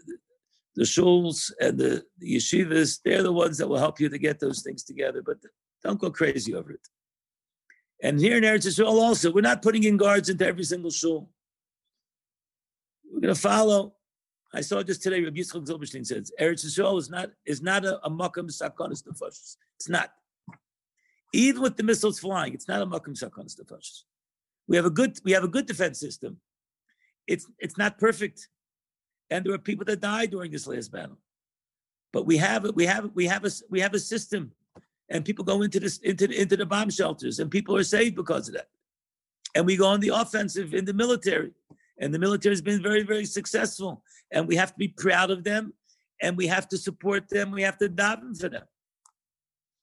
the 0.76 0.84
shuls 0.84 1.50
and 1.60 1.78
the, 1.78 2.04
the 2.18 2.36
yeshivas, 2.36 3.00
they're 3.04 3.22
the 3.22 3.32
ones 3.32 3.58
that 3.58 3.68
will 3.68 3.78
help 3.78 3.98
you 3.98 4.08
to 4.08 4.18
get 4.18 4.38
those 4.38 4.62
things 4.62 4.84
together. 4.84 5.22
But 5.22 5.38
don't 5.82 6.00
go 6.00 6.10
crazy 6.10 6.54
over 6.54 6.72
it. 6.72 6.86
And 8.02 8.20
here 8.20 8.36
in 8.36 8.44
Eretz 8.44 8.66
Yisrael 8.66 9.00
also, 9.00 9.32
we're 9.32 9.40
not 9.40 9.62
putting 9.62 9.84
in 9.84 9.96
guards 9.96 10.28
into 10.28 10.46
every 10.46 10.64
single 10.64 10.90
shul. 10.90 11.30
We're 13.10 13.20
going 13.20 13.34
to 13.34 13.40
follow. 13.40 13.94
I 14.52 14.60
saw 14.60 14.82
just 14.82 15.02
today, 15.02 15.22
Rabbi 15.22 15.38
Yitzchak 15.38 15.66
Zilberstein 15.66 16.06
says, 16.06 16.30
Eretz 16.38 16.64
Yisrael 16.64 16.98
is 16.98 17.10
not 17.10 17.30
is 17.46 17.62
not 17.62 17.84
a, 17.84 17.98
a 18.06 18.10
makam 18.10 18.50
sakonis 18.50 19.02
nefashis. 19.02 19.56
It's 19.76 19.88
not. 19.88 20.10
Even 21.32 21.62
with 21.62 21.76
the 21.76 21.82
missiles 21.82 22.18
flying, 22.18 22.54
it's 22.54 22.68
not 22.68 22.82
a 22.82 22.86
makam 22.86 23.18
sakonis 23.18 23.58
nefashis. 23.58 24.02
We 24.68 24.76
have 24.76 24.86
a 24.86 24.90
good 24.90 25.18
we 25.24 25.32
have 25.32 25.44
a 25.44 25.48
good 25.48 25.66
defense 25.66 26.00
system. 26.00 26.38
It's 27.26 27.46
it's 27.58 27.78
not 27.78 27.98
perfect, 27.98 28.48
and 29.30 29.44
there 29.44 29.54
are 29.54 29.58
people 29.58 29.84
that 29.86 30.00
died 30.00 30.30
during 30.30 30.50
this 30.50 30.66
last 30.66 30.90
battle. 30.92 31.18
But 32.12 32.26
we 32.26 32.36
have 32.38 32.64
it. 32.64 32.74
we 32.74 32.86
have 32.86 33.10
we 33.14 33.26
have 33.26 33.44
a 33.44 33.50
we 33.70 33.80
have 33.80 33.94
a 33.94 34.00
system, 34.00 34.52
and 35.08 35.24
people 35.24 35.44
go 35.44 35.62
into 35.62 35.80
this 35.80 35.98
into 35.98 36.30
into 36.30 36.56
the 36.56 36.66
bomb 36.66 36.90
shelters, 36.90 37.38
and 37.38 37.50
people 37.50 37.76
are 37.76 37.84
saved 37.84 38.16
because 38.16 38.48
of 38.48 38.54
that. 38.54 38.68
And 39.54 39.66
we 39.66 39.76
go 39.76 39.86
on 39.86 40.00
the 40.00 40.08
offensive 40.08 40.74
in 40.74 40.84
the 40.84 40.94
military, 40.94 41.52
and 41.98 42.12
the 42.12 42.18
military 42.18 42.52
has 42.52 42.62
been 42.62 42.82
very 42.82 43.02
very 43.02 43.24
successful, 43.24 44.02
and 44.32 44.48
we 44.48 44.56
have 44.56 44.72
to 44.72 44.78
be 44.78 44.88
proud 44.88 45.30
of 45.30 45.44
them, 45.44 45.74
and 46.20 46.36
we 46.36 46.46
have 46.48 46.68
to 46.68 46.78
support 46.78 47.28
them. 47.28 47.50
We 47.50 47.62
have 47.62 47.78
to 47.78 47.88
daven 47.88 48.38
for 48.38 48.48
them. 48.48 48.64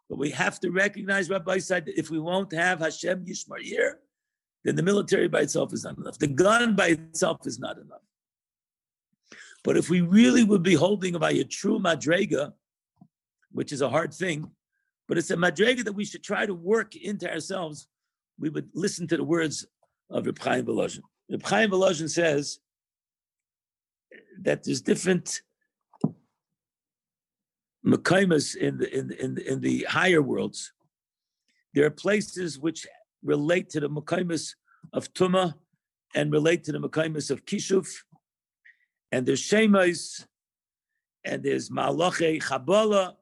But 0.09 0.19
we 0.19 0.31
have 0.31 0.59
to 0.59 0.69
recognize, 0.69 1.29
Rabbi 1.29 1.59
said, 1.59 1.86
if 1.88 2.09
we 2.09 2.19
won't 2.19 2.51
have 2.51 2.79
Hashem 2.79 3.25
Yishmar 3.25 3.61
here, 3.61 3.99
then 4.64 4.76
the 4.76 4.84
military 4.84 5.28
by 5.28 5.41
itself 5.41 5.74
is 5.74 5.84
not 5.84 5.97
enough. 5.97 6.18
The 6.18 6.28
gun 6.28 6.76
by 6.76 6.88
itself 6.88 7.45
is 7.45 7.59
not 7.59 7.78
enough. 7.78 8.01
But 9.64 9.78
if 9.78 9.89
we 9.89 10.01
really 10.01 10.43
would 10.43 10.64
be 10.64 10.74
holding 10.74 11.18
by 11.18 11.32
a 11.32 11.43
true 11.43 11.80
madrega, 11.80 12.53
which 13.51 13.72
is 13.72 13.82
a 13.82 13.89
hard 13.89 14.14
thing, 14.14 14.51
but 15.07 15.18
it's 15.18 15.32
a 15.32 15.38
madrega 15.38 15.84
that 15.86 15.93
we 15.93 16.05
should 16.05 16.24
try 16.24 16.45
to 16.45 16.53
work 16.53 16.95
into 16.95 17.30
ourselves, 17.30 17.88
we 18.39 18.49
would 18.49 18.70
listen 18.74 19.07
to 19.07 19.18
the 19.18 19.24
words 19.24 19.66
of 20.09 20.26
Reb 20.26 20.39
Chaim 20.39 20.66
Volozhin. 20.66 21.01
Reb 21.30 21.43
Chaim 21.43 21.72
Volozhin 21.72 22.09
says 22.09 22.59
that 24.41 24.64
there's 24.64 24.82
different 24.82 25.41
Mekaimas 27.86 28.55
in 28.55 28.78
the 28.78 28.97
in 28.97 29.11
in 29.11 29.38
in 29.39 29.59
the 29.59 29.86
higher 29.89 30.22
worlds. 30.22 30.72
There 31.74 31.86
are 31.86 31.89
places 31.89 32.57
which 32.57 32.88
relate 33.24 33.69
to 33.71 33.80
the 33.80 33.89
Mekaimas 33.89 34.55
of 34.91 35.13
Tuma 35.13 35.55
and 36.15 36.32
relate 36.32 36.63
to 36.65 36.71
the 36.71 36.80
Mekaimas 36.80 37.32
of 37.32 37.45
Kishuf. 37.45 37.89
And 39.11 39.26
there's 39.26 39.41
Shemais, 39.41 40.26
and 41.24 41.43
there's 41.43 41.69
Malache 41.69 42.41
Chabala. 42.41 43.15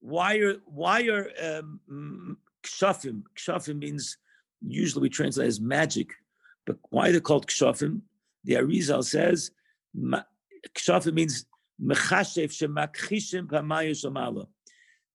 Why 0.00 0.36
are 0.36 0.54
why 0.66 1.02
are 1.08 1.28
um, 1.42 2.38
kshafim? 2.62 3.22
Kshafim 3.36 3.78
means 3.78 4.18
usually 4.66 5.02
we 5.02 5.08
translate 5.08 5.48
as 5.48 5.60
magic, 5.60 6.12
but 6.64 6.76
why 6.90 7.10
they're 7.10 7.20
called 7.20 7.48
kshafim? 7.48 8.02
The 8.44 8.54
Arizal 8.54 9.04
says 9.04 9.50
kshafim 9.96 11.14
means 11.14 11.46
mechashev 11.82 12.50
shemakchishim 12.50 13.48
pamayushamala. 13.48 14.46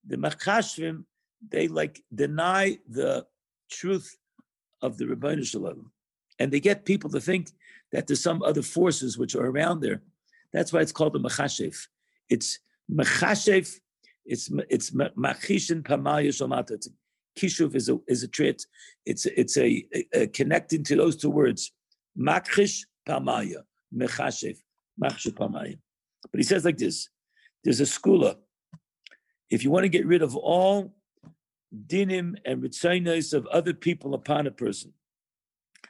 The 0.06 0.18
mechashvim 0.18 1.06
they 1.50 1.68
like 1.68 2.04
deny 2.14 2.78
the 2.88 3.26
truth 3.70 4.18
of 4.82 4.98
the 4.98 5.06
Rebbeinu 5.06 5.46
Shalom. 5.46 5.92
And 6.40 6.52
they 6.52 6.60
get 6.60 6.86
people 6.86 7.10
to 7.12 7.20
think 7.20 7.50
that 7.92 8.08
there's 8.08 8.24
some 8.24 8.42
other 8.42 8.62
forces 8.62 9.18
which 9.18 9.36
are 9.36 9.46
around 9.46 9.82
there. 9.82 10.02
That's 10.54 10.74
why 10.74 10.82
it's 10.82 10.92
called 10.92 11.14
the 11.14 11.20
Mechashev. 11.20 11.76
It's 12.30 12.60
Mechashev, 12.92 13.80
it's 14.26 14.50
it's 14.70 14.92
Machishin 14.92 15.84
Pamaya 15.84 16.30
Shomata. 16.30 16.72
It's 16.72 16.90
Kishuv 17.38 17.76
is 17.76 17.90
a 17.90 18.00
is 18.08 18.24
a 18.24 18.28
trait. 18.28 18.66
It's 19.06 19.26
it's 19.26 19.58
a, 19.58 19.86
a, 19.94 20.24
a 20.24 20.28
connecting 20.28 20.84
to 20.86 20.96
those 20.96 21.16
two 21.16 21.30
words. 21.30 21.72
Makhish 22.18 22.86
Pamaya. 23.08 23.64
Mechashev. 23.96 24.58
Machshev 25.02 25.34
Pamaya. 25.34 25.78
But 26.32 26.40
he 26.40 26.44
says 26.44 26.66
like 26.66 26.78
this: 26.78 27.10
there's 27.64 27.80
a 27.80 27.86
skula. 27.86 28.36
If 29.50 29.64
you 29.64 29.72
want 29.72 29.84
to 29.84 29.90
get 29.90 30.06
rid 30.06 30.22
of 30.22 30.36
all 30.36 30.94
dinim 31.74 32.36
and 32.46 32.62
ritzainos 32.62 33.34
of 33.34 33.46
other 33.48 33.74
people 33.74 34.14
upon 34.14 34.48
a 34.48 34.52
person, 34.52 34.94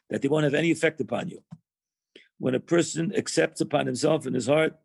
that 0.10 0.22
they 0.22 0.28
won't 0.28 0.44
have 0.44 0.54
any 0.54 0.72
effect 0.72 1.02
upon 1.02 1.30
you. 1.30 1.40
When 2.38 2.56
a 2.56 2.60
person 2.60 3.14
accepts 3.16 3.62
upon 3.62 3.86
himself 3.86 4.26
in 4.26 4.34
his 4.34 4.48
heart 4.48 4.76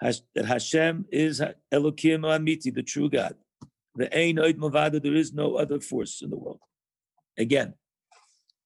that 0.00 0.44
Hashem 0.44 1.06
is 1.10 1.40
Elokim 1.72 2.20
Amiti, 2.20 2.72
the 2.72 2.82
true 2.82 3.08
God, 3.08 3.34
the 3.94 4.14
Ein 4.16 4.36
Oid 4.36 4.54
Mavada, 4.54 5.02
there 5.02 5.14
is 5.14 5.32
no 5.32 5.56
other 5.56 5.80
force 5.80 6.20
in 6.22 6.30
the 6.30 6.36
world. 6.36 6.60
Again, 7.38 7.74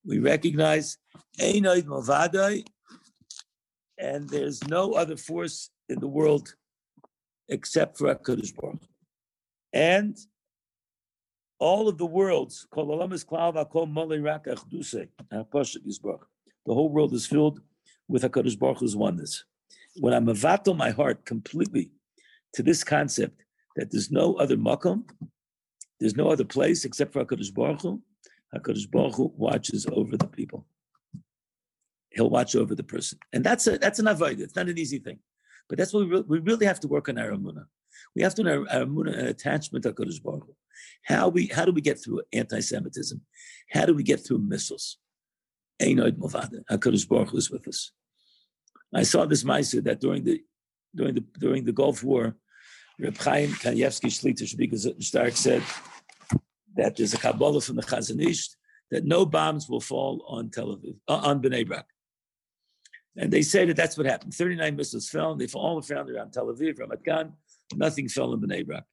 we 0.04 0.18
recognize 0.18 0.98
Ein 1.40 1.62
Oid 1.62 1.84
Mavada, 1.84 2.64
and 3.98 4.28
there's 4.28 4.66
no 4.68 4.92
other 4.92 5.16
force 5.16 5.70
in 5.88 6.00
the 6.00 6.08
world 6.08 6.54
except 7.48 7.98
for 7.98 8.14
HaKadosh 8.14 8.54
Baruch. 8.54 8.82
And 9.72 10.16
all 11.58 11.88
of 11.88 11.98
the 11.98 12.06
worlds, 12.06 12.66
the 12.72 12.84
whole 16.74 16.90
world 16.90 17.14
is 17.14 17.26
filled 17.26 17.60
with 18.06 18.22
HaKadosh 18.22 18.58
Baruch 18.58 18.78
Hu's 18.78 18.96
oneness. 18.96 19.44
When 19.96 20.14
I 20.14 20.20
mavato 20.20 20.76
my 20.76 20.90
heart 20.90 21.24
completely 21.24 21.90
to 22.54 22.62
this 22.62 22.84
concept 22.84 23.42
that 23.76 23.90
there's 23.90 24.10
no 24.10 24.34
other 24.34 24.56
makom, 24.56 25.04
there's 25.98 26.16
no 26.16 26.30
other 26.30 26.44
place 26.44 26.84
except 26.84 27.12
for 27.12 27.24
HaKadosh 27.24 27.52
Baruch 27.52 27.82
Hu, 27.82 28.00
HaKadosh 28.54 28.90
Baruch 28.90 29.16
Hu 29.16 29.32
watches 29.36 29.86
over 29.92 30.16
the 30.16 30.28
people. 30.28 30.66
He'll 32.10 32.30
watch 32.30 32.56
over 32.56 32.74
the 32.74 32.82
person. 32.82 33.18
And 33.32 33.44
that's 33.44 33.66
a 33.66 33.78
that's 33.78 33.98
an 33.98 34.06
avoid. 34.06 34.40
It's 34.40 34.56
not 34.56 34.68
an 34.68 34.78
easy 34.78 34.98
thing. 34.98 35.18
But 35.68 35.78
that's 35.78 35.92
what 35.92 36.08
we, 36.08 36.16
re- 36.16 36.24
we 36.26 36.38
really 36.38 36.66
have 36.66 36.80
to 36.80 36.88
work 36.88 37.08
on 37.08 37.18
our 37.18 37.30
emunah. 37.30 37.66
We 38.14 38.22
have 38.22 38.34
to 38.36 38.48
our, 38.48 38.68
our 38.70 38.82
an 38.82 39.26
attachment 39.26 39.82
to 39.82 39.92
HaKadosh 39.92 40.22
Baruch 40.22 40.46
Hu. 40.46 40.54
How 41.04 41.28
we 41.28 41.46
how 41.46 41.64
do 41.64 41.72
we 41.72 41.80
get 41.80 42.02
through 42.02 42.22
anti-Semitism? 42.32 43.20
How 43.70 43.86
do 43.86 43.94
we 43.94 44.02
get 44.02 44.20
through 44.24 44.38
missiles? 44.38 44.98
Einoid 45.80 46.18
Movada. 46.18 46.62
Hakadosh 46.70 47.08
Baruch 47.08 47.34
is 47.34 47.50
with 47.50 47.66
us. 47.68 47.92
I 48.94 49.02
saw 49.02 49.24
this 49.26 49.44
ma'aseh 49.44 49.84
that 49.84 50.00
during 50.00 50.24
the 50.24 50.42
during 50.94 51.14
the 51.14 51.24
during 51.38 51.64
the 51.64 51.72
Gulf 51.72 52.02
War, 52.02 52.36
Reb 52.98 53.16
Chaim 53.18 53.50
Kanievsky 53.50 54.10
Shlita 54.10 55.02
Stark 55.02 55.36
said 55.36 55.62
that 56.76 56.96
there's 56.96 57.14
a 57.14 57.18
Kabbalah 57.18 57.60
from 57.60 57.76
the 57.76 57.82
Chazon 57.82 58.24
Ish 58.24 58.48
that 58.90 59.04
no 59.04 59.26
bombs 59.26 59.68
will 59.68 59.80
fall 59.80 60.24
on 60.26 60.50
Tel 60.50 60.76
Aviv 60.76 60.96
uh, 61.08 61.16
on 61.16 61.42
Bnei 61.42 61.66
Brak. 61.66 61.86
And 63.16 63.32
they 63.32 63.42
say 63.42 63.64
that 63.66 63.76
that's 63.76 63.98
what 63.98 64.06
happened. 64.06 64.32
39 64.32 64.76
missiles 64.76 65.08
fell, 65.08 65.32
and 65.32 65.40
they 65.40 65.48
all 65.52 65.82
found 65.82 66.08
around 66.08 66.32
Tel 66.32 66.46
Aviv, 66.46 66.78
Ramat 66.78 67.04
Gan. 67.04 67.32
Nothing 67.74 68.08
fell 68.08 68.32
in 68.32 68.40
Bnei 68.40 68.66
Brak. 68.66 68.84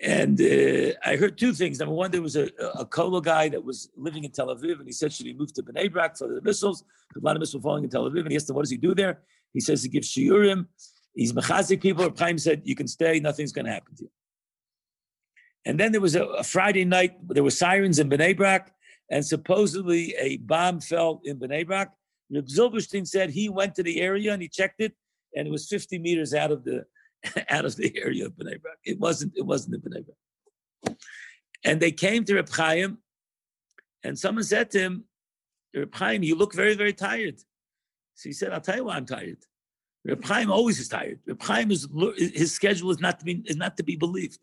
And 0.00 0.40
uh, 0.40 0.92
I 1.04 1.16
heard 1.16 1.36
two 1.36 1.52
things. 1.52 1.80
Number 1.80 1.94
one, 1.94 2.10
there 2.12 2.22
was 2.22 2.36
a, 2.36 2.46
a 2.78 2.86
kollel 2.86 3.22
guy 3.22 3.48
that 3.48 3.64
was 3.64 3.90
living 3.96 4.22
in 4.22 4.30
Tel 4.30 4.46
Aviv, 4.46 4.78
and 4.78 4.86
he 4.86 4.92
said, 4.92 5.12
should 5.12 5.26
he 5.26 5.34
move 5.34 5.52
to 5.54 5.62
Bnei 5.62 5.92
Brak 5.92 6.16
for 6.16 6.28
the 6.28 6.40
missiles? 6.40 6.84
A 7.16 7.20
lot 7.20 7.34
of 7.34 7.40
missiles 7.40 7.62
were 7.62 7.68
falling 7.68 7.84
in 7.84 7.90
Tel 7.90 8.08
Aviv. 8.08 8.20
And 8.20 8.30
he 8.30 8.36
asked 8.36 8.48
him, 8.48 8.54
what 8.54 8.62
does 8.62 8.70
he 8.70 8.76
do 8.76 8.94
there? 8.94 9.20
He 9.52 9.60
says 9.60 9.82
he 9.82 9.88
gives 9.88 10.08
shiurim. 10.08 10.66
He's 11.14 11.32
mechazik 11.32 11.80
people. 11.82 12.12
Chaim 12.16 12.38
said, 12.38 12.62
you 12.64 12.76
can 12.76 12.86
stay. 12.86 13.18
Nothing's 13.18 13.50
going 13.50 13.64
to 13.64 13.72
happen 13.72 13.96
to 13.96 14.04
you. 14.04 14.10
And 15.64 15.80
then 15.80 15.90
there 15.90 16.00
was 16.00 16.14
a, 16.14 16.24
a, 16.24 16.44
Friday 16.44 16.84
night. 16.84 17.16
There 17.26 17.42
were 17.42 17.50
sirens 17.50 17.98
in 17.98 18.08
Bnei 18.08 18.36
Brak, 18.36 18.72
and 19.10 19.26
supposedly 19.26 20.14
a 20.16 20.36
bomb 20.36 20.80
fell 20.80 21.20
in 21.24 21.40
Bnei 21.40 21.66
Brak. 21.66 21.92
Reb 22.30 22.46
Zilberstein 22.46 23.06
said 23.06 23.30
he 23.30 23.48
went 23.48 23.74
to 23.74 23.82
the 23.82 24.00
area 24.00 24.32
and 24.32 24.40
he 24.40 24.48
checked 24.48 24.80
it, 24.80 24.94
and 25.34 25.48
it 25.48 25.50
was 25.50 25.66
50 25.66 25.98
meters 25.98 26.34
out 26.34 26.52
of 26.52 26.62
the 26.64 26.84
out 27.50 27.64
of 27.64 27.76
the 27.76 27.96
area 28.00 28.26
of 28.26 28.32
Bnei 28.32 28.60
Brak. 28.60 28.78
It 28.84 28.98
wasn't, 28.98 29.32
it 29.36 29.42
wasn't 29.42 29.82
the 29.82 29.88
Bnei 29.88 30.04
Brak. 30.04 30.96
And 31.64 31.80
they 31.80 31.92
came 31.92 32.24
to 32.24 32.34
Reb 32.34 32.48
Chaim, 32.48 32.98
and 34.04 34.18
someone 34.18 34.44
said 34.44 34.70
to 34.72 34.78
him, 34.78 35.04
Reb 35.74 35.94
Chaim, 35.94 36.22
you 36.22 36.34
look 36.34 36.54
very, 36.54 36.74
very 36.74 36.92
tired. 36.92 37.38
So 38.14 38.28
he 38.28 38.32
said, 38.32 38.52
I'll 38.52 38.60
tell 38.60 38.76
you 38.76 38.84
why 38.84 38.96
I'm 38.96 39.06
tired. 39.06 39.38
Reb 40.04 40.24
Chaim 40.24 40.50
always 40.50 40.78
is 40.78 40.88
tired. 40.88 41.20
Reb 41.26 41.42
Chaim 41.42 41.70
is 41.70 41.88
his 42.16 42.52
schedule 42.52 42.90
is 42.90 43.00
not 43.00 43.18
to 43.18 43.24
be 43.24 43.42
is 43.46 43.56
not 43.56 43.76
to 43.76 43.82
be 43.82 43.96
believed. 43.96 44.38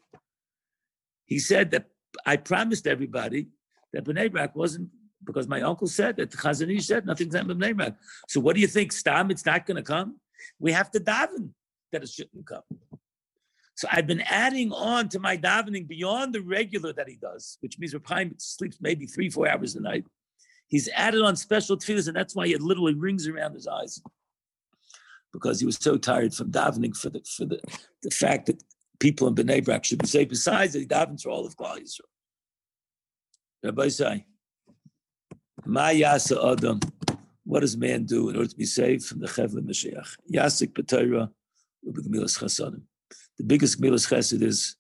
He 1.26 1.40
said 1.40 1.72
that 1.72 1.88
I 2.26 2.38
promised 2.38 2.86
everybody 2.86 3.48
that 3.94 4.04
Bnei 4.04 4.32
Brak 4.32 4.56
wasn't 4.56 4.90
because 5.24 5.48
my 5.48 5.62
uncle 5.62 5.88
said 5.88 6.18
that 6.18 6.30
the 6.30 6.38
Chazon 6.38 6.76
Ish 6.76 6.88
said 6.88 7.06
nothing's 7.06 7.34
happened 7.34 7.60
Bnei 7.60 7.76
Brak. 7.76 7.96
So 8.28 8.40
what 8.40 8.56
do 8.56 8.62
you 8.62 8.68
think? 8.68 8.92
Stam, 8.92 9.32
it's 9.32 9.46
not 9.46 9.66
going 9.66 9.78
to 9.78 9.84
come. 9.84 10.20
We 10.60 10.72
have 10.74 10.92
to 10.92 11.00
daven 11.00 11.50
that 11.96 12.04
it 12.04 12.10
shouldn't 12.10 12.46
come. 12.46 12.62
So 13.76 13.88
I've 13.92 14.08
been 14.08 14.22
adding 14.22 14.72
on 14.72 15.10
to 15.10 15.20
my 15.20 15.38
davening 15.38 15.88
beyond 15.88 16.34
the 16.34 16.42
regular 16.42 16.94
that 16.94 17.10
he 17.10 17.16
does, 17.16 17.58
which 17.62 17.78
means 17.80 17.94
Reb 17.94 18.34
sleeps 18.38 18.78
maybe 18.80 19.06
three, 19.06 19.30
four 19.30 19.50
hours 19.50 19.76
a 19.76 19.82
night. 19.82 20.06
He's 20.68 20.90
added 20.90 21.22
on 21.22 21.36
special 21.36 21.78
tefillahs, 21.78 22.08
and 22.08 22.16
that's 22.16 22.36
why 22.36 22.48
he 22.48 22.54
had 22.54 22.62
literally 22.62 22.96
rings 22.96 23.28
around 23.28 23.54
his 23.54 23.68
eyes 23.68 24.02
because 25.34 25.60
he 25.60 25.66
was 25.66 25.78
so 25.78 25.98
tired 25.98 26.34
from 26.34 26.52
davening 26.52 26.96
for 26.96 27.10
the 27.10 27.22
for 27.26 27.46
the, 27.46 27.60
the 28.02 28.10
fact 28.10 28.46
that 28.48 28.64
people 29.00 29.28
in 29.28 29.36
Bnei 29.36 29.64
Brak 29.64 29.84
should 29.84 30.00
be 30.00 30.08
safe. 30.08 30.30
Besides 30.30 30.74
that, 30.74 30.80
he 30.80 30.86
davens 30.86 31.24
for 31.24 31.30
all 31.30 31.46
of 31.46 31.56
Klal 31.58 31.78
Yisrael. 31.78 32.12
Rabbi 33.64 33.90
say, 33.90 34.26
"Ma 35.66 35.90
yasa 35.90 36.54
adam." 36.54 36.80
What 37.44 37.60
does 37.60 37.78
man 37.78 38.06
do 38.06 38.30
in 38.30 38.38
order 38.38 38.50
to 38.50 38.56
be 38.56 38.66
saved 38.66 39.06
from 39.06 39.20
the 39.20 39.28
Chevle 39.28 39.62
Mashiach? 39.62 40.18
Yasik 40.34 40.74
B'Torah 40.74 41.30
the 41.86 43.44
biggest 43.46 43.80
gemilas 43.80 44.08
chesed 44.08 44.42
is 44.42 44.76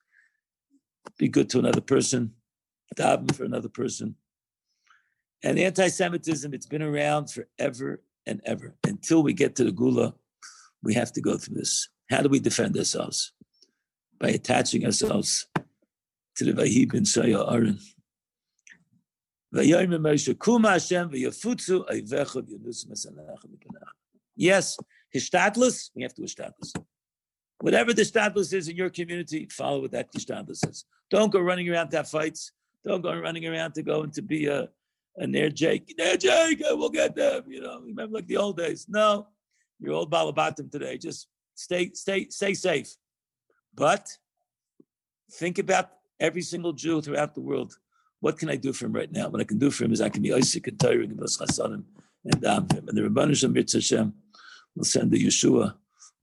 be 1.18 1.28
good 1.28 1.49
to 1.51 1.60
another 1.60 1.82
person, 1.82 2.34
daven 2.95 3.34
for 3.36 3.43
another 3.43 3.70
person. 3.70 4.16
And 5.43 5.60
anti-Semitism, 5.60 6.53
it's 6.53 6.66
been 6.66 6.82
around 6.82 7.30
forever 7.30 8.01
and 8.26 8.41
ever. 8.45 8.76
Until 8.84 9.22
we 9.22 9.34
get 9.34 9.56
to 9.58 9.64
the 9.64 9.72
Geula, 9.72 10.14
we 10.82 10.95
have 10.95 11.14
to 11.14 11.22
go 11.22 11.38
through 11.38 11.56
this. 11.56 11.89
How 12.10 12.22
do 12.22 12.30
we 12.30 12.39
defend 12.39 12.76
ourselves? 12.78 13.34
By 14.20 14.30
attaching 14.30 14.86
ourselves 14.86 15.47
to 16.38 16.45
the 16.45 16.53
Vahib 16.53 16.91
bin 16.91 17.03
Shaya 17.03 17.51
Aaron. 17.51 17.80
Yes, 24.36 24.78
his 25.12 25.30
we 25.95 26.03
have 26.03 26.14
to 26.14 26.24
establish. 26.24 26.72
Whatever 27.60 27.93
the 27.93 28.06
status 28.06 28.53
is 28.53 28.68
in 28.68 28.76
your 28.76 28.89
community, 28.89 29.47
follow 29.49 29.82
what 29.82 29.91
that 29.91 30.10
status 30.20 30.64
is. 30.64 30.86
Don't 31.10 31.32
go 31.32 31.39
running 31.39 31.70
around 31.70 31.89
to 31.89 32.03
fights. 32.03 32.51
Don't 32.86 33.01
go 33.01 33.18
running 33.18 33.45
around 33.45 33.74
to 33.74 33.84
go 33.84 34.03
and 34.03 34.14
to 34.14 34.22
be 34.22 34.45
a, 34.47 34.70
a 35.18 35.26
near 35.26 35.49
Jake. 35.49 35.93
Near 35.97 36.18
Jake, 36.18 36.62
we'll 36.62 36.89
get 36.89 37.16
them. 37.16 37.43
You 37.47 37.62
know, 37.62 37.80
remember 37.80 38.16
like 38.16 38.28
the 38.28 38.38
old 38.38 38.58
days. 38.58 38.86
No, 38.89 39.28
you're 39.80 39.93
old 39.93 40.12
balabatim 40.12 40.70
today. 40.72 40.97
Just 40.97 41.28
stay, 41.56 41.91
stay, 41.93 42.28
stay 42.30 42.53
safe. 42.53 42.95
But 43.74 44.10
think 45.32 45.58
about 45.58 45.91
every 46.20 46.41
single 46.41 46.74
Jew 46.74 47.01
throughout 47.01 47.34
the 47.34 47.41
world 47.41 47.78
what 48.26 48.39
can 48.39 48.49
I 48.49 48.56
do 48.56 48.74
for 48.74 48.88
him 48.88 48.93
right 48.93 49.12
now? 49.12 49.30
What 49.30 49.41
I 49.41 49.43
can 49.43 49.60
do 49.60 49.70
for 49.70 49.84
him 49.84 49.93
is 49.93 50.01
I 50.01 50.10
can 50.10 50.24
be 50.24 50.34
Isaac 50.34 50.66
and 50.66 50.80
Torah 50.80 51.03
and 51.03 51.16
Chasanim 51.20 51.84
and 52.24 52.41
dam 52.41 52.68
him. 52.74 52.88
And 52.88 52.97
the 52.97 53.03
Rabbanu 53.03 53.36
Shem 53.36 53.53
Mitzvah 53.53 54.12
will 54.76 54.84
send 54.84 55.12
the 55.12 55.24
Yeshua. 55.24 55.76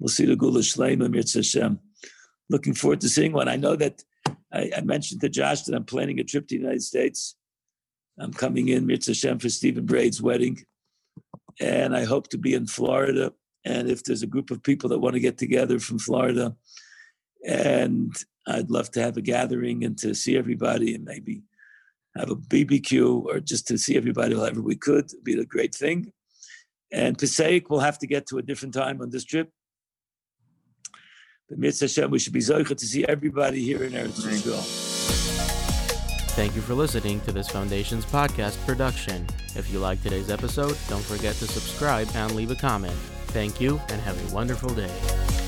We'll 0.03 0.09
see 0.09 0.24
the 0.24 0.34
Geula 0.34 0.62
Shleima 0.62 1.09
Mitzvah 1.09 1.38
Hashem. 1.38 1.78
Looking 2.50 2.74
forward 2.74 3.00
to 3.03 3.09
seeing 3.09 3.32
one. 3.32 3.46
I 3.46 3.55
know 3.55 3.76
that 3.76 4.03
I, 4.53 4.68
I, 4.76 4.80
mentioned 4.80 5.20
to 5.20 5.28
Josh 5.28 5.62
that 5.62 5.76
I'm 5.76 5.84
planning 5.84 6.18
a 6.18 6.24
trip 6.24 6.48
to 6.48 6.57
the 6.57 6.61
United 6.61 6.82
States. 6.82 7.36
I'm 8.18 8.32
coming 8.32 8.66
in 8.66 8.84
Mitzvah 8.84 9.12
Hashem 9.12 9.38
for 9.38 9.48
Stephen 9.48 9.86
Braid's 9.86 10.20
wedding. 10.20 10.59
And 11.61 11.94
I 11.94 12.03
hope 12.03 12.26
to 12.30 12.38
be 12.38 12.53
in 12.53 12.66
Florida. 12.66 13.32
And 13.64 13.88
if 13.88 14.03
there's 14.03 14.24
a 14.24 14.26
group 14.26 14.50
of 14.50 14.64
people 14.64 14.88
that 14.88 14.98
want 14.98 15.14
to 15.14 15.20
get 15.20 15.38
together 15.38 15.78
from 15.78 16.00
Florida, 16.00 16.57
and 17.46 18.12
I'd 18.48 18.72
love 18.72 18.90
to 18.92 19.00
have 19.03 19.16
a 19.16 19.22
gathering 19.22 19.84
and 19.84 19.96
to 19.98 20.16
see 20.16 20.36
everybody 20.36 20.96
and 20.96 21.05
maybe 21.05 21.44
have 22.16 22.28
a 22.28 22.34
BBQ 22.34 23.26
or 23.26 23.38
just 23.38 23.68
to 23.68 23.78
see 23.78 23.96
everybody 23.96 24.34
however 24.34 24.62
we 24.62 24.74
could. 24.74 25.05
It'd 25.05 25.22
be 25.22 25.38
a 25.38 25.44
great 25.44 25.76
thing. 25.76 26.12
And 26.90 27.16
Pesach, 27.16 27.70
we'll 27.70 27.78
have 27.78 28.00
to 28.00 28.09
get 28.09 28.26
to 28.26 28.38
a 28.38 28.42
different 28.42 28.74
time 28.74 29.00
on 29.00 29.11
this 29.11 29.24
trip. 29.24 29.48
But 31.53 31.59
Mitzvah 31.59 31.84
Hashem, 31.84 32.11
we 32.11 32.18
should 32.18 32.32
be 32.32 32.40
zoicha 32.40 32.74
to 32.74 32.86
see 32.86 33.05
everybody 33.05 33.62
here 33.62 33.84
in 33.84 33.92
Eretz 33.92 34.22
Yisrael. 34.22 34.62
Thank 36.30 36.57
you 36.57 36.62
for 36.62 36.72
listening 36.72 37.20
to 37.26 37.32
this 37.32 37.46
Foundation's 37.46 38.07
podcast 38.07 38.57
production. 38.64 39.26
If 39.55 39.70
you 39.70 39.78
like 39.78 40.03
today's 40.03 40.30
episode, 40.30 40.78
don't 40.88 41.05
forget 41.05 41.34
to 41.34 41.46
subscribe 41.46 42.09
and 42.14 42.34
leave 42.34 42.50
a 42.53 42.57
comment. 42.57 42.94
Thank 43.34 43.61
you 43.61 43.78
and 43.90 44.00
have 44.00 44.30
a 44.30 44.34
wonderful 44.34 44.70
day. 44.70 45.41